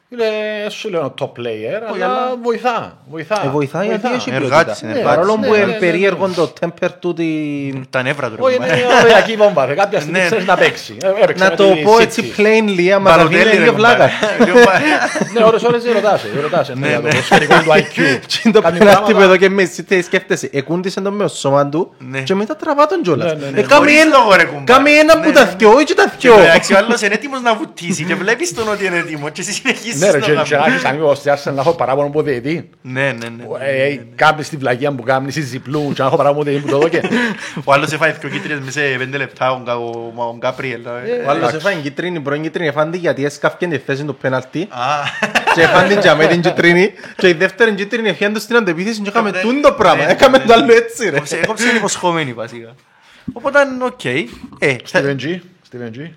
[0.09, 0.25] Τέλειο.
[0.25, 0.27] ε.
[0.63, 2.97] Είναι, σου λέω, top player, Όχι, αλλά αλλά- βοηθά.
[3.09, 3.41] Βοηθά.
[3.45, 4.77] Ε, βοηθάει γιατί έχει Εργάτης ποιότητα.
[4.83, 5.15] είναι, Ναι, εργάτης.
[5.15, 7.25] Παρόλο Ναι, που ναι, είναι ναι, περίεργο το temper του τη...
[7.89, 8.35] Τα νεύρα του.
[8.35, 8.75] ρε, Όχι, μάρε.
[8.75, 9.65] είναι ωριακή βόμβα.
[9.65, 9.73] ρε.
[9.73, 10.25] Κάποια στιγμή Ναι.
[10.25, 10.97] ξέρεις να παίξει.
[11.03, 12.01] Ε, έπαιξε Να με το τη πω City.
[12.01, 13.97] έτσι plainly, άμα θα Μπαλοτέλη, βγει ρε, λίγο βλάκα.
[13.97, 14.11] μάρε.
[14.45, 14.79] Λίγο μάρε.
[15.33, 16.27] Ναι, ώρες ώρες ρωτάσαι.
[16.41, 17.95] Ρωτάσαι ναι, για το προσφαιρικό του IQ.
[18.27, 20.49] Τι είναι το Κάνει πέναλτι που πράγματα- εδώ και εμείς τι σκέφτεσαι.
[20.53, 22.19] Εκούντισε τον με το σώμα του Ναι.
[22.21, 23.33] και μετά τραβά τον κιόλας.
[23.33, 23.59] Ναι, ναι, ναι.
[23.59, 24.63] Ε, κάμε Χωρίς ένα- λόγο, ρε, κουμπάρε.
[24.65, 25.49] Κάμε ένα Ναι, που τα ναι.
[25.49, 26.39] θκιό, όχι τα Και θκιό.
[26.39, 29.51] εντάξει, ο άλλος είναι έτοιμος να βουτήσει και βλέπεις τον ότι είναι έτοιμο και εσύ
[29.51, 30.73] συνεχίσεις Ναι, ρε, να και- το και να κάνεις.
[30.75, 32.69] έχεις αμίγος στη Arsenal να έχω παράπονο που διαιτή.
[32.81, 33.43] Ναι, ναι, ναι.
[33.59, 36.71] Ε, Κάνεις τη βλαγία που κάνεις, εσύ ζυπλού και να έχω παράπονο που διαιτή που
[36.71, 37.01] το δώκε.
[37.63, 40.85] Ο άλλος έφαγε δύο κίτρινες μέσα σε πέντε λεπτά, ο Κα- ο- ο Γκάπριελ.
[40.85, 41.25] ε.
[41.27, 44.85] Ο άλλος έφαγε κίτρινη, πρώην κίτρινη, έφαγε την γιατί έσκαφκε τη θέση του πέναλτι Α,
[45.53, 49.09] και έφαγε την τζαμέ την κίτρινη και η δεύτερη κίτρινη έφυγε του στην αντεπίθεση και
[49.09, 50.03] έκαμε Ναι, τούν το πράγμα.
[50.05, 50.43] ναι, Έκαμε ναι.
[50.43, 51.15] το άλλο έτσι ρε.
[51.15, 52.75] Έκοψε- Έκοψε είναι υποσχόμενη βασικά.
[53.33, 54.03] Οπότε, οκ.
[54.05, 54.25] Ε,
[54.83, 56.09] στα- Steven G.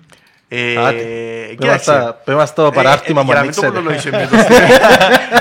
[0.51, 0.77] Steven G.
[0.77, 0.97] ε, Άντε.
[1.01, 1.91] Πες μας κοίταξε.
[1.91, 3.67] τα- πες μας το παράρτημα Ε, που για να μην το ανοίξετε.
[3.67, 4.35] πολλολογήσω με το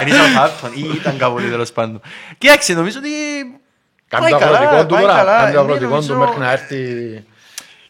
[0.00, 2.00] Εν ήταν Southampton ή ήταν κάπου εκεί, τέλος πάντων.
[2.38, 3.10] Κοίταξε, νομίζω ότι
[4.08, 5.14] Κάνει πάει το καλά, αγροτικό του πάει τώρα.
[5.16, 5.36] καλά.
[5.36, 6.78] Κάνει το Ναι, αγροτικό του νομίζω- μέχρι να έρθει.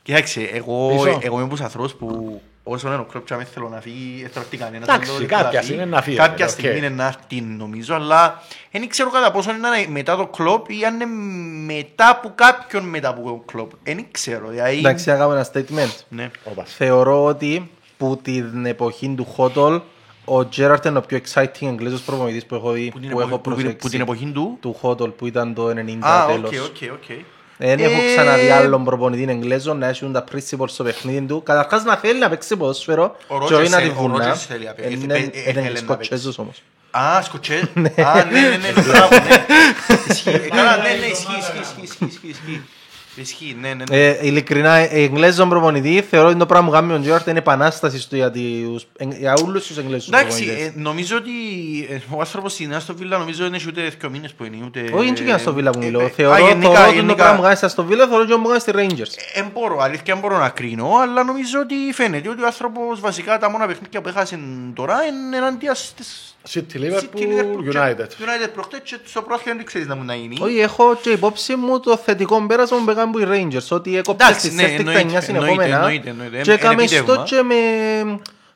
[0.03, 1.19] Κοίταξε, εγώ, Πίσω.
[1.23, 2.41] εγώ είμαι από τους ανθρώπους που
[2.71, 4.89] όσο είναι ο Κλοπ και αν θέλω να φύγει, δεν θέλω να κανένας.
[4.89, 5.63] Εντάξει, δεν θέλω κάποια φύγει.
[5.63, 6.51] στιγμή είναι να φύγει, Κάποια οκ.
[6.51, 10.85] στιγμή είναι να έρθει νομίζω, αλλά δεν ξέρω κατά πόσο είναι μετά το Κλοπ ή
[10.85, 11.07] αν είναι
[11.75, 13.71] μετά από κάποιον μετά από τον Κλοπ.
[13.83, 14.79] Δεν ξέρω, δηλαδή...
[14.79, 15.95] Εντάξει, να κάνω ένα statement.
[16.09, 16.31] Ναι.
[16.45, 16.65] Όπα.
[16.65, 19.81] Θεωρώ ότι που την εποχή του Χοντλ
[20.25, 23.29] ο Τζέραρντ είναι ο πιο exciting Εγγλέζος προπονητής που έχω δει, Που την που έχω
[23.29, 23.77] εποχή- που την- προσέξει.
[23.87, 26.59] που την εποχή του; Του Χοντλ που ήταν το 90 Α, οκ, τέλος.
[26.69, 27.11] οκ, οκ.
[27.61, 31.43] Δεν Ε, έχω ξαναδεί άλλον προπονητή Εγγλέζο να έχουν τα principles στο παιχνίδι του.
[31.43, 34.15] Καταρχάς να θέλει να παίξει ποδόσφαιρο Ο και όχι Ρότζερς να τη θέλει- ο βουνά.
[34.15, 34.93] Ρότζερς θέλει να παίξει.
[34.93, 36.63] Είναι Ε, ε, είναι θέλει να Σκοτσέζος όμως.
[36.91, 37.55] Α, σκοτσέ.
[37.97, 39.45] Α, ναι, ναι, ναι, μπράβο, ναι.
[40.09, 40.29] Ισχύει.
[40.29, 42.65] Ε, Καλά, ναι, ναι, ισχύει, ισχύει,
[43.21, 43.45] ισχύει, ισχύει, ισχύει, ισχύει.
[43.45, 43.97] Ισχύει, ναι, ναι, ναι.
[43.97, 48.09] Ε, ειλικρινά, ε, Εγγλέζον προπονητή θεωρώ ότι το πράγμα που κάνει ο Τζέραρτ είναι επανάσταση
[48.09, 48.87] του για, τους,
[49.19, 50.67] για όλους τους Εγγλέζους Εντάξει, προπονητές.
[50.67, 51.31] ε, νομίζω ότι
[51.91, 54.81] ε, ο άνθρωπος στην Άστο Βίλα νομίζω δεν έχει ούτε δύο μήνες που είναι, ούτε...
[54.93, 56.01] Όχι, είναι και στο Βίλα που ε, μιλώ.
[56.01, 57.15] ε, Θεωρώ α, θεωρώ γενικά, ότι το γενικά.
[57.15, 59.13] πράγμα που κάνει στο Βίλα θεωρώ και που κάνει στη Rangers.
[59.35, 63.01] Ε, Εν μπορώ, αλήθεια δεν μπορώ να κρίνω, αλλά νομίζω ότι φαίνεται ότι ο άνθρωπος
[63.01, 64.39] βασικά τα μόνα παιχνίδια που έχασε
[64.75, 68.07] τώρα είναι εναντία στις City City, Liverpool Liverpool και- United.
[68.25, 70.37] United προχτές και στο πρόθυμα δεν ξέρεις να μου να γίνει.
[70.41, 73.69] Όχι, έχω και υπόψη μου το θετικό πέρασμα που έκαμε που οι Rangers.
[73.69, 76.83] Ότι έκοψε Εντάξει, στη ναι, Celtic τα εννοείται, 9 συνεχόμενα εννοείται, εννοείται, και εν- έκαμε
[76.83, 77.25] εν στο επίτευγμα.
[77.25, 77.55] και με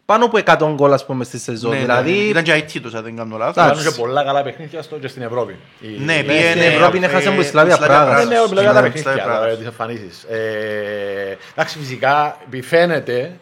[0.05, 1.70] πάνω από 100 γκολ ας πούμε στη σεζόν.
[1.70, 2.16] Ναι, ναι, Δηλαδή, ναι.
[2.22, 3.57] Ήταν και αιτήτως, αν δεν κάνω λάθος.
[3.64, 3.78] Εντάξει.
[3.82, 5.57] Κάνουν και πολλά καλά παιχνίδια στο και στην Ευρώπη.
[5.80, 8.24] Η- Ναι, η- πήγαινε, στην Ευρώπη είναι ε, χάσαν που η η Σλάβια Πράγας.
[8.28, 9.57] Ναι, ναι, μιλάω για τα Ναι, παιχνίδια, Σλάβια τώρα, Πράγας.
[9.59, 10.22] τις εμφανίσεις.
[10.22, 13.38] Ε, Εντάξει, φυσικά φαίνεται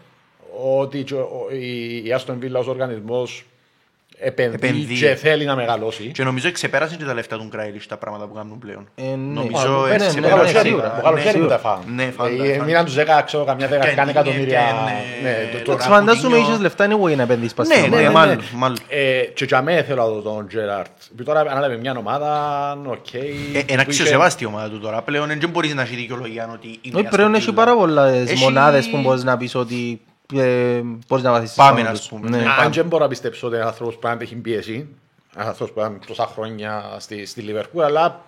[0.78, 3.44] ότι και ο- η- η Άστον Βίλα ως οργανισμός
[4.22, 4.98] επενδύει Επενδύει.
[4.98, 6.10] και θέλει να μεγαλώσει.
[6.14, 8.88] Και νομίζω ξεπέρασαν και τα λεφτά του Γκράιλις τα πράγματα που κάνουν πλέον.
[8.94, 9.16] Ε, ναι.
[9.16, 10.94] Νομίζω Α, έτσι ναι, ναι, Το ναι, καλοκαίρι, σίγουρα.
[10.96, 11.82] το καλοκαίρι Ναι, που τα φάνε.
[11.94, 12.64] Ναι, φάντα, Ε, φάντα.
[12.64, 14.60] Μοίραν τους 10, ξέρω, καμιά 10 Και κάνει εκατομμύρια.
[14.60, 16.38] ναι, Ναι, το- το- τώρα- Εντάξει, φαντάζομαι Ραπουτίνιο.
[16.48, 18.10] είχες λεφτά anyway να επενδύσεις πας Ναι, στην ναι, ομάδα.
[18.18, 18.76] μάλλον, μάλλον.
[18.88, 20.90] Ε, Και για μένα θέλω να δω τον Τζεράρτ.
[21.12, 22.30] Επειδή τώρα ανάλαβε μια ομάδα,
[22.86, 23.14] οκ.
[23.14, 25.02] Ε, που Ένα είχε- αξιοσεβάστη ομάδα του τώρα.
[25.02, 27.54] Πλέον δεν μπορείς να έχει δικαιολογία ότι είναι Όχι, Aston πλέον έχει Villa.
[27.54, 30.00] πάρα πολλές Έχει- μονάδες που μπορείς να πεις ότι
[30.34, 32.08] ε, μπορείς να βαθίσεις Πάμε, πάνω ας τους.
[32.08, 32.36] πούμε, Ναι.
[32.36, 32.44] ναι.
[32.60, 34.88] Αν και μπορώ να πιστέψω ότι είναι ένας άνθρωπος που αν έχει πίεση,
[35.34, 38.20] ένας άνθρωπος που ήταν τόσα χρόνια στη, στη Λιβερπούλ, αλλά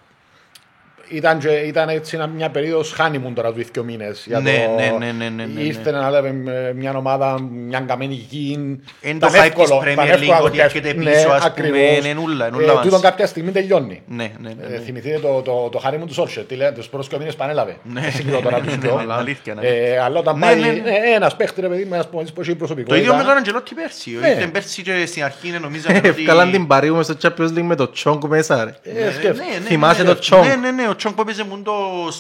[1.12, 4.24] ήταν, και, ήταν έτσι ένα- μια περίοδος honeymoon τώρα τους δύο μήνες.
[4.26, 7.80] Για Ναι, το, ναι, ναι, ναι, ναι, ναι, Ήρθε να λέμε με μια ομάδα, μια
[7.86, 8.52] καμένη γη.
[9.00, 11.12] Εν Ήταν το hype εύκολο, της ήταν Premier εύκολο League να ότι το έρχεται πιάσεις.
[11.12, 12.04] πίσω, Ναι, ας πούμε, ακριβώς.
[12.06, 13.02] είναι ούλα, είναι Ε, ούλα τούτον μαζί.
[13.02, 14.02] κάποια στιγμή τελειώνει.
[14.06, 14.66] Ναι, ναι, ναι.
[14.66, 14.78] Ε, ναι.
[14.78, 17.76] θυμηθείτε το, το, το χάρη μου του Σόρσερ, τι λένε, τους πρώτους δύο μήνες πανέλαβε.
[17.82, 18.00] Ναι.
[18.00, 19.02] Δεν συγκρίνω τώρα τους Ναι, δυο.
[19.06, 19.66] ναι, αλήθεια, ναι.
[19.66, 20.72] Ε, Αλλά όταν Ναι, πάει ναι, ναι.
[20.90, 22.96] ε, ένας παίχτης, ρε παιδί, με ένας που έχει Το προσωπικότητα.
[22.96, 24.10] ίδιο με τον Αντζελότη πέρσι.
[24.20, 24.28] Ναι.
[24.28, 26.08] Ήρθε πέρσι και στην αρχή νομίζαμε ότι...
[26.08, 28.70] Ευκάλαν την παρήγου μες στο Champions League με το Chong μέσα ρε.
[28.82, 29.48] Ε, σκέφτομαι.
[29.50, 31.72] Ναι, ναι, Θυμάσαι ναι, το Chong; Ναι, ναι, ναι, ο Chong που έπαιζε μου το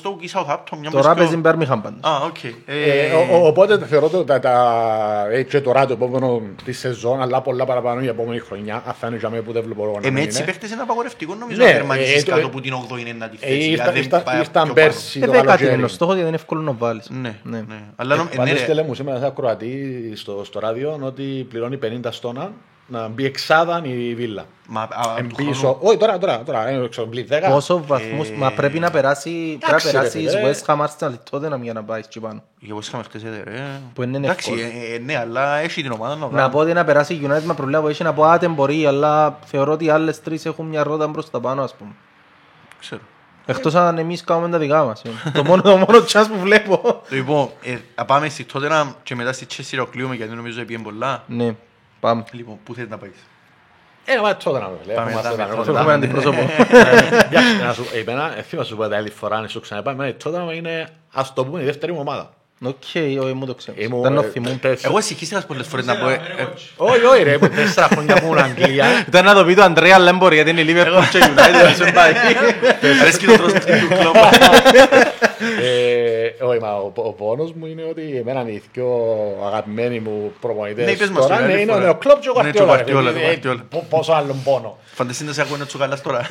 [0.02, 0.76] Stoke ή Southampton.
[0.80, 2.00] μια Τώρα μες παίζει πιο- Birmingham πάντως.
[2.00, 2.44] Α, οκ.
[2.66, 7.22] Ε, ο- ο- Οπότε θεωρώ ότι τα, τα, έτσι και τώρα το επόμενο τη σεζόν,
[7.22, 9.92] αλλά πολλά παραπάνω η επόμενη χρονιά, αν θα είναι για μένα που δεν βλέπω εγώ
[9.92, 10.46] να Ε, μην με έτσι είναι.
[10.46, 13.12] παίχτες είναι απαγορευτικό νομίζω Ναι, να ε, τερματίσεις ε, κάτω ε, από την 8η είναι
[13.18, 13.54] να τη Ε, θέση.
[13.68, 14.72] ήρθα- δηλαδή, ήρθα- πάει Ήρθαν πιο πάνω.
[14.72, 15.82] πέρσι Ε, το δέκατη είναι καλοκαίρι.
[15.82, 17.10] ο στόχος γιατί είναι εύκολο να βάλεις.
[17.10, 17.56] Ναι, Ναι.
[17.68, 17.80] ναι.
[17.96, 18.58] Αλλά νο- ε, ναι, Πάντως ρε.
[18.58, 22.50] στέλνε μου σήμερα ένα ακροατή στο, στο ράδιο ότι πληρώνει 50 στόνα
[22.92, 24.44] να μπει εξάδα η Βίλα.
[24.68, 24.88] Μα, α,
[25.18, 25.52] Εν του πίσω.
[25.60, 25.78] χρόνου.
[25.80, 27.34] Όχι, τώρα, τώρα, τώρα, δεν ξέρω, μπει 10.
[27.50, 30.30] Πόσο βαθμούς, μα πρέπει να περάσει, πρέπει να εντάξει, ρε περάσει φίλε.
[30.50, 32.42] η West Ham Arsenal τότε για να πάει εκεί πάνω.
[32.58, 33.80] Για πώς είχαμε χτες, ε, ρε.
[33.94, 34.70] Που είναι Εντάξει, εύκολο.
[34.90, 36.50] ε, ε, ναι, αλλά έχει την ομάδα να Να βγάλει.
[36.50, 39.38] πω ότι να περάσει η United με προβλήμα που έχει να πω άτε μπορεί, αλλά
[39.44, 41.90] θεωρώ ότι οι άλλες τρεις έχουν μια ρότα μπρος τα πάνω, ας πούμε.
[42.80, 43.00] Ξέρω.
[43.46, 45.02] Εκτός αν εμείς κάνουμε τα δικά μας.
[45.04, 45.14] είναι.
[45.34, 47.02] Το μόνο, το μόνο chance που βλέπω.
[47.08, 50.66] Λοιπόν, ε, α πάμε στη Tottenham και μετά στη Chelsea να κλείουμε γιατί νομίζω ότι
[50.66, 51.22] πήγαινε πολλά.
[51.26, 51.54] Ναι,
[52.02, 52.24] πάμε.
[52.32, 53.14] Λοιπόν, πού θέλεις να πάεις.
[54.04, 55.60] Ε, μα τότε να με Πάμε, Έχουμε πάμε, αυτό, πάμε.
[55.62, 56.38] έχουμε Έχουμε αντιπρόσωπο.
[57.30, 60.10] Για να σου, εμένα, ε, θυμάσαι σου πω τα άλλη φορά, αν σου ξαναπάει, εμένα
[60.10, 62.30] η Tottenham είναι, ας το πούμε, η δεύτερη μου ομάδα.
[62.64, 62.74] Οκ,
[63.22, 63.76] όχι, μου το ξέρω.
[63.80, 64.58] Ήμουν, Ήταν ο ε, θυμού.
[64.60, 66.08] τέσσερα- Εγώ συγχύστηκα πολλές φορές να πω...
[66.08, 66.46] ε, ε,
[66.76, 68.86] Όχι, όχι ρε, που τέσσερα χρόνια που ήμουν Αγγλία.
[69.08, 71.20] Ήταν να το πει το Αντρέα, αλλά δεν μπορεί γιατί είναι η Liverpool και η
[71.20, 72.12] United, δεν σε πάει.
[73.00, 73.60] Αρέσκει το τρόπο του
[73.98, 74.14] Κλοπ.
[75.62, 78.86] Ε, Όχι, μα ο, ο πόνος μου είναι ότι εμένα οι πιο
[79.46, 81.82] αγαπημένοι μου Ναι, προπονητές είπες μας τώρα την άλλη ναι, είναι φορά.
[81.82, 83.10] ο Κλοπ και ο Ναι, και ο Γκουαρντιόλα.
[83.10, 83.60] Guardiola, ρε, ο ε, Guardiola.
[83.70, 84.78] πο- Πόσο άλλον πόνο.
[84.94, 86.26] Φανταστείτε να σε ακούω έτσι ο καλάς τώρα.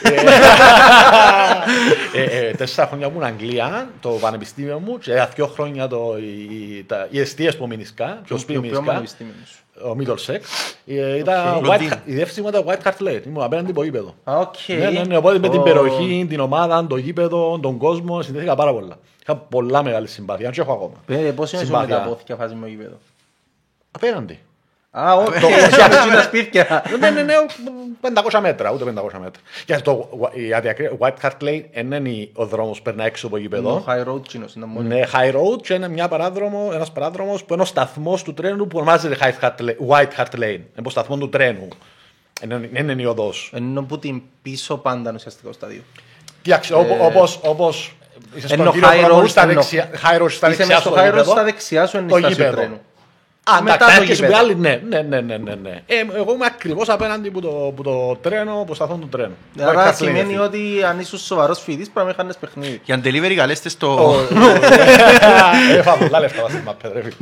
[2.14, 6.84] Ε, ε, Τέσσερα χρόνια που ήμουν Αγγλία, το πανεπιστήμιο μου και δύο χρόνια το- οι-
[6.88, 9.64] τα- οι εστίες που μείνισκα, το σπίτι Ποιο μείνισκα, πανεπιστήμιο σου.
[9.90, 10.40] ο Middlesex,
[10.86, 11.64] ε, ήταν Οκ.
[11.64, 11.96] White- Λονδίνο.
[12.06, 14.16] η δεύτερη μου ήταν White Hart Lane, ήμουν απέναντι από γήπεδο.
[14.24, 14.56] Α, οκ.
[14.68, 15.64] Ναι, ναι, ναι, οπότε με την Ω.
[15.64, 18.98] περιοχή, την ομάδα, το γήπεδο, τον κόσμο, συνδέθηκα πάρα πολλά.
[19.22, 20.94] Είχα πολλά μεγάλη συμπάθεια, αν και έχω ακόμα.
[21.08, 21.98] Ε, Πώς είναι σου με Συμπάθεια.
[22.04, 22.98] τα πόθηκια φάση με γήπεδο;
[23.92, 24.40] Απέναντι.
[24.94, 26.84] Α, οκ, εσύ αυτοί τα σπίτια.
[27.00, 27.34] Ναι, ναι, ναι,
[28.32, 29.42] 500 μέτρα, ούτε 500 μέτρα.
[29.66, 33.36] Και το η αδιακρή- White Hart Lane δεν είναι ο δρόμος που περνά έξω από
[33.36, 33.84] το Το γήπεδο.
[33.88, 34.86] high road κοινός είναι μόνο.
[34.96, 38.68] Είναι high road και είναι μια παράδρομο, ένας παράδρομος που είναι ο σταθμός του τρένου
[38.68, 40.44] που ονομάζεται High Hart Lane- White Hart Lane.
[40.78, 41.68] Είναι ο σταθμός του τρένου.
[42.48, 43.52] Δεν είναι- είναι η οδός.
[43.56, 45.82] Ενώ που την πίσω πάντα ουσιαστικά στο στάδιο.
[46.46, 47.96] Εντάξει, όπω- όπως, όπως
[48.36, 50.66] είσαι στον Ενώ κύριο high Προνομού road, στα ενώ- δεξιά, high road στα Είσαι δεξιά
[50.66, 51.32] μέσα στο στο high road, γήπεδο.
[51.32, 52.80] στα δεξιά σου είναι το η στάση του γήπεδο.
[53.44, 53.60] Τρένου.
[53.60, 54.38] Α, Μετά μετά το το και γήπεδο.
[54.38, 55.82] άλλη, ναι, ναι, ναι, ναι, ναι, ναι.
[55.86, 59.36] Ε, εγώ είμαι ακριβώς απέναντι που το, που το τρένο, που σταθμό του τρένου.
[59.60, 60.39] Άρα White Hart Lane, σημαίνει φίλε.
[60.39, 62.82] ότι αν ήσουν σοβαρός φοιτής πρέπει να χάνεις παιχνίδι.
[62.84, 64.16] Για delivery καλέστες στο...
[65.78, 67.16] Έφα πολλά λεφτά μας στην μαπέ, ρε φίλε.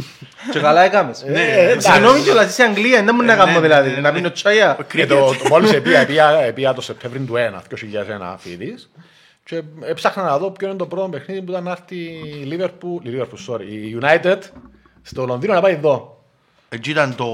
[0.51, 1.23] Και καλά έκαμες.
[1.23, 1.91] Ε, εντάξει.
[1.91, 4.01] Συγγνώμη κιόλας, είσαι Αγγλία, δεν μου να κάνω δηλαδή.
[4.01, 4.77] Να πίνω τσάια.
[4.93, 7.37] Και το, το μόλις επία, επία, επία το Σεπτέμβριο του 1,
[8.31, 8.89] 2001 φοιτής
[9.49, 13.05] και έψαχνα να δω ποιο είναι το πρώτο παιχνίδι που ήταν να έρθει η Liverpool,
[13.05, 14.37] η Liverpool, sorry, η United
[15.01, 16.18] στο Λονδίνο να πάει εδώ.
[16.71, 17.25] Εκεί ήταν το...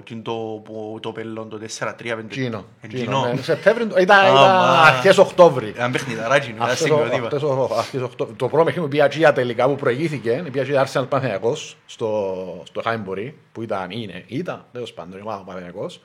[0.00, 0.32] εκείνο το,
[0.64, 1.88] που- το πέλλον, το 4-3-5.
[2.28, 2.64] Κίνο.
[2.80, 3.30] Εκείνο.
[3.34, 4.80] Ναι, Σεπτέμβριο, του- ήταν, Α, ήταν μα.
[4.80, 5.72] αρχές Οκτώβρη.
[5.76, 7.24] Ένα παιχνιδαράκι, ένα Αυτές ο- συγκροτήμα.
[7.26, 10.62] αυτές ο- αυτές ο- το- Το πρώτο παιχνίδι που πήγα εκεί τελικά που προηγήθηκε, πήγα
[10.62, 12.34] εκεί Arsenal Παναθηναϊκός στο,
[12.66, 16.00] στο Χάιμπορι, που ήταν, είναι, ήταν, τέλος πάντων, η ομάδα του Παναθηναϊκός.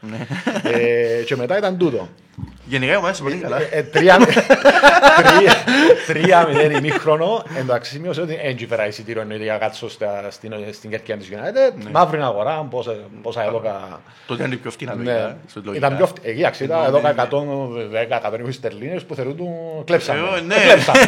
[0.63, 2.07] Ε, και μετά ήταν τούτο.
[2.65, 3.57] Γενικά η ομάδα είσαι πολύ καλά.
[3.61, 5.55] Ε, ε, Τρία τρία-
[6.07, 7.43] τρία μηδέν ημίχρονο.
[7.57, 11.29] Εντάξει, σημείωσε ότι δεν φέρα εισιτήριο εννοείται για να κάτσω στα- στην, στην κερκία της
[11.31, 11.89] United.
[11.91, 14.01] Μαύρη αγορά, πόσα, πόσα έδωκα.
[14.27, 15.03] Τότε ήταν πιο φτηνά Ναι.
[15.03, 15.37] λογικά.
[15.47, 15.85] στο λογικά.
[15.85, 17.21] Ήταν πιο φτ- εκεί, εντάξει, ήταν Ναι, έδωκα ναι, ναι.
[18.47, 19.49] 110-120 στερλίνες που θεωρούν του
[19.85, 20.19] κλέψαμε.
[20.37, 20.55] Ε, ναι.
[20.55, 20.99] Ε, κλέψαμε.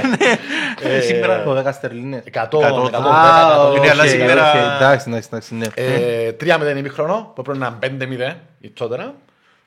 [0.84, 1.44] Ε, Σήμερα...
[1.44, 2.20] Το 10 στερλίνες.
[2.20, 3.78] 100, Εκατό, 110, Α, 120.
[3.78, 5.66] Είναι, αλλά οκ, σήμερα- οκ, Εντάξει, εντάξει, εντάξει, ναι.
[5.76, 9.14] Ε, 3-0 ημίχρονο, που πρέπει να είναι 5-0 η Τότερα.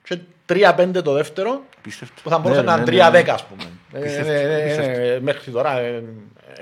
[0.09, 2.15] Και 3-5 το δεύτερο, Πίστευτο.
[2.23, 3.63] που θα μπορούσε Ναι, να ναι, είναι ναι, 3-10 ας πούμε.
[3.93, 4.91] Ε, Πίστευτο, ε, ε, πίστευτο.
[5.01, 6.03] ε, Μέχρι τώρα ε,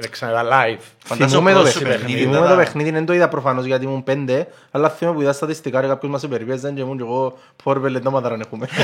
[0.03, 0.81] ε, ξαναδά live.
[1.05, 1.99] Φαντάζομαι Θυμούμαι το πρώτο σου παιχνίδι.
[1.99, 5.23] παιχνίδι Θυμούμαι ήταν- το παιχνίδι, δεν το είδα προφανώς γιατί ήμουν πέντε, αλλά θυμούμαι που
[5.23, 8.67] είδα στατιστικά και κάποιος μας υπερπίεζε και ήμουν και εγώ πόρβελ εντόματα δεν έχουμε.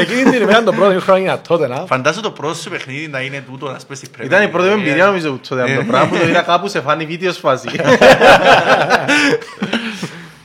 [0.00, 1.76] Εκείνη την ημέρα το πρώτο ημίχρονο είναι τότε να.
[1.86, 4.74] Φαντάζομαι το πρώτο σου παιχνίδι να είναι τούτο να σπέσει Premier Ήταν η πρώτη μου
[4.74, 4.78] League.
[4.78, 7.68] εμπειρία νομίζω που τότε Ε, το πράγμα που το είδα κάπου σε φάνη βίντεος φάση.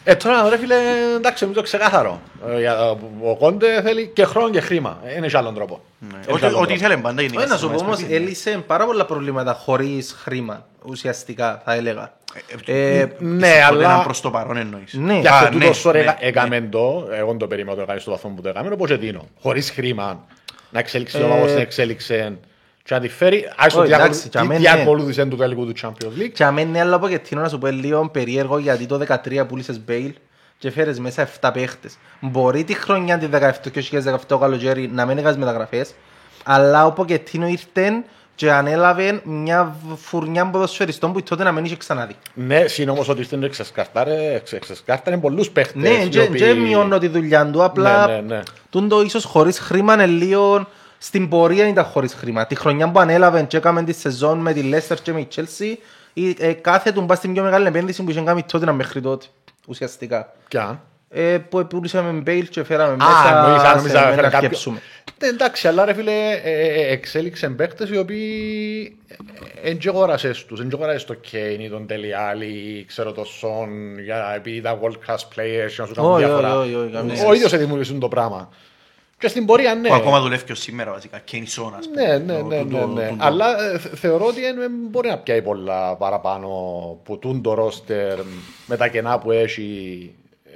[0.08, 0.76] Ε, τώρα ρε φίλε,
[1.16, 2.22] εντάξει, νομίζω ξεκάθαρο.
[2.50, 2.90] Ε, για-
[3.24, 5.00] Ο Κόντε θέλει και χρόνο και χρήμα.
[5.06, 5.80] Ε, Είναι και άλλον τρόπο.
[6.00, 6.08] Ναι.
[6.12, 6.74] Είναι Ότι- και άλλον Ότι τρόπο.
[6.86, 7.40] ήθελε πάντα γενικά.
[7.42, 8.24] Όχι να στις σου πω ομάδες όμως, παιχνίδι.
[8.26, 12.14] έλυσε πάρα πολλά προβλήματα χωρίς χρήμα, ουσιαστικά θα έλεγα.
[12.66, 14.94] Ε, Ε, Ναι, Τότε ήταν αλλά προς το παρόν εννοείς.
[14.94, 15.20] Ναι.
[15.20, 16.28] Γι' Α, αυτό ναι, τούτο τώρα ναι, έκα- ναι.
[16.28, 19.28] έκαμε το, εγώ δεν το περίμενα το έκανε στο βαθμό που το έκαμε, ο Ποτσετίνο.
[19.42, 20.26] Χωρίς χρήμα,
[20.70, 22.38] να εξέλιξει Ε, το όπως την εξέλιξε
[22.88, 24.74] και να τη φέρει, άσο Όχι, εντάξει, για μένα, ναι.
[24.76, 26.30] διακολούθησε του τελικού του Champions League.
[26.34, 30.14] Και αμένει άλλο από εκείνο να σου πω λίγο περίεργο γιατί το 13 πούλησες Μπέιλ
[30.58, 31.98] και φέρες μέσα 7 παίχτες.
[32.20, 33.84] Μπορεί τη χρονιά τη 17 και
[34.30, 35.94] 2017 καλοκαίρι να μην έκανες μεταγραφές,
[36.44, 38.04] αλλά ο Ποκετίνο ήρθε
[38.36, 42.16] και ανέλαβε μια φουρνιά ποδοσφαιριστών που τότε να μην είχε ξαναδεί.
[42.34, 45.82] Ναι, συν όμως ότι στην εξασκάρταρε, εξασκάρταρε πολλούς παίχτες.
[45.82, 48.42] Ναι, οι και οποίοι- και μειώνω τη δουλειά του, απλά Ναι, ναι, ναι.
[48.70, 50.68] τούτο ίσως χωρίς χρήμα είναι λίγο
[50.98, 52.46] στην πορεία ήταν χωρίς χρήμα.
[52.46, 55.76] Τη χρονιά που ανέλαβε και έκαμε τη σεζόν με τη Leicester και με η Chelsea,
[56.14, 59.26] η- ε, κάθε του μπας στην πιο μεγάλη επένδυση που είχε κάνει τότε μέχρι τότε,
[59.68, 60.34] ουσιαστικά.
[60.48, 60.80] Κι αν.
[61.10, 64.38] ε, που πουλήσαμε Μπέιλ και φέραμε Α, μέσα νόμιζα, σε- νόμιζα, να έφερε κάποιο.
[64.38, 64.80] αρκεψούμε.
[65.22, 66.12] Ναι, εντάξει, αλλά ρε φίλε,
[66.44, 68.98] ε, ε, εξέλιξε παίχτες οι οποίοι
[69.64, 73.24] δεν και αγοράσες τους, δεν και αγοράσες το Κέιν ή τον Τελιάλη ή ξέρω το
[73.24, 76.60] Σον, για, επειδή ήταν world class players και να σου κάνουν Όχι, διάφορα.
[76.60, 77.36] όχι, όχι, καμία Ο σχέση.
[77.36, 78.50] ίδιος δημιουργήσουν το πράγμα.
[79.18, 79.88] Και στην πορεία, ναι.
[79.88, 81.20] Που ακόμα δουλεύει και ως σήμερα βασικά.
[81.20, 82.02] Και είναι η Σόνα, ας πούμε.
[82.08, 83.08] Ναι, ναι, Το- ναι, το- ναι, το- ναι.
[83.10, 86.48] το- Αλλά ε, θε- θεωρώ ότι δεν μπορεί να πιάει πολλά παραπάνω
[87.04, 88.20] που τούν το ρόστερ
[88.66, 90.12] με τα κενά που έχει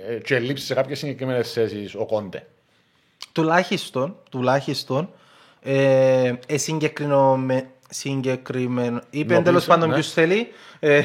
[0.10, 2.46] ε, και λείψει σε κάποιες συγκεκριμένες θέσεις ο Κόντε.
[3.32, 5.10] Τουλάχιστον, τουλάχιστον,
[5.62, 9.94] ε, ε, συγκεκριμένο, συγκεκριμένο, είπε Νοπίσω, τέλος πάντων ναι.
[9.94, 10.48] ποιος θέλει,
[10.80, 11.02] ε,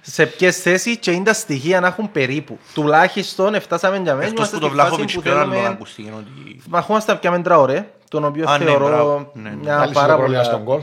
[0.00, 2.58] σε ποιες θέσεις και είναι τα στοιχεία να έχουν περίπου.
[2.74, 4.26] Τουλάχιστον φτάσαμε για μένα.
[4.28, 6.60] Εκτός είμαστε που το στη φάση Βλάχοβιτς που και ο άλλο θέλουμε- ακούστηκε ότι...
[6.68, 9.30] Μα έχουμε στα πια μέτρα ωραία, τον οποίο Α, ναι, θεωρώ μπράβο.
[9.34, 9.56] Ναι, ναι.
[9.62, 10.52] μια Άλλη πάρα πρόβλημα πολλά...
[10.52, 10.80] στον κολ.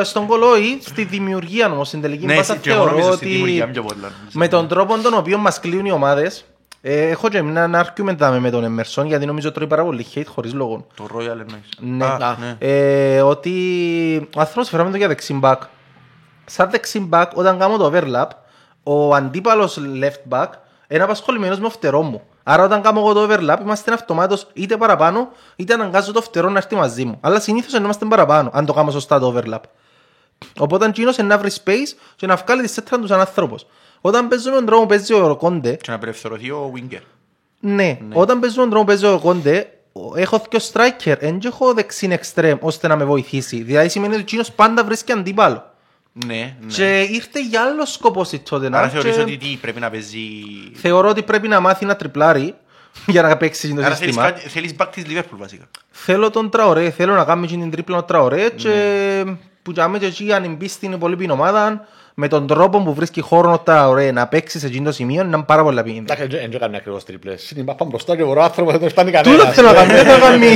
[0.00, 3.16] Ε, Στον κολόι, στη δημιουργία όμως, στην τελική Ναι, μπάσα εσύ και εγώ νομίζω θεωρώ
[3.16, 4.12] στη δημιουργία ότι πιο πολλά.
[4.32, 6.44] με τον τρόπο τον οποίο μας κλείουν οι ομάδες,
[6.82, 10.22] ε, έχω και ένα argument δάμε με τον Εμερσόν γιατί νομίζω τρώει πάρα πολύ hate
[10.26, 10.86] χωρίς λόγο.
[10.96, 11.68] Το Royal εννοείς.
[11.78, 12.04] Ναι.
[12.04, 12.56] Α, ναι.
[12.58, 13.52] Ε, ότι
[14.36, 15.56] ο άνθρωπος φέραμε το για δεξί back.
[16.46, 18.26] Σαν δεξί back, όταν κάνω το overlap,
[18.82, 20.48] ο αντίπαλος left back
[20.88, 22.22] είναι απασχολημένος με το φτερό μου.
[22.42, 26.58] Άρα όταν κάνω εγώ το overlap, είμαστε αυτομάτως είτε παραπάνω, είτε αναγκάζω το φτερό να
[26.58, 27.18] έρθει μαζί μου.
[27.20, 29.60] Αλλά συνήθως δεν είμαστε παραπάνω, αν το κάνω σωστά το overlap.
[30.58, 33.66] Οπότε εκείνος είναι να βρει space και να βγάλει τη σέτρα του σαν άνθρωπος.
[34.00, 37.00] Όταν παίζουμε τον τρόπο που παίζει ο Κόντε, Και να απελευθερωθεί ο Winger.
[37.60, 39.70] ναι, όταν παίζουμε τον τρόπο που παίζει ο Κόντε,
[40.14, 43.62] έχω και striker, δεν έχω δεξίν εξτρέμ ώστε να με βοηθήσει.
[43.62, 45.70] Δηλαδή σημαίνει ότι εκείνος πάντα βρίσκει αντίπαλο.
[46.24, 46.66] Ναι, ναι.
[46.66, 50.18] Και ήρθε για άλλο σκοπό στη τότε Άρα θεωρείς ότι τι πρέπει να παίζει...
[50.74, 52.54] Θεωρώ ότι πρέπει να μάθει να τριπλάρει
[53.06, 54.24] για να παίξει το Άρα θέλεις, σύστημα.
[54.30, 55.64] κάτι- θέλεις back της Liverpool βασικά.
[55.90, 59.24] Θέλω τον τραωρέ, θέλω να κάνουμε και την τρίπλα τραωρέ και
[59.62, 61.86] που για μένα και εκεί αν μπει στην υπολείπη ομάδα
[62.18, 65.42] με τον τρόπο που βρίσκει χώρο ο τραωρέ να παίξεις σε εκείνο το σημείο είναι
[65.46, 65.98] πάρα πολύ πίνη.
[65.98, 67.42] Εντάξει, δεν έκανε ακριβώς τρίπλες.
[67.50, 69.54] Στην πάμε μπροστά και ο άνθρωπος δεν τον φτάνει Τούτο κανένας.
[69.54, 70.46] θέλω να κάνω, δεν θέλω να κάνει,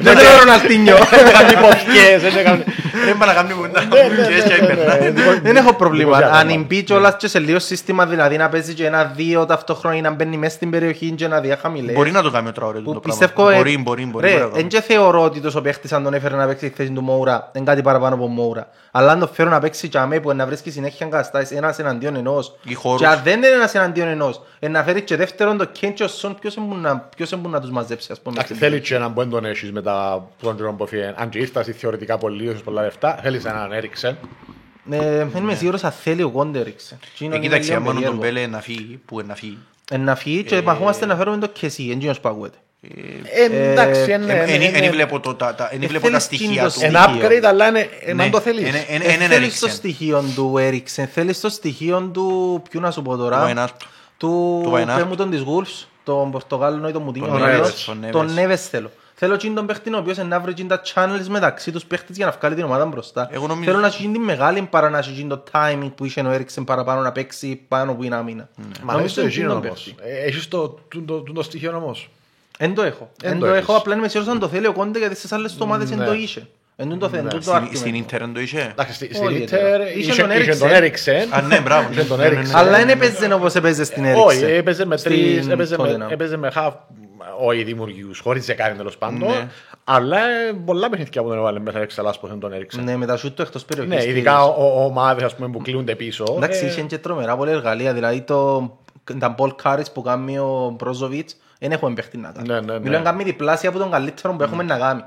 [0.00, 0.96] δεν θέλω να Ροναλτίνιο.
[1.10, 2.64] Δεν έκανε υποθηκές, δεν έκανε...
[3.04, 3.80] Δεν πάει να κάνει κουντά.
[3.84, 5.10] Ναι, ναι, Και έτσι ναι, ναι, υπερνά.
[5.32, 5.40] ναι.
[5.42, 6.16] Δεν έχω πρόβλημα.
[6.18, 6.54] Εντυπωσιακό.
[6.54, 10.10] Αν μπει κιόλας και σε λίγο σύστημα, δηλαδή να παίζει και ένα-δύο ταυτόχρονα ή να
[10.10, 11.94] μπαίνει μέσα στην περιοχή και να διαχαμηλές.
[11.94, 13.32] Μπορεί να το κάνει ο Τραωρέ Που το πιστεύω.
[13.34, 13.52] πράγμα.
[13.52, 14.26] ε, Μπορεί, μπορεί, μπορεί.
[14.26, 14.68] Ρε, μπορεί να το εν κάνει.
[14.68, 17.64] και θεωρώ ότι τόσο παίχτης αν τον έφερε να παίξει τη θέση του Μόουρα, είναι
[17.64, 18.68] κάτι παραπάνω από Μόουρα.
[18.90, 22.16] Αλλά αν το φέρω να παίξει και αμέ που να βρίσκει συνέχεια καταστάσεις ένας εναντίον
[22.16, 22.56] ενός.
[22.64, 23.00] Ή χώρους.
[23.00, 26.04] Και αν δεν είναι ένας εναντίον ενός, ε, να φέρει και δεύτερον το Κέν και
[26.04, 28.34] ο Σον, ποιος είναι να- ποιος είναι που να τους μαζέψει, ας πούμε.
[28.36, 31.14] Εντάξει, θέλει και έναν που δεν τον έχεις μετά τον καιρό που έφυγε.
[31.16, 34.16] Αν και ήρθας θεωρητικά πολύ, ίσως πολλά λεφτά, θέλεις έναν Έριξεν.
[34.90, 36.98] Ε, Δεν είμαι σίγουρος αν θέλει ο Κόντε ρίξε.
[37.30, 39.58] Ε, Κοίταξε, αν μόνο τον Πέλε να φύγει, που είναι να φύγει.
[39.90, 42.56] Ε, Να φύγει και μαχόμαστε να φέρουμε το Κεσί, εντός που ακούεται.
[42.56, 42.60] Ε,
[43.32, 44.90] Εντάξει, Ε, ναι, ναι, ναι, Δεν ναι.
[44.90, 46.74] βλέπω το- τα- τα- εν Ε, βλέπω τα θέλεις στοιχεία το του.
[46.74, 46.88] στοιχείο.
[46.88, 48.68] Ένα upgrade, αλλά είναι ε, Ναι, να το θέλεις.
[48.68, 49.72] είναι- είναι- Ε, είναι θέλεις το Eriksen.
[49.74, 53.86] στοιχείο του Έριξεν, θέλεις το στοιχείο του, ποιου να σου πω Του τώρα, Βαϊνάρτου.
[54.16, 55.02] του Του Βαϊνάρτου.
[55.02, 57.68] πέ μου τον της Wolves, τον Πορτογάλο ή τον Μουτίνιο, Τον ο άλλος.
[57.68, 58.10] Neves, τον Neves.
[58.12, 58.90] τον Neves θέλω.
[59.14, 62.26] Θέλω εκείνον τον παίχτη ο οποίος να βρει εκείνα τα channels μεταξύ τους παίχτες για
[62.26, 63.28] να βγάλει την ομάδα μπροστά.
[63.32, 66.20] Εγώ νομίζω- Θέλω να έχει την μεγάλη παρά να έχει εκείνο το timing που είχε
[66.20, 68.48] ο Έριξεν παραπάνω να παίξει πάνω που είναι άμυνα.
[68.56, 69.82] Μα Νομίζω έχεις το είναι εκείνο εκείνον όμως.
[69.96, 70.02] παίχτη.
[70.22, 72.08] Ε, Έχεις το το- το- το στοιχείο όμως.
[72.62, 73.10] Εν το έχω.
[73.22, 73.62] Εν Εν το το έχεις.
[73.68, 75.98] έχω, απλά είμαι σίγουρος αν το θέλει ο Κόντε γιατί στις άλλες του ομάδες εν
[75.98, 76.04] Ναι.
[76.04, 76.46] το είχε.
[76.76, 77.76] Εν τούτο θε- εν τούτο Στην- argument.
[77.76, 79.90] Στην Ίντερ δεν το είχε; Εντάξει, στη- Όχι, στην ρε, Ίντερ τώρα.
[79.90, 80.72] Είχε είχε τον είχε τον Eriksen.
[80.72, 81.28] Έριξεν.
[81.34, 81.88] Α, ναι, μπράβο.
[81.92, 82.40] Είχε τον Ναι, ναι, ναι.
[82.42, 82.54] Eriksen.
[82.54, 84.26] Αλλά δεν έπαιζε όπως έπαιζε στην Έριξεν.
[84.26, 86.10] Όχι, έπαιζε με Στην τρεις, έπαιζε με, Tottenham.
[86.10, 86.72] έπαιζε με half,
[87.46, 89.18] όχι δημιουργιούς, χωρίς δεκάρι τέλος πάντων.
[89.18, 89.48] Ναι.
[89.84, 92.80] Αλλά ε, πολλά παιχνίδια που τον έβαλε μέσα εξελάς πως δεν τον έριξε.
[92.80, 93.92] Ναι, με τα σούτ του εκτός περιοχής.
[93.94, 94.16] Ναι, κυρίως.
[94.16, 96.24] ειδικά ο- ο- ομάδες ας πούμε, που κλείονται πίσω.
[96.36, 97.92] Εντάξει, ε, είχε και τρομερά πολλά εργαλεία.
[97.92, 98.70] Δηλαδή το,
[99.18, 102.48] τα ball carries που κάνει ο Μπρόζοβιτς δεν έχουμε παίχτη να κάνει.
[102.48, 102.78] Ναι, ναι, ναι.
[102.80, 105.02] Μιλάμε κάνει διπλάσια από τον καλύτερο που έχουμε να κάνει.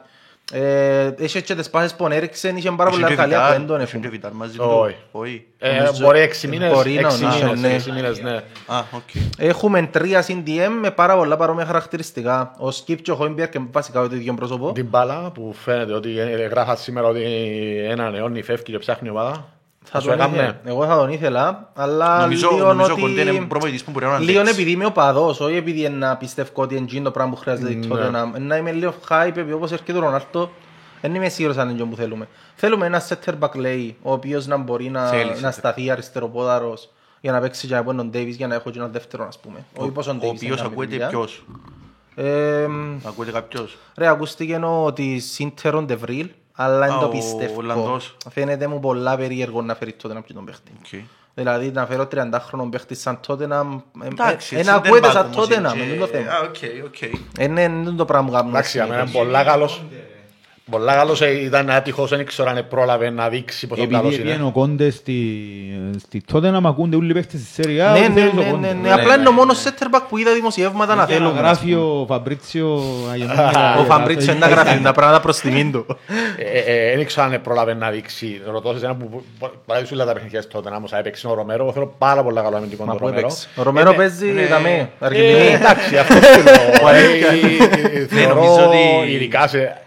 [0.51, 3.57] Ε, Είχε και τις πάσεις που έριξε, είχε πάρα πολλά Είχε και εργαλεία που Βιδάλ,
[3.57, 4.09] δεν τον είχε και έχουμε.
[4.09, 4.63] Βιδάλ μαζί του.
[4.67, 4.95] Όχι.
[5.11, 5.45] Όχι.
[5.57, 7.73] ε, νομίζω- Μπορεί έξι μήνες, μπορεί να έξι ονείσαι, μήνες, ναι.
[7.73, 8.35] έξι μήνες, ναι.
[8.65, 9.01] Α, οκ.
[9.37, 12.53] Έχουμε τρία CDM με πάρα πολλά παρόμοια χαρακτηριστικά.
[12.57, 14.71] Ο Σκιπ και ο Χόιμπιεργκ και βασικά το ίδιο πρόσωπο.
[14.71, 17.21] Την μπάλα που φαίνεται ότι ε, γράφα σήμερα ότι
[17.89, 19.45] ένα νεόνι φεύγει και ψάχνει ομάδα.
[19.83, 20.37] Θα σου τον έκαμνε.
[20.37, 20.59] ήθελα.
[20.65, 23.01] Εγώ θα τον ήθελα, αλλά Νομίζω λίγο νομίζω ο ότι...
[23.01, 24.59] Κοντέ είναι προπονητής που μπορεί να Λίγο αντέξει.
[24.59, 27.75] επειδή είμαι οπαδός, όχι επειδή να πιστεύω ότι είναι εκείνο το πράγμα που χρειάζεται η
[27.75, 27.87] Ναι.
[27.89, 28.39] Tottenham.
[28.39, 30.51] Να είμαι λίγο hype, επειδή όπως έρχεται ο Ρονάλτο,
[31.01, 32.27] δεν είμαι σίγουρος αν είναι εκείνο που θέλουμε.
[32.55, 35.53] Θέλουμε ένα setter back λέει, ο οποίος να μπορεί να, Θέλει να setter.
[35.53, 36.89] σταθεί αριστεροπόδαρος
[37.21, 39.65] για να παίξει για να τον Davis για να έχω και έναν δεύτερο ας πούμε.
[39.77, 41.07] Όχι πως ο Ο Davis οποίος να κάνει ακούεται δουλειά.
[41.07, 41.45] ποιος;
[42.15, 42.67] Ε,
[43.07, 47.53] Ακούεται κάποιος; Ρε, ακούστηκε ότι Σίντερον Ντεβρίλ, αλλά δεν Α, το ο πιστεύω.
[47.57, 48.17] Ολλανδός.
[48.31, 50.71] Φαίνεται μου πολλά περίεργο να φέρει τότε να πει τον παίχτη.
[50.79, 51.01] Οκ.
[51.35, 53.83] Δηλαδή να φέρω 30χρονο παίχτη σαν τότε να...
[54.03, 56.31] Εντάξει, Ένα center ακούεται back σαν όμως τότε είναι να, και- με το θέμα.
[56.31, 56.55] Α, οκ,
[56.85, 57.01] οκ.
[57.39, 58.51] Είναι είναι το πράγμα που κάνουμε.
[58.57, 59.27] Εντάξει, για μένα είναι συνήθως.
[59.31, 59.83] πολλά καλός.
[60.71, 64.31] Πολλά καλός ε, ήταν άτυχος, δεν ξέρω αν πρόλαβε να δείξει πόσο καλός Επειδή είναι
[64.37, 64.43] είναι.
[64.47, 65.15] ο Κόντε στη,
[65.99, 67.89] στη τότε να μ' ακούνται όλοι οι παίχτες στη Σέρια.
[67.91, 68.91] Ναι, ναι, ναι, ναι, ναι.
[68.93, 71.35] Απλά είναι ο μόνος center back που είδα δημοσιεύματα να θέλουν.
[71.35, 72.81] Γράφει ο Φαμπρίτσιο
[73.79, 75.85] Ο Φαμπρίτσιο είναι να γράφει τα πράγματα προς τιμήν του.
[76.37, 76.59] Ε,
[76.91, 78.41] ε, Δεν ξέρω αν πρόλαβε να δείξει.
[78.51, 79.23] Ρωτώ σε ένα που
[79.65, 81.63] παράδειγμα όλα τα παιχνίδια τότε να μας έπαιξε ο Ρομέρο.
[81.63, 83.25] Εγώ θέλω πάρα πολλά καλό αμυντικό Μα τον που Ρομέρο.
[83.25, 83.47] έπαιξε.
[83.55, 84.45] Ο Ρομέρο Ε, παίζει ναι.
[84.45, 85.53] δαμέ, Ε, Αργεντινή.
[85.53, 86.87] Εντάξει, αυτό θέλω.
[86.87, 87.27] αλήθεια.
[87.27, 89.77] Ε, ε, Θεωρώ νομίζω ότι- ειδικά σε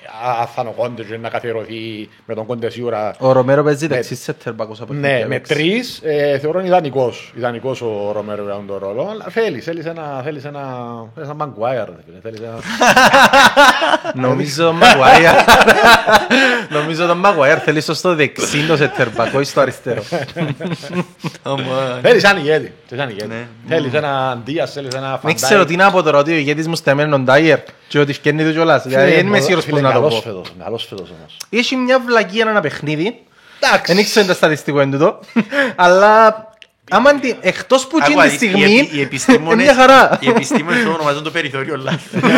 [0.40, 3.14] αθάνο κόντε και να καθιερωθεί με τον κόντε σίγουρα.
[3.18, 3.94] Ο Ρομέρο παίζει Ναι.
[3.94, 5.54] δεξί center back όσα Ναι, παιχνίδια με έπαιξε.
[5.54, 7.32] τρεις ε, θεωρώ είναι ιδανικός.
[7.36, 9.08] Ιδανικός ο Ρομέρο για τον ρόλο.
[9.10, 10.20] Αλλά θέλεις, θέλεις ένα.
[10.24, 10.60] Θέλεις ένα.
[11.14, 11.88] Θέλεις ένα Μαγκουάιρ.
[12.22, 12.58] Θέλεις ένα.
[14.26, 15.30] Νομίζω τον Μαγουάιρ.
[16.70, 20.02] Νομίζω τον Μαγουάιρ θέλει στο στο δεξί το center back, όχι στο αριστερό.
[22.02, 22.72] Θέλεις σαν ηγέτη.
[22.86, 23.26] Θέλεις σαν ηγέτη.
[23.28, 23.46] Ναι.
[23.68, 26.74] Θέλεις ένα Δία, θέλεις ένα Δεν ξέρω τι να πω τώρα, ότι ο ηγέτης μου
[26.76, 28.82] στεμένει τον Τάιερ και ότι φκένει του κιόλας.
[28.86, 30.05] Δηλαδή δεν είμαι σίγουρος πώς να το πω.
[30.64, 31.36] Καλός φέτος όμως.
[31.50, 33.18] Έχει μια βλακία ένα παιχνίδι,
[33.60, 33.92] Εντάξει.
[33.92, 35.20] δεν ήξερα τα στατιστικό είναι τούτο,
[35.76, 36.44] αλλά
[36.90, 40.18] άμα τη- εκτός που εκείνη Άκουα, τη οι- στιγμή, οι- οι είναι επιστήμονες- μια χαρά.
[40.20, 42.20] Οι επιστήμονες το ονομάζουν το περιθώριο λάθος.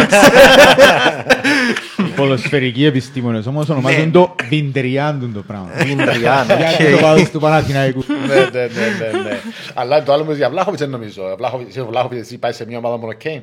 [1.98, 4.10] Οι ποδοσφαιρικοί επιστήμονες όμως ονομάζουν Ναι.
[4.10, 5.70] το Βιντριάντουν το πράγμα.
[5.76, 8.04] Βιντριάν, Γιατί το πάδος του Παναθηναϊκού.
[8.28, 8.68] Ναι, ναι, ναι,
[9.12, 9.38] ναι, ναι.
[9.74, 11.22] Αλλά το άλλο μου για Βλάχοβιτς δεν νομίζω.
[11.22, 13.42] Ο Βλάχοβιτς- Ο Βλάχοβιτς εσύ πάεις σε μια ομάδα μόνο Κέιν.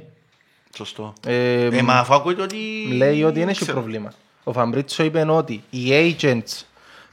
[0.77, 1.13] Σωστό.
[1.27, 2.57] Ε, Ε, μα αφού ακούγεται ότι...
[2.95, 3.77] λέει ότι δεν έχει ξέρω.
[3.77, 4.11] πρόβλημα.
[4.43, 6.63] Ο Φαμπρίτσο είπε ότι οι agents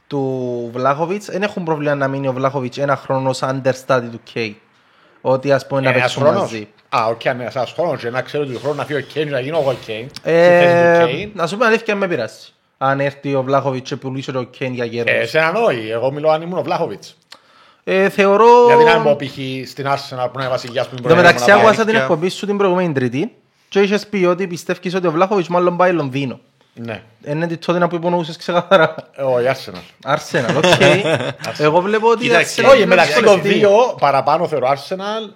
[0.07, 4.57] του Βλάχοβιτς δεν έχουν πρόβλημα να μείνει ο Βλάχοβιτς ένα χρόνο ως understudy του Κέιν.
[5.21, 6.67] Ότι ας πούμε να Ένας παίξουν χρόνος; μαζί.
[6.89, 9.39] Α, οκ, ναι, ένας χρόνος και να ξέρω ότι χρόνο να φύγει ο Κέιν να
[9.39, 10.07] γίνω εγώ Κέιν.
[10.11, 12.53] Στη θέση Ε, του Κέιν; να σου πω αλήθεια με πειράσει.
[12.77, 15.29] Αν έρθει ο Βλάχοβιτς και πουλήσει τον Κέιν για Ε, γέρος.
[15.29, 15.89] σε έναν όχι.
[15.89, 17.17] Εγώ μιλώ αν ήμουν ο Βλάχοβιτς.
[17.83, 18.45] Ε, θεωρώ...
[18.67, 19.69] Γιατί να μου π.χ.
[19.69, 21.85] στην Arsenal που είναι βασιλιάς που Εν τω μεταξύ μπορεί να άκουσα πάει.
[21.85, 23.31] την και- εκπομπή σου την προηγούμενη Τρίτη
[23.73, 26.39] και είχες πει ότι πιστεύεις ότι ο Βλάχοβιτς μάλλον πάει Λονδίνο.
[26.73, 27.01] Ναι.
[27.25, 28.95] Είναι τη τότε που υπονοούσες ξεκαθαρά.
[29.15, 30.13] Ε, Όχι, Arsenal.
[30.13, 30.63] Arsenal, οκ.
[31.67, 32.25] Εγώ βλέπω ότι...
[32.25, 33.53] η Κοίταξε, Arsenal Όχι, είναι μεταξύ των δυσκολευτή.
[33.59, 33.69] δύο
[33.99, 35.33] παραπάνω θεωρώ Arsenal.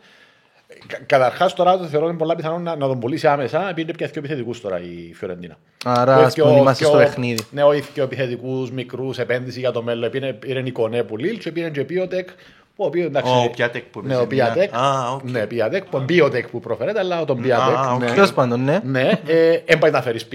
[0.88, 3.93] Κα- Καταρχάς τώρα το θεωρώ είναι πολλά πιθανό να, να τον πουλήσει άμεσα επειδή είναι
[3.97, 5.57] πια δύο επιθετικούς τώρα η Φιωρεντίνα.
[5.85, 7.43] Άρα, Το ας πιο- πούμε, είμαστε πιο- στο παιχνίδι.
[7.51, 10.09] Ναι, όχι πιο επιθετικούς, μικρούς, επένδυση για το μέλλον.
[10.09, 12.30] Πήρε, πήρε Ικονέ που Λιλ και πήρε και Πιότεκ.
[12.30, 12.35] που
[12.79, 13.31] Ο οποίος εντάξει.
[13.45, 14.49] Ο Πιάτεκ που Ναι, ο έπαιζε, ναι.
[14.49, 14.75] Πιάτεκ.
[14.75, 15.21] Α, οκ.
[15.23, 15.83] Ναι, Πιάτεκ.
[15.91, 17.77] Ο Πιότεκ που προφέρεται, αλλά τον Πιάτεκ.
[17.93, 17.99] οκ.
[17.99, 18.11] ναι.
[18.11, 18.79] Τέλος πάντων, ναι.
[18.83, 20.25] Ναι, ε, δεν πάει να φέρεις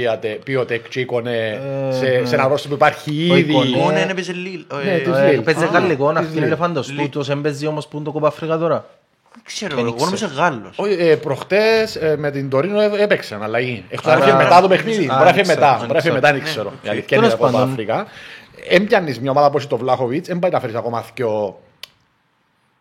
[0.45, 1.61] Πιότεκ και η Κονέ
[1.91, 3.51] σε, σε ένα ρόστερ που υπάρχει Ο ήδη.
[3.53, 3.83] Ικονέ.
[3.87, 4.65] Ο ναι, έπαιζε Λίλ.
[4.85, 5.41] Ναι, Ε, της ε, Λίλ.
[5.41, 6.49] Παίζει Α, γαλλικό, να της φύγει Λίλ.
[6.49, 6.99] ελεφάντος Λίλ.
[7.03, 8.85] τούτος, έμπαιζε όμως που είναι το Κόπα Αφρικά τώρα.
[9.35, 10.79] Δεν ξέρω, Δεν εγώ νόμιζα Γάλλος.
[10.79, 13.85] Όχι, ε, προχτές ε, με την Τωρίνο έ- έπαιξαν αλλαγή.
[13.89, 15.05] Εκτός αν Άρα- έφυγε μετά το παιχνίδι.
[15.05, 15.75] Α, Μπορεί να έφυγε δεν μετά.
[15.75, 16.15] ξέρω, Μπορεί να δεν έφυγε ξέρω.
[16.15, 16.73] μετά, δεν ξέρω.
[16.83, 17.71] Η αλήθεια είναι Τέλος από το πάντων.
[17.73, 18.07] Αφρικά.
[18.69, 21.59] Έμπιανεις μια ομάδα όπως το Βλάχοβιτς, δεν πάει να φέρεις ακόμα πιο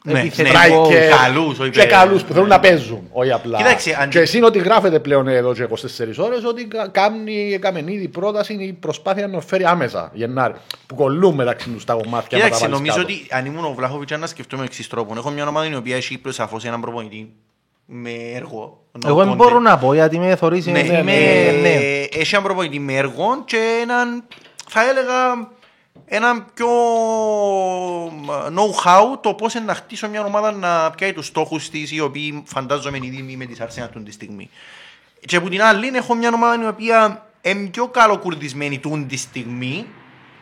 [0.04, 0.58] Ναι, Επιθετικό.
[0.90, 3.58] striker καλούς, όχι και παι- καλούς που θέλουν να παίζουν, όχι απλά.
[3.58, 7.54] Κοίταξε, αν- Και εσύ είναι ότι γράφεται πλέον εδώ και 24 ώρες ότι κα- κάνει,
[7.54, 10.54] έκαμε ήδη πρόταση η προσπάθεια να φέρει άμεσα Γενάρη.
[10.88, 12.20] Που κολλούν μεταξύ τους τα κομμάτια.
[12.20, 13.14] να τα Κοίταξε, βάλεις νομίζω κάτω.
[13.14, 15.14] ότι αν ήμουν ο Βλάχοβιτς να σκεφτούμε εξής τρόπο.
[15.18, 17.32] Έχω μια ομάδα η οποία έχει προσαφώς έναν προπονητή
[17.86, 18.84] με έργο.
[19.06, 19.36] Εγώ δεν Κόντε.
[19.44, 20.98] μπορώ να πω γιατί με θωρείς, Ναι, είμαι...
[20.98, 21.70] ε, ναι.
[22.20, 24.24] Έχει έναν προπονητή με έργο και έναν,
[24.70, 25.50] θα έλεγα,
[26.14, 26.68] έναν πιο
[28.56, 32.44] know-how το πώς είναι να χτίσω μια ομάδα να πιάει τους στόχους της οι οποίοι
[32.46, 34.50] φαντάζομαι είναι ήδη με τις Arsenal αυτή τη στιγμή.
[35.26, 39.86] Και από την άλλη έχω μια ομάδα η οποία είναι πιο καλοκουρδισμένη τούν τη στιγμή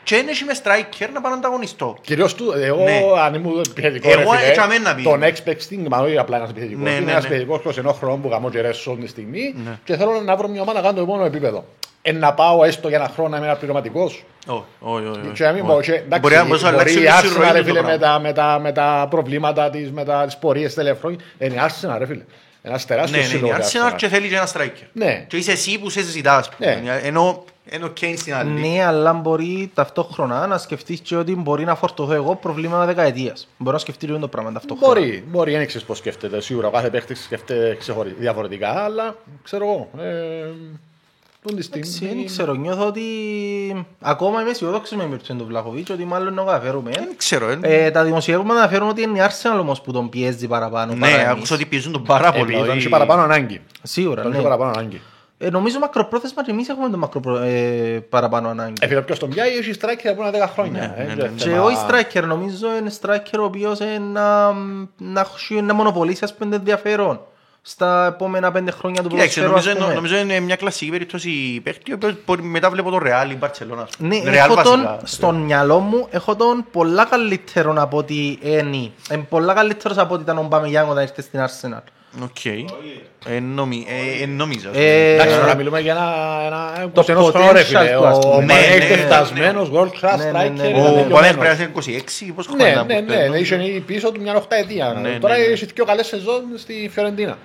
[0.04, 1.98] και δεν έχει με striker να πάνε να ανταγωνιστώ.
[2.02, 3.02] Κυρίως του, εγώ Ναι.
[3.20, 5.04] αν ήμουν επιθετικός Εγώ ρε φίλε, έτσι αμένα πει.
[5.04, 7.28] τον expecting, μα όχι απλά ένας επιθετικός, Ναι, είναι ναι, ένας ναι.
[7.30, 10.62] επιθετικός προς ενός χρόνο που γαμώ και ρέσω τη στιγμή και θέλω να βρω μια
[10.62, 11.66] ομάδα να κάνω το επόμενο επίπεδο.
[12.02, 14.24] Ε, να πάω έστω για ένα χρόνο να είμαι ένα πληρωματικός.
[14.48, 15.32] Όχι, όχι, όχι.
[15.34, 17.28] Και να μην πω, και, εντάξει, Μπορεί να μπορείς να μπορεί αλλάξεις η όλη τη
[17.38, 18.14] Arsenal, ροή ρε του φίλε, το με πράγμα.
[18.14, 21.96] τα, με, τα, με τα προβλήματα της, με τα, τις πορείες τελευταίων, είναι η Arsenal
[21.98, 22.24] ρε φίλε.
[22.62, 23.96] Ένας Ναι, τεράστιος ναι, η σύλλογος η Arsenal Arsenal.
[23.96, 24.88] και θέλει και ένα striker.
[24.94, 25.26] Ναι.
[25.28, 26.50] Και είσαι εσύ που σε ζητάς.
[26.58, 26.82] Ναι.
[27.04, 28.50] Ενώ ενώ ο Kane στην άλλη.
[28.50, 33.48] Ναι, αλλά μπορεί ταυτόχρονα να σκεφτείς και ότι μπορεί να φορτωθώ εγώ προβλήματα δεκαετίας.
[33.58, 34.94] Μπορώ να σκεφτεί λίγο το πράγμα ταυτόχρονα.
[34.94, 36.42] Μπορεί, μπορεί, δεν ξέρεις πώς σκέφτεται.
[36.42, 40.04] Σίγουρα ο κάθε παίχτης σκέφτεται ξεχωρι- διαφορετικά, αλλά ξέρω εγώ.
[40.06, 40.46] Ε,
[41.42, 43.02] Δεν ξέρω, νιώθω ότι
[44.02, 46.92] ακόμα είμαι αισιοδόξος με Μίρτσεν του Βλαχοβίτς ότι μάλλον να καταφέρουμε.
[46.92, 47.50] Δεν ξέρω.
[47.50, 47.60] ε.
[47.62, 50.94] Ε, τα δημοσιεύματα αναφέρουν ότι είναι η Arsenal όμως που τον πιέζει παραπάνω.
[51.00, 51.28] παρά Ναι, εμείς.
[51.36, 52.42] άκουσα ότι πιέζουν τον πάρα πολύ.
[52.44, 53.62] Επειδή τον όχι- είχε παραπάνω ανάγκη.
[53.84, 54.38] Σίγουρα, Τον ναι.
[54.38, 55.02] είχε παραπάνω ανάγκη.
[55.38, 57.38] Ε, νομίζω μακροπρόθεσμα και εμείς έχουμε το μακροπρο...
[57.38, 58.74] ε, παραπάνω ανάγκη.
[58.82, 60.94] Επειδή ποιος τον πιάει, έχει striker από ένα 10 χρόνια.
[60.98, 61.34] ε, ναι, και ναι, ναι.
[61.36, 64.52] Και θέμα- όχι striker, νομίζω είναι striker ο οποίος ε, να,
[64.98, 67.22] να, έχει- να μονοπωλήσει ας πούμε ενδιαφέρον
[67.62, 69.94] στα επόμενα πέντε χρόνια του Κοίταξε, ποδοσφαίρου, νομίζω, ας πούμε.
[69.96, 73.88] νομίζω είναι μια κλασική περίπτωση παίχτη, ο οποίος μπορεί- μετά βλέπω τον Real ή Μπαρτσελώνα.
[73.98, 75.00] Ναι, Real έχω τον, βασικά.
[75.04, 78.62] στον μυαλό μου έχω τον πολλά καλύτερο από ότι είναι.
[79.12, 81.82] Είναι πολλά καλύτερος από ότι ήταν ο Ομπαμεγιάνγκ όταν ήρθε στην Arsenal.
[82.24, 82.46] Οκ.
[82.46, 83.86] Ε, νομι-
[84.20, 84.70] ε, ε, νομίζω.
[84.74, 86.14] Ε, Εντάξει, τώρα μιλούμε για ένα,
[86.46, 87.92] ένα το 21 χρόνο ρε potential φίλε.
[87.98, 88.36] του, ας Ο πούμε.
[88.36, 90.52] Μανέ Ναι, είναι ναι, φτασμένος, world class Ναι, ναι, ναι, striker.
[90.58, 90.68] ναι.
[90.68, 91.12] είναι Ο τελειωμένος.
[91.14, 93.38] Παλές πρέπει να είναι 26, πόσο Ναι, χρόνο ναι, να ναι, πούμε.
[93.38, 93.56] είχε
[93.86, 94.98] πίσω του μια οχταετία.
[95.02, 95.44] Ναι, ναι, Τώρα ναι.
[95.44, 97.38] έχει δύο καλές σεζόν στη Φιωρεντίνα.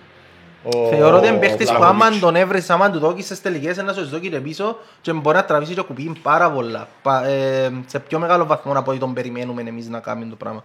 [0.65, 2.07] Ο- Θεωρώ ότι είναι ο παίχτης που Βλαχοβίτς.
[2.07, 5.45] άμα τον έβρεσες, άμα του δώκεις στις τελικές, να σου δώκει πίσω και μπορεί να
[5.45, 6.89] τραβήσει και κουπί πάρα πολλά.
[7.03, 10.65] Πα- ε, Σε πιο μεγάλο βαθμό από ό,τι τον περιμένουμε εμείς να κάνουμε το πράγμα.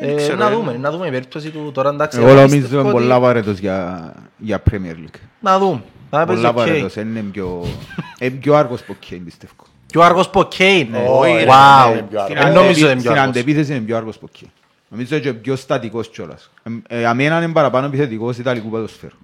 [0.00, 0.54] Δεν Ε, ξέρω, να ε.
[0.54, 2.18] δούμε, να δούμε η περίπτωση του τώρα εντάξει.
[2.18, 5.18] Εγώ αλλά νομίζω πιστεύω είναι ότι- πολλά βαρετός για, για Premier League.
[5.40, 5.82] Να δούμε.
[6.10, 6.66] Να παίζει Πολλά ο Κέιν.
[6.66, 7.64] βαρετός, είναι πιο,
[8.18, 9.52] είναι πιο άργος από Κέιν πιστεύω.
[9.86, 10.88] Πιο αργός που ο Κέιν.
[11.08, 11.90] Όχι, ρε, Wow.
[11.92, 12.54] είναι πιο Στην Ε, αργός.
[12.54, 13.26] νομίζω αντεπί- είναι πιο Στην άργος.
[13.28, 14.50] αντεπίθεση είναι πιο άργος από Κέιν.
[14.94, 16.50] Νομίζω και πιο στατικός κιόλας.
[16.88, 19.16] Ε, ε, αμένα είναι παραπάνω επιθετικός Ιταλικού ποδοσφαίρου.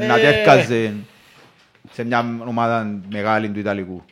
[0.00, 0.94] Ε, Να τέρκαζε
[1.92, 4.02] σε μια ομάδα μεγάλη του Ιταλικού.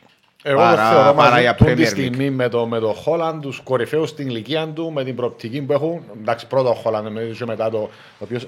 [0.42, 1.86] Εγώ Παρά- το θεωρώ παρά μαζί για του τη Premier League.
[1.86, 5.72] στιγμή με το, με το Χόλαντ, τους κορυφαίους στην ηλικία του, με την προοπτική που
[5.72, 6.02] έχουν.
[6.20, 8.46] Εντάξει, πρώτο ο Χόλαντ, νομίζω και μετά το, ο οποίος,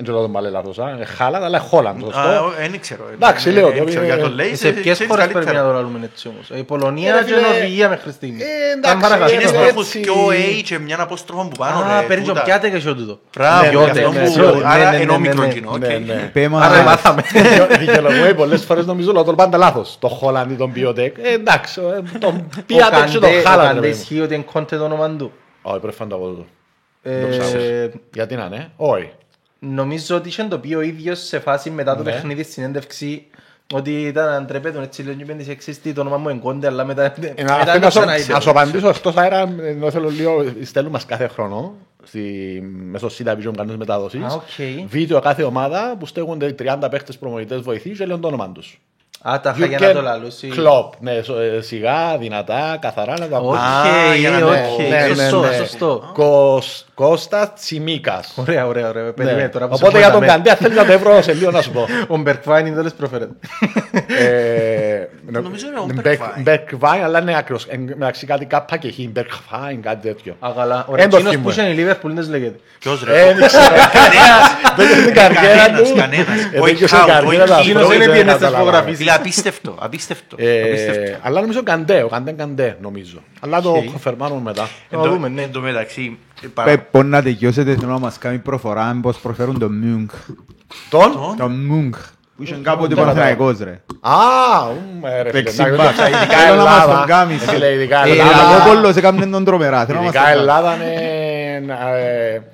[0.00, 2.44] δεν ξέρω τον παλέ λάθος, α, είναι Χάλαντ, αλλά Χόλαντ, Α, σωστό.
[2.44, 3.04] ο- Δεν ξέρω.
[3.10, 5.32] ε, Εντάξει, ε, λέω, ε, το- ξέρω, για τον λέει, Σε ξέρεις ποιες χώρες πρέπει
[5.32, 5.62] καλύτερα.
[5.62, 8.42] να το λαλούμε έτσι όμως; Η Πολωνία Ε, ρε και η φίλε, Νορβηγία μέχρι στιγμή.
[8.42, 9.30] ε, εντάξει, Αν παρακαλώ.
[9.30, 10.00] Εκείνες που Ε, έχουν έτσι.
[10.00, 11.78] πιο A και μια απόστροφο που πάνω.
[11.78, 12.42] Α, ρε, παίρνεις και τούτα.
[12.42, 13.18] ο πιάτε και σιώ τούτο.
[13.36, 15.52] Μπράβο, Ναι, γι' ναι, αυτό ναι, που- ναι, ναι, άρα ναι, είναι ναι, όμικρον ναι,
[15.52, 15.78] κοινό, οκ.
[15.78, 16.30] Ναι, ναι.
[16.32, 17.22] Πέμα- Άρα μάθαμε.
[17.80, 19.96] Δικαιολογούμε πολλές φορές νομίζω ότι τον πάντα λάθος.
[20.00, 21.16] Το Χόλαντ ή τον Πιωτέκ.
[21.22, 21.80] Ε, εντάξει,
[22.14, 23.66] ε, τον Ο Πιάτεκ και τον Καντέ- ο Χάλαντ.
[23.66, 24.00] Καντέ ρε παιδί μου.
[24.00, 25.32] ισχύει ότι είναι κόντε το όνομα του.
[25.62, 26.44] Όχι, πρέπει να το πω τούτο.
[27.02, 27.62] Ε, Το ψάχνεις.
[28.14, 29.10] Γιατί να είναι, όχι.
[29.62, 32.10] Νομίζω ότι είχε το πει ο ίδιος σε φάση μετά το Ναι.
[32.10, 33.26] παιχνίδι στη συνέντευξη
[33.74, 36.84] ότι ήταν αν τρέπεται έτσι λέω και πέντε εξίστη το όνομα μου είναι κόντε αλλά
[36.84, 38.32] μετά Ε, μετά να- το να σου- ξαναείπε.
[38.32, 41.74] Να σου απαντήσω εκτός αέρας, ενώ θέλω λίγο, στέλνουν μας κάθε χρόνο
[42.04, 42.20] στη,
[42.90, 44.22] μέσω CYTA Vision κανόνες μετάδοσης.
[44.22, 44.86] Α, οκ.
[44.88, 48.80] Βίντεο κάθε ομάδα που στέκονται 30 παίχτες προπονητές βοηθοί και λένε το όνομα τους.
[49.22, 50.46] Α, τα είχα για να το λαλούσει.
[50.48, 50.92] Κλοπ.
[51.00, 55.14] Ναι, σο- ε, σιγά, δυνατά, καθαρά να τα Οκ, Α, για να οκ, ναι, ναι,
[55.14, 55.52] σωστό, ναι.
[55.56, 56.10] σωστό.
[57.00, 58.32] Κος- Κώστας Τσιμίκας.
[58.36, 59.02] Ωραία, ωραία, ωραία.
[59.04, 59.10] Ναι.
[59.12, 60.42] Περίμενε τώρα που σε Οπότε για τον χωράμε.
[60.42, 61.86] Καντέ θέλει να το βρω σε λίγο να σου πω.
[62.14, 63.32] Ο Μπερκβάιν είναι τέλος προφέρεται.
[64.06, 66.48] Ε, Νομίζω είναι ο Μπεκ- Bergwijn.
[66.48, 67.64] Bergwijn, αλλά είναι άκρος.
[67.68, 70.36] Ε, μεταξύ κάτι κάπα και χ, Bergwijn, κάτι τέτοιο.
[70.40, 70.84] Αγαλά.
[70.88, 71.62] Ωραία, Εν το εκείνος που θυμούμαι.
[71.62, 72.58] είχε η Λίβερπουλ δεν λέγεται.
[72.78, 73.24] Ποιος Ε, ρε.
[73.34, 73.62] δεν ξέρω.
[74.76, 75.96] Δεν είναι την καριέρα Κανένας, του.
[75.96, 76.26] κανένας.
[76.52, 77.52] Ε, Όχι δεν είναι στην out, καριέρα όχι του.
[77.54, 77.60] out.
[77.60, 78.58] Εκείνος Αυτό δεν δεν είναι στις καταλάβαμε.
[78.64, 78.96] φωτογραφίες.
[78.96, 80.36] Φίλε, απίστευτο, απίστευτο.
[80.38, 81.18] Ε, απίστευτο.
[81.22, 83.18] Αλλά νομίζω Καντέ, ο Καντέ Καντέ νομίζω.
[83.40, 84.62] Αλλά το κοφερμάνουμε μετά.
[84.90, 85.42] Εν Να τω- δούμε, ναι.
[85.42, 89.58] Εν τω μεταξύ, ε, παρα- Πρέπει να τελειώσετε θέλω να μας κάνει προφορά πως προφέρουν
[89.58, 90.08] τον Μιούγκ.
[90.90, 91.92] Τον; Τον Μιούγκ.
[92.36, 93.80] Που είχε κάποτε Τον Παναθηναϊκός ρε.
[94.00, 94.12] Α,
[94.68, 95.42] ου, ε, ρε φίλε.
[95.42, 95.72] Δεξιμπάκ.
[95.72, 96.98] εντάξει, Ειδικά Θέλω να μας Ελλάδα.
[96.98, 97.42] τον κάνεις.
[97.42, 98.30] ε, φίλε, Ειδικά Ε, Ελλάδα.
[98.48, 99.84] αλλά ο Κόλλος έκαμε τον τρομερά.
[99.86, 100.40] Θέλω να μας τον Ειδικά κάνεις.
[100.40, 102.44] Ελλάδα είναι...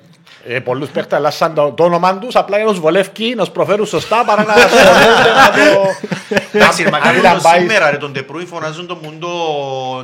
[0.47, 3.33] ε, ε, πολλούς παίχτες αλλά σαν το, το όνομα τους απλά για να τους βολεύει,
[3.35, 5.89] να τους προφέρουν σωστά παρά να ασχολούνται να το...
[6.51, 9.27] Εντάξει, ρε, μακάρι Αντί το να πάει- σήμερα ρε, τον Ντεπρούι φωνάζουν τον Μουντό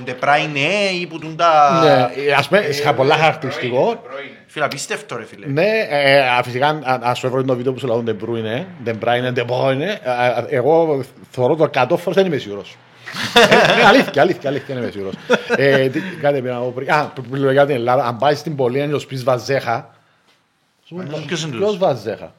[0.04, 1.80] Ντεπράι ναι ή που τούν τα...
[1.84, 4.02] Ναι, ε, ας πούμε, είχα πολλά χαρακτηριστικό.
[4.48, 5.46] Φίλε, απίστευτο ρε φίλε.
[5.48, 8.64] Ναι, ε, ε, φυσικά, αν- αν σου έβρω το βίντεο που σου λέγουν De Bruyne,
[8.90, 9.90] De Bruyne, De Bruyne, ε,
[10.50, 12.76] ε, εγώ θεωρώ το 100 φορές δεν είμαι σίγουρος.
[13.34, 15.14] Ε, ναι, αλήθεια, αλήθεια, αλήθεια, δεν είμαι σίγουρος.
[15.56, 16.92] Ε, τι- Κάτι πήρα να πω πριν.
[16.92, 19.42] Α, που λέω για την Ελλάδα, αν πάει στην Πολία και σου πεις Βαζέχα, σου
[19.44, 19.93] πεις, ποιος είναι ποιος τούτος; Βαζέχα,
[20.88, 22.34] Ποιος είναι ποιος τούτος; Βαζέχα.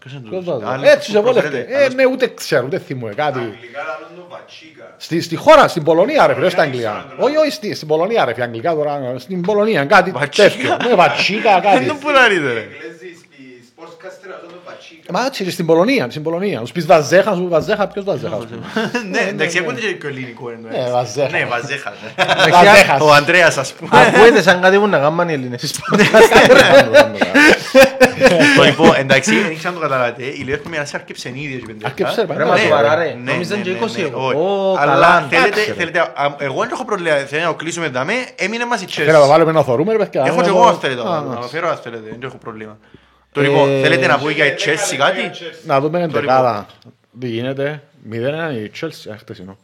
[0.65, 1.41] Άλλος Έτσι που σε βόλευτε.
[1.49, 3.39] προφέρεται, Ε, άλλος ναι, ούτε ξέρω, ούτε θυμούμαι κάτι.
[3.39, 4.95] Αγγλικά λαλούν το βατσίκα.
[4.97, 7.07] Στη, στη χώρα, στην Πολωνία, ρε φίλε, όχι στα Αγγλικά.
[7.19, 10.49] Όχι, όχι, στη- στην Πολωνία, ρε φίλε, Αγγλικά τώρα, στην Πολωνία, κάτι Βατσίκα.
[10.49, 10.77] τέτοιο.
[10.89, 11.85] Ναι, βατσίκα, κάτι.
[11.85, 12.61] Δεν μπορεί να είναι ρε.
[12.61, 15.13] Εγγλέζοι στη sportscaster λαλούν το βατσίκα.
[15.13, 16.65] Μα έτσι, στην Πολωνία, στην Πολωνία.
[16.65, 18.37] Σου πεις Βαζέχα, σου πεις Βαζέχα, ποιος Βαζέχα.
[18.37, 18.91] ας πούμε.
[19.11, 20.71] Ναι, εντάξει, ακούτε και ελληνικό εννοώ.
[20.71, 21.31] Ναι, Βαζέχα.
[21.31, 21.93] Ναι, Βαζέχα.
[22.17, 22.51] ναι.
[22.51, 23.01] Βαζέχας.
[23.01, 23.91] Ο Ανδρέας ας πούμε.
[24.07, 25.81] Ακούετε σαν κάτι που να κάνουν οι Έλληνες.
[28.57, 30.23] Το λοιπόν, εντάξει, δεν ξέρω αν το καταλάβατε.
[30.25, 32.35] Η Λιβέρπουλ με ένας άρκεψε ήδη έτσι πέντε Άρκεψε, λεπτά.
[32.35, 33.17] ρε, Ρε μα Ναι, σοβαρά ρε.
[33.23, 34.27] ναι, Νόμιζαν ναι, και ναι, 20 ναι, εγώ.
[34.27, 34.37] όχι.
[34.37, 35.27] Ω, Αλλά καλά.
[35.31, 35.75] θέλετε, εντάξει, ρε.
[35.75, 39.13] θέλετε, α, εγώ δεν έχω προβλήμα, θέλω να το κλείσουμε δαμέ, έμεινε μας η Θέλω
[39.13, 39.29] να το Chelsea.
[39.29, 40.23] βάλουμε να θωρούμε, ρε παιδιά.
[40.27, 42.19] Έχω και Να εγώ το- αν θέλετε, Α, να να- το φέρω αν θέλετε, δεν
[42.23, 42.79] έχω πρόβλημα.
[43.33, 45.31] Το λοιπόν, Ε, θέλετε να πω για η Chelsea κάτι;
[45.67, 46.67] Να δούμε την Το δεκάδα.
[47.21, 47.83] Τι γίνεται.
[48.11, 49.57] 0-1 η Chelsea, α, χτεσινό.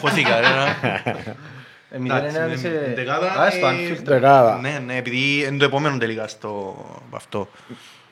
[0.00, 0.46] Χωθήκα, ρε.
[1.98, 2.16] να.
[2.16, 3.98] Ε, μηδέν Εντάξει, ένα με- σε- με δεκάδα, Α, στο ε, Anfield.
[4.04, 4.58] Δεκάδα.
[4.62, 6.76] Ναι, ναι, επειδή είναι το επόμενο τελικά στο
[7.10, 7.48] αυτό.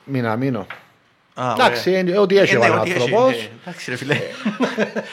[0.03, 0.65] Μήνα, μήνο.
[1.35, 1.99] Α, Εντάξει, ωραία.
[2.01, 3.31] είναι- ό,τι έχει Ε, ο ναι, ό,τι έχει, άνθρωπος.
[3.35, 3.47] ναι.
[3.65, 4.17] Εντάξει ρε φίλε.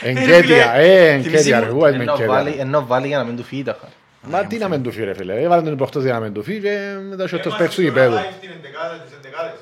[0.03, 2.63] Εγκέτεια, ε, θυμίζει εγκέτεια, μου- ρε, εγώ είμαι Ενώ βάλει- εγκέτεια.
[2.63, 3.93] Ενώ βάλει για να μην του φύγει τα χάρη.
[4.23, 5.41] Μα τι να μην του φύγει, ρε φίλε.
[5.43, 6.79] Έβαλε τον προχτές για να μην του φύγει και
[7.11, 8.17] μετά σου το παίξου Είμαστε γηπέδου.
[8.23, 9.59] live την ενδεκάδα της ενδεκάδες.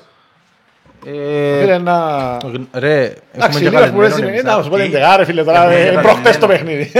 [1.05, 2.37] Ε, Φίλε, να...
[2.79, 4.63] Ρε, έχουμε Εντάξει, και λίγο που καλεσμένο είναι, εμείς, να α.
[4.63, 6.77] σου πω την δεκάδα, ρε φίλε, τώρα Έχουμε ε, και προχτές το καλεσμένο.
[6.77, 6.91] παιχνίδι.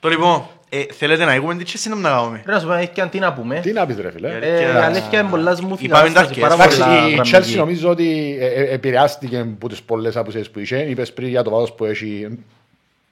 [0.00, 0.42] Το λοιπόν, ε,
[0.92, 2.42] θέλετε να έχουμε την Chelsea να μην κάνουμε.
[2.46, 4.28] Ρε να σου πω, έχει και αν τι να πούμε; Τι να πεις ρε φίλε.
[4.28, 6.76] Γιατί- Ε, και η να- αλήθεια είναι πολλά smooth η Είπαμε κατάσταση, τα πάρα αρκές.
[6.78, 7.52] Εντάξει, πολλά η γραμμική.
[7.52, 10.76] Chelsea νομίζω ότι ε, ε, επηρεάστηκε από τις πολλές απουσίες που είχε.
[10.76, 12.38] Είπες πριν για το βάθος που έχει.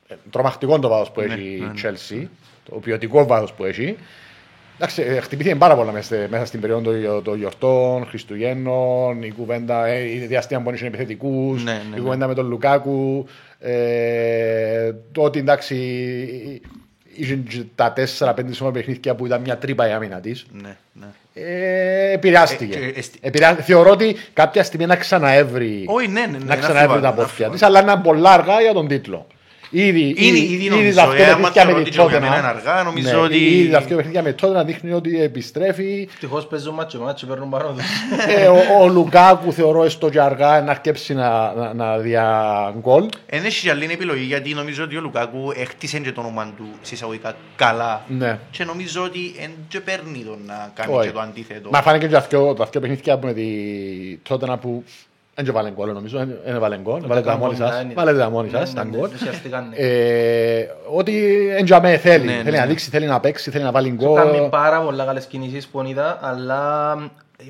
[0.09, 2.27] ε, Τρομακτικό το βάθος που έχει η Chelsea.
[2.71, 3.97] Το ποιοτικό βάθος που έχει.
[4.77, 9.31] Εντάξει, ε, χτυπήθηκε πάρα πολλά μέσα, στη- μέσα στην περίοδο των- των γιορτών, Χριστουγέννων, η
[9.31, 12.01] κουβέντα, ε, η διαστήμα που είναι επιθετικούς, Ναι, ναι, η ναι.
[12.01, 13.27] κουβέντα με τον Λουκάκου.
[13.59, 15.77] Ε, το ότι εντάξει,
[17.23, 20.47] είχε και τα 4-5 σώμα παιχνίδια που ήταν μια τρύπα η άμυνα της.
[20.63, 21.07] Ναι, ναι.
[21.35, 22.79] Ε, επηρεάστηκε.
[22.79, 26.37] Ε, και εστι- Επηρεά- Θεωρώ ότι κάποια στιγμή να ξαναέβρει, Όχι, ναι, ναι, ναι, να
[26.37, 27.53] είναι ξαναέβρει αμφιβάλλω, τα είναι πόδια αμφιβάλλω.
[27.53, 29.27] της, αλλά είναι πολλά αργά για τον τίτλο.
[29.75, 32.19] Ήδη, Ήδη, ήδη νομίζω, τα δύο ε, άμα παιχνίδια θεωρώ με ότι τη και για
[32.19, 34.93] Tottenham- μένα είναι αργά, νομίζω ναι, ότι- Ήδη τα δύο παιχνίδια με τότε να δείχνει
[34.93, 36.09] ότι επιστρέφει.
[36.13, 37.85] Ευτυχώς παίζουν μάτσο μάτσο, παίρνουν πάνω τους.
[38.37, 43.09] ε, ο, ο Λουκάκου θεωρώ έστω και αργά να αρκέψει να, να, να δια γκολ.
[43.27, 47.35] Εν έχει άλλη επιλογή γιατί νομίζω ότι ο Λουκάκου έχτισε και το όνομα του συσσαγωγικά
[47.57, 48.03] καλά.
[48.09, 48.39] Ναι.
[48.51, 51.07] Και νομίζω ότι εν και παίρνει τον να κάνει Όχι.
[51.07, 51.69] και το αντίθετο.
[51.73, 53.47] Μα φάνηκε και τα δύο, τα δύο παιχνίδια που με τη
[54.29, 54.85] τότε που
[55.35, 58.31] δεν και βάλε γκολ νομίζω, δεν βάλε γκολ, βάλετε τα μόνοι σας, Ναι, βάλετε τα
[58.31, 59.11] μόνοι ναι, σας, ναι, τα ναι, γκολ.
[59.15, 59.77] ουσιαστικά, ναι.
[59.77, 62.67] Ε, Ότι εν τζαμέ θέλει, Ναι, ναι, θέλει να ναι.
[62.69, 64.49] δείξει, θέλει να παίξει, θέλει να βάλει Κάνει γκολ.
[64.49, 66.97] πάρα πολλά καλές κινήσεις που είδα, αλλά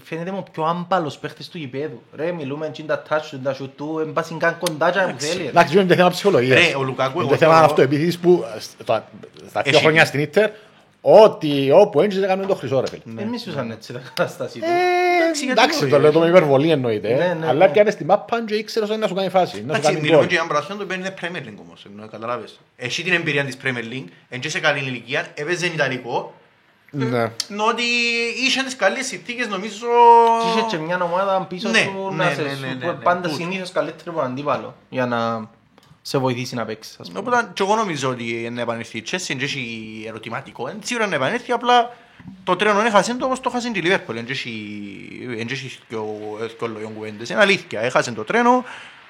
[0.02, 2.02] φαίνεται μου πιο άμπαλος παίχτης του γηπέδου.
[2.16, 5.42] Ρε, μιλούμε έτσι τα touch του, τα shoot του, εν πάση καν κοντάτια που θέλει.
[5.42, 5.48] ρε.
[5.48, 6.58] Εντάξει, είναι και θέμα ψυχολογίας.
[6.68, 8.44] Ρε, ο Λουκάκου, Είναι εγώ και θέμα θεωρώ- αυτοεπίθεσης που
[8.78, 9.04] στα
[9.48, 9.82] στα δύο Έχει.
[9.82, 10.50] χρόνια στην Ίντερ,
[11.04, 13.02] ό,τι όπου έντζησε κάνουν το χρυσό ρε φίλε.
[13.06, 14.64] Δεν μισούσαν έτσι τα κατάσταση του.
[14.64, 16.02] Ε, γιατί Εντάξει, όχι, το ρε.
[16.02, 17.08] λέω το με υπερβολή εννοείται.
[17.14, 17.34] Ναι, ε.
[17.34, 17.72] ναι, Αλλά ναι.
[17.72, 19.54] πιάνες στη μάπα και ήξερες ότι να σου κάνει φάση.
[19.54, 20.26] Να σου Εντάξει, κάνει μιλούμε γκολ.
[20.26, 22.60] και για έναν πράσινο το παίρνει Premier League όμως, εννοώ, καταλάβες.
[22.76, 26.34] Έχει την εμπειρία της Premier League, εν και σε καλή ηλικία, έπαιζε Ιταλικό,
[26.90, 27.18] Ναι.
[27.50, 27.82] ενώ ότι
[28.46, 29.86] είχε τις καλές συνθήκες νομίζω...
[30.42, 32.86] Και είχε και μια ομάδα πίσω Ναι, σου ναι, να σε ναι, ναι, σου- ναι,
[32.86, 33.34] ναι, πάντα τούτο.
[33.34, 35.48] συνήθως καλύτερο από τον αντίπαλο για να
[36.02, 36.96] σε βοηθήσει να παίξεις.
[37.00, 37.18] ας πούμε.
[37.18, 40.70] Οπότε και εγώ νομίζω ότι είναι επανέλθει η Chelsea, δεν έχει ερωτηματικό.
[40.70, 41.96] Είναι σίγουρα να επανέλθει, απλά
[42.44, 44.14] το τρένο έχασε το όπως το έχασε τη Liverpool.
[44.14, 45.96] Δεν έχει και
[46.66, 47.28] λόγιον κουβέντες.
[47.28, 48.64] Είναι αλήθεια, έχασε το τρένο.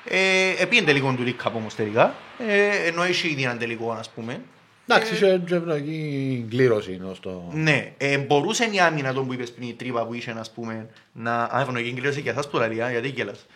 [0.04, 4.10] Ε, Επίεν τελικό του League Cup όμως τελικά, ε, ενώ έχει ήδη έναν τελικό ας
[4.10, 4.40] πούμε.
[4.86, 7.50] Εντάξει, είχε και ευνοϊκή κλήρωση ως το...
[7.52, 10.88] Ναι, ε, μπορούσε η άμυνα τον που είπες πριν, η τρύπα που είχε, ας πούμε,
[11.12, 11.42] να...
[11.42, 13.46] Α, ευνοϊκή κλήρωση και εσάς που λαλεί, α, γιατί γέλας.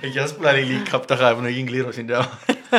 [0.00, 2.02] Ε, Για εσάς που λαλεί League Cup, τα είχα ευνοϊκή κλήρωση.
[2.02, 2.14] ναι.
[2.14, 2.78] Ε,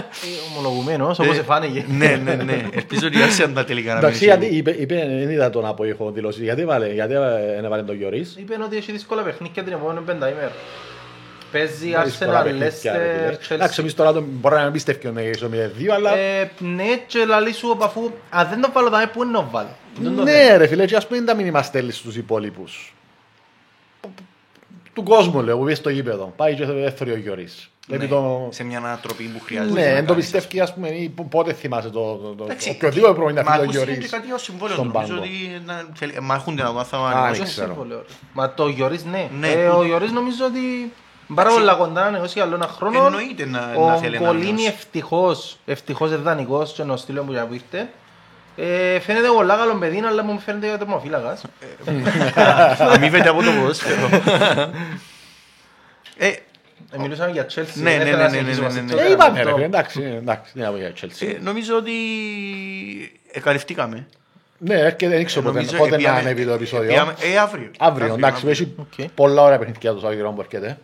[0.52, 1.86] Ομολογουμένος, όπως εφάνηκε.
[1.88, 2.66] Ναι, ναι, ναι.
[2.74, 5.84] Ελπίζω ότι άρχισαν τα τελικά να Εντάξει, μην γιατί είπε, είπε, δεν είδα τον από
[5.86, 6.44] ηχο δηλώσει.
[6.44, 7.14] Γιατί έβαλε, γιατί
[7.56, 10.52] δεν έβαλε τον Γιωρίς; Είπε ότι έχει δύσκολα παιχνίδια την επόμενη πενταήμερα.
[11.52, 13.38] Παίζει Δύσκολα Arsenal, παιχνίδια, ρε φίλε.
[13.38, 13.80] Leicester, Εντάξει, Chelsea.
[13.80, 16.16] εμείς τώρα τον- μπορεί να μην πιστεύει ότι είναι στο 0-2, αλλά...
[16.18, 19.48] Ε, Ναι, και λαλή σου αφού αν δεν το βάλω δάμε, πού είναι να το
[19.52, 19.76] βάλω.
[20.00, 20.58] Δεν το Ναι θέλω.
[20.58, 22.94] ρε φίλε, και ας πούμε είναι τα μήνυμα στέλνεις στους υπόλοιπους.
[24.94, 26.34] Του κόσμου λέω, που πήγε στο γήπεδο.
[26.36, 27.68] Πάει και έφερε ο Γιωρίς.
[27.88, 28.48] Βλέπει το...
[28.52, 29.80] σε μια ανατροπή που χρειάζεται.
[29.80, 32.16] Ναι, να δεν το κάνεις, πιστεύει, ας πούμε, ή πο- πότε θυμάσαι το...
[32.16, 34.12] το- το- Εντάξει, Οποιοδήποτε πρόβλημα Μα φίλο ο ακούστηκε και Γιωρίς.
[34.12, 34.94] κάτι ως συμβόλαιο στον του.
[34.94, 35.26] Νομίζω πάγκο.
[35.28, 37.32] ότι να- θέλει- μα έχουν την αγώνα θα Α, ανεβάσουν.
[37.34, 37.68] δεν Ποιος ξέρω.
[37.68, 38.14] συμβόλαιο, ρε.
[38.34, 39.30] Μα το Γιωρίς ναι.
[39.40, 40.60] Ναι, Ε, που- Ο Γιωρίς νομίζω ότι
[41.36, 41.58] πάρα Εντάξει.
[41.68, 43.06] πολλά κοντά να νεώσει άλλο ένα χρόνο.
[43.06, 44.66] Εννοείται να- να θέλει Ο να Κολίνη νεώσει.
[44.66, 47.90] ευτυχώς, ευτυχώς είναι δανεικός και ο στήλο που για που ήρθε.
[48.56, 51.44] Ε, φαίνεται πολλά καλό παιδί, αλλά μου φαίνεται για τερμοφύλακας.
[52.80, 54.10] Αμείβεται από το ποδόσφαιρο.
[56.18, 57.74] Ε, Ε, Μιλούσαμε για Chelsea.
[57.74, 59.02] Ναι, δεν ναι, ήθελα ναι, να ναι, συνεχίσουμε ναι, ναι, στο ναι.
[59.02, 59.12] Ε, Tottenham.
[59.14, 61.28] είπαμε ρε Το- φίλε, εντάξει, εντάξει, δεν είναι για Chelsea.
[61.36, 61.92] ε, νομίζω ότι
[63.32, 64.08] εκαλυφθήκαμε.
[64.66, 66.90] Ναι, έρχεται, δεν ξέρω πότε, Νομίζω πότε να επίαμε- ανεβεί το επεισόδιο.
[66.90, 67.72] επίαμε- Ε, αύριο.
[67.80, 69.06] Αύριο, εντάξει, έχει Οκ.
[69.16, 70.78] πολλά ωραία παιχνίδια το Σαββατοκύριακο που έρχεται.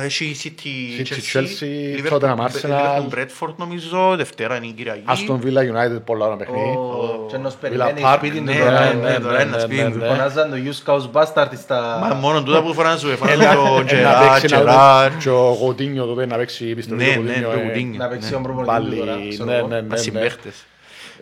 [0.00, 2.68] Ε, Έχει η City, City, Chelsea, Liverpool, Tottenham, Arsenal.
[2.70, 5.02] Liverpool, Bradford νομίζω, Δευτέρα είναι η Κυριακή.
[5.08, 6.68] Aston Villa United, πολλά ωραία παιχνίδι.
[6.76, 8.80] Ο- και ενός Villa περιμένει Park, σπίτι του ναι, τώρα.
[8.94, 9.98] ναι, ε, ναι, τώρα ένα σπίτι του.
[10.04, 11.98] Φωνάζαν το You Scouts Bastard στα...
[12.08, 15.10] Μα μόνο τούτα που φοράνε σου, εφάνε Ένα- το ένα Gerard, παίξει να Gerard.
[15.10, 17.98] δω- και ο Γοντίνιο τότε να παίξει επιστροφή Ναι, του ναι, Γοντίνιο, το ε, Γοντίνιο.
[17.98, 18.36] Να παίξει ναι.
[18.36, 19.12] ο προπονητής Πάλι, του τώρα.
[19.28, 19.66] ξέρω ναι, εγώ.
[19.66, 19.96] ναι, ναι, Μας ναι.
[19.96, 20.54] συμπαίχτες.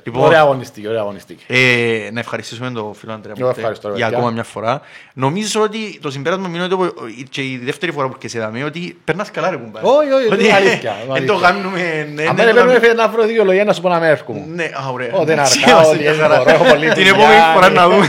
[0.04, 1.44] Λοιπόν, Ωραία αγωνιστική, ωραία αγωνιστική.
[1.46, 4.16] Ε, να ευχαριστήσουμε τον φίλο Αντρέα Εγώ Μοντέ ευχαριστώ, για παιδιά.
[4.18, 4.80] ακόμα μια φορά.
[5.12, 6.94] Νομίζω ότι το συμπέρασμα μου είναι ότι ο-
[7.30, 9.86] και η δεύτερη φορά που και σε είδαμε ότι περνάς καλά ρε κουμπάρε.
[9.86, 11.50] Όχι, όχι, Ότι είναι αλήθεια, είναι Δεν το αλήθεια.
[11.50, 11.80] κάνουμε...
[12.14, 13.98] ναι, Αν ναι, δεν το έπρεπε κάνουμε- να βρω δύο λόγια να σου πω να
[13.98, 14.44] με έρχομαι.
[14.54, 15.12] Ναι, α, ωραία.
[15.12, 16.36] Ω, δεν Εντάξει, αργά, είμαστε ότι μια δεν χαρά.
[16.38, 17.74] μπορώ, έχω πολλή Την δουλειά, επόμενη φορά ναι.
[17.74, 18.06] να δούμε.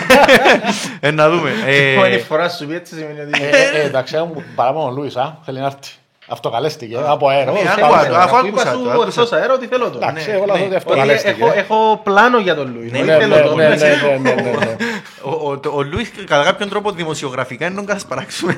[0.99, 1.49] Ε, Να δούμε.
[1.49, 3.43] Η Ε, επόμενη φορά σου πει έτσι σημαίνει ότι...
[3.43, 5.91] Ε, ε, Εντάξει, έχω παραπάνω ο Λούις, α, θέλει να έρθει.
[6.31, 7.51] Αυτοκαλέστηκε, από αέρα.
[7.51, 8.07] Ναι, Ως άκουα πάμε.
[8.07, 9.97] το, αφού Αφού είπα άκουσα σου το, άκουσα εκτός αέρα ότι θέλω το.
[10.01, 10.61] Εντάξει, ναι, εγώ λέω ναι.
[10.61, 11.43] ότι Ότι αυτοκαλέστηκε.
[11.43, 12.91] έχω- έχω πλάνο για τον Λουίς.
[12.91, 13.55] Ναι, όχι Ναι, θέλω ναι, τον.
[13.57, 14.75] ναι, ναι, ναι, ναι, ναι, ναι.
[15.21, 18.55] Ο, ο, το- ο Λούις κατά κάποιον τρόπο δημοσιογραφικά είναι τον κατασπαράξουμε.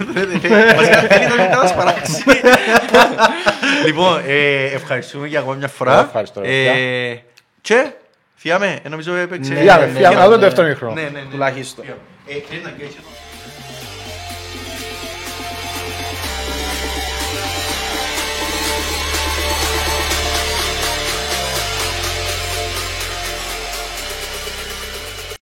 [0.75, 2.23] Βασικά θέλει τον κατασπαράξει.
[3.85, 5.91] Λοιπόν, ε, ευχαριστούμε για ακόμα μια φορά.
[5.93, 6.71] Εγώ ευχαριστώ, ρε παιδιά.
[6.71, 7.21] Ε,
[7.61, 7.91] Και,
[8.35, 9.53] φιάμε, ε, νομίζω έπαιξε.
[9.53, 10.41] Ναι, Φιάμε, ναι, φιάμε, ναι, να δούμε ναι.
[10.41, 10.93] το δεύτερο μήχρονο.
[10.93, 11.19] Ναι, ναι, ναι.
[11.31, 11.85] Τουλάχιστον.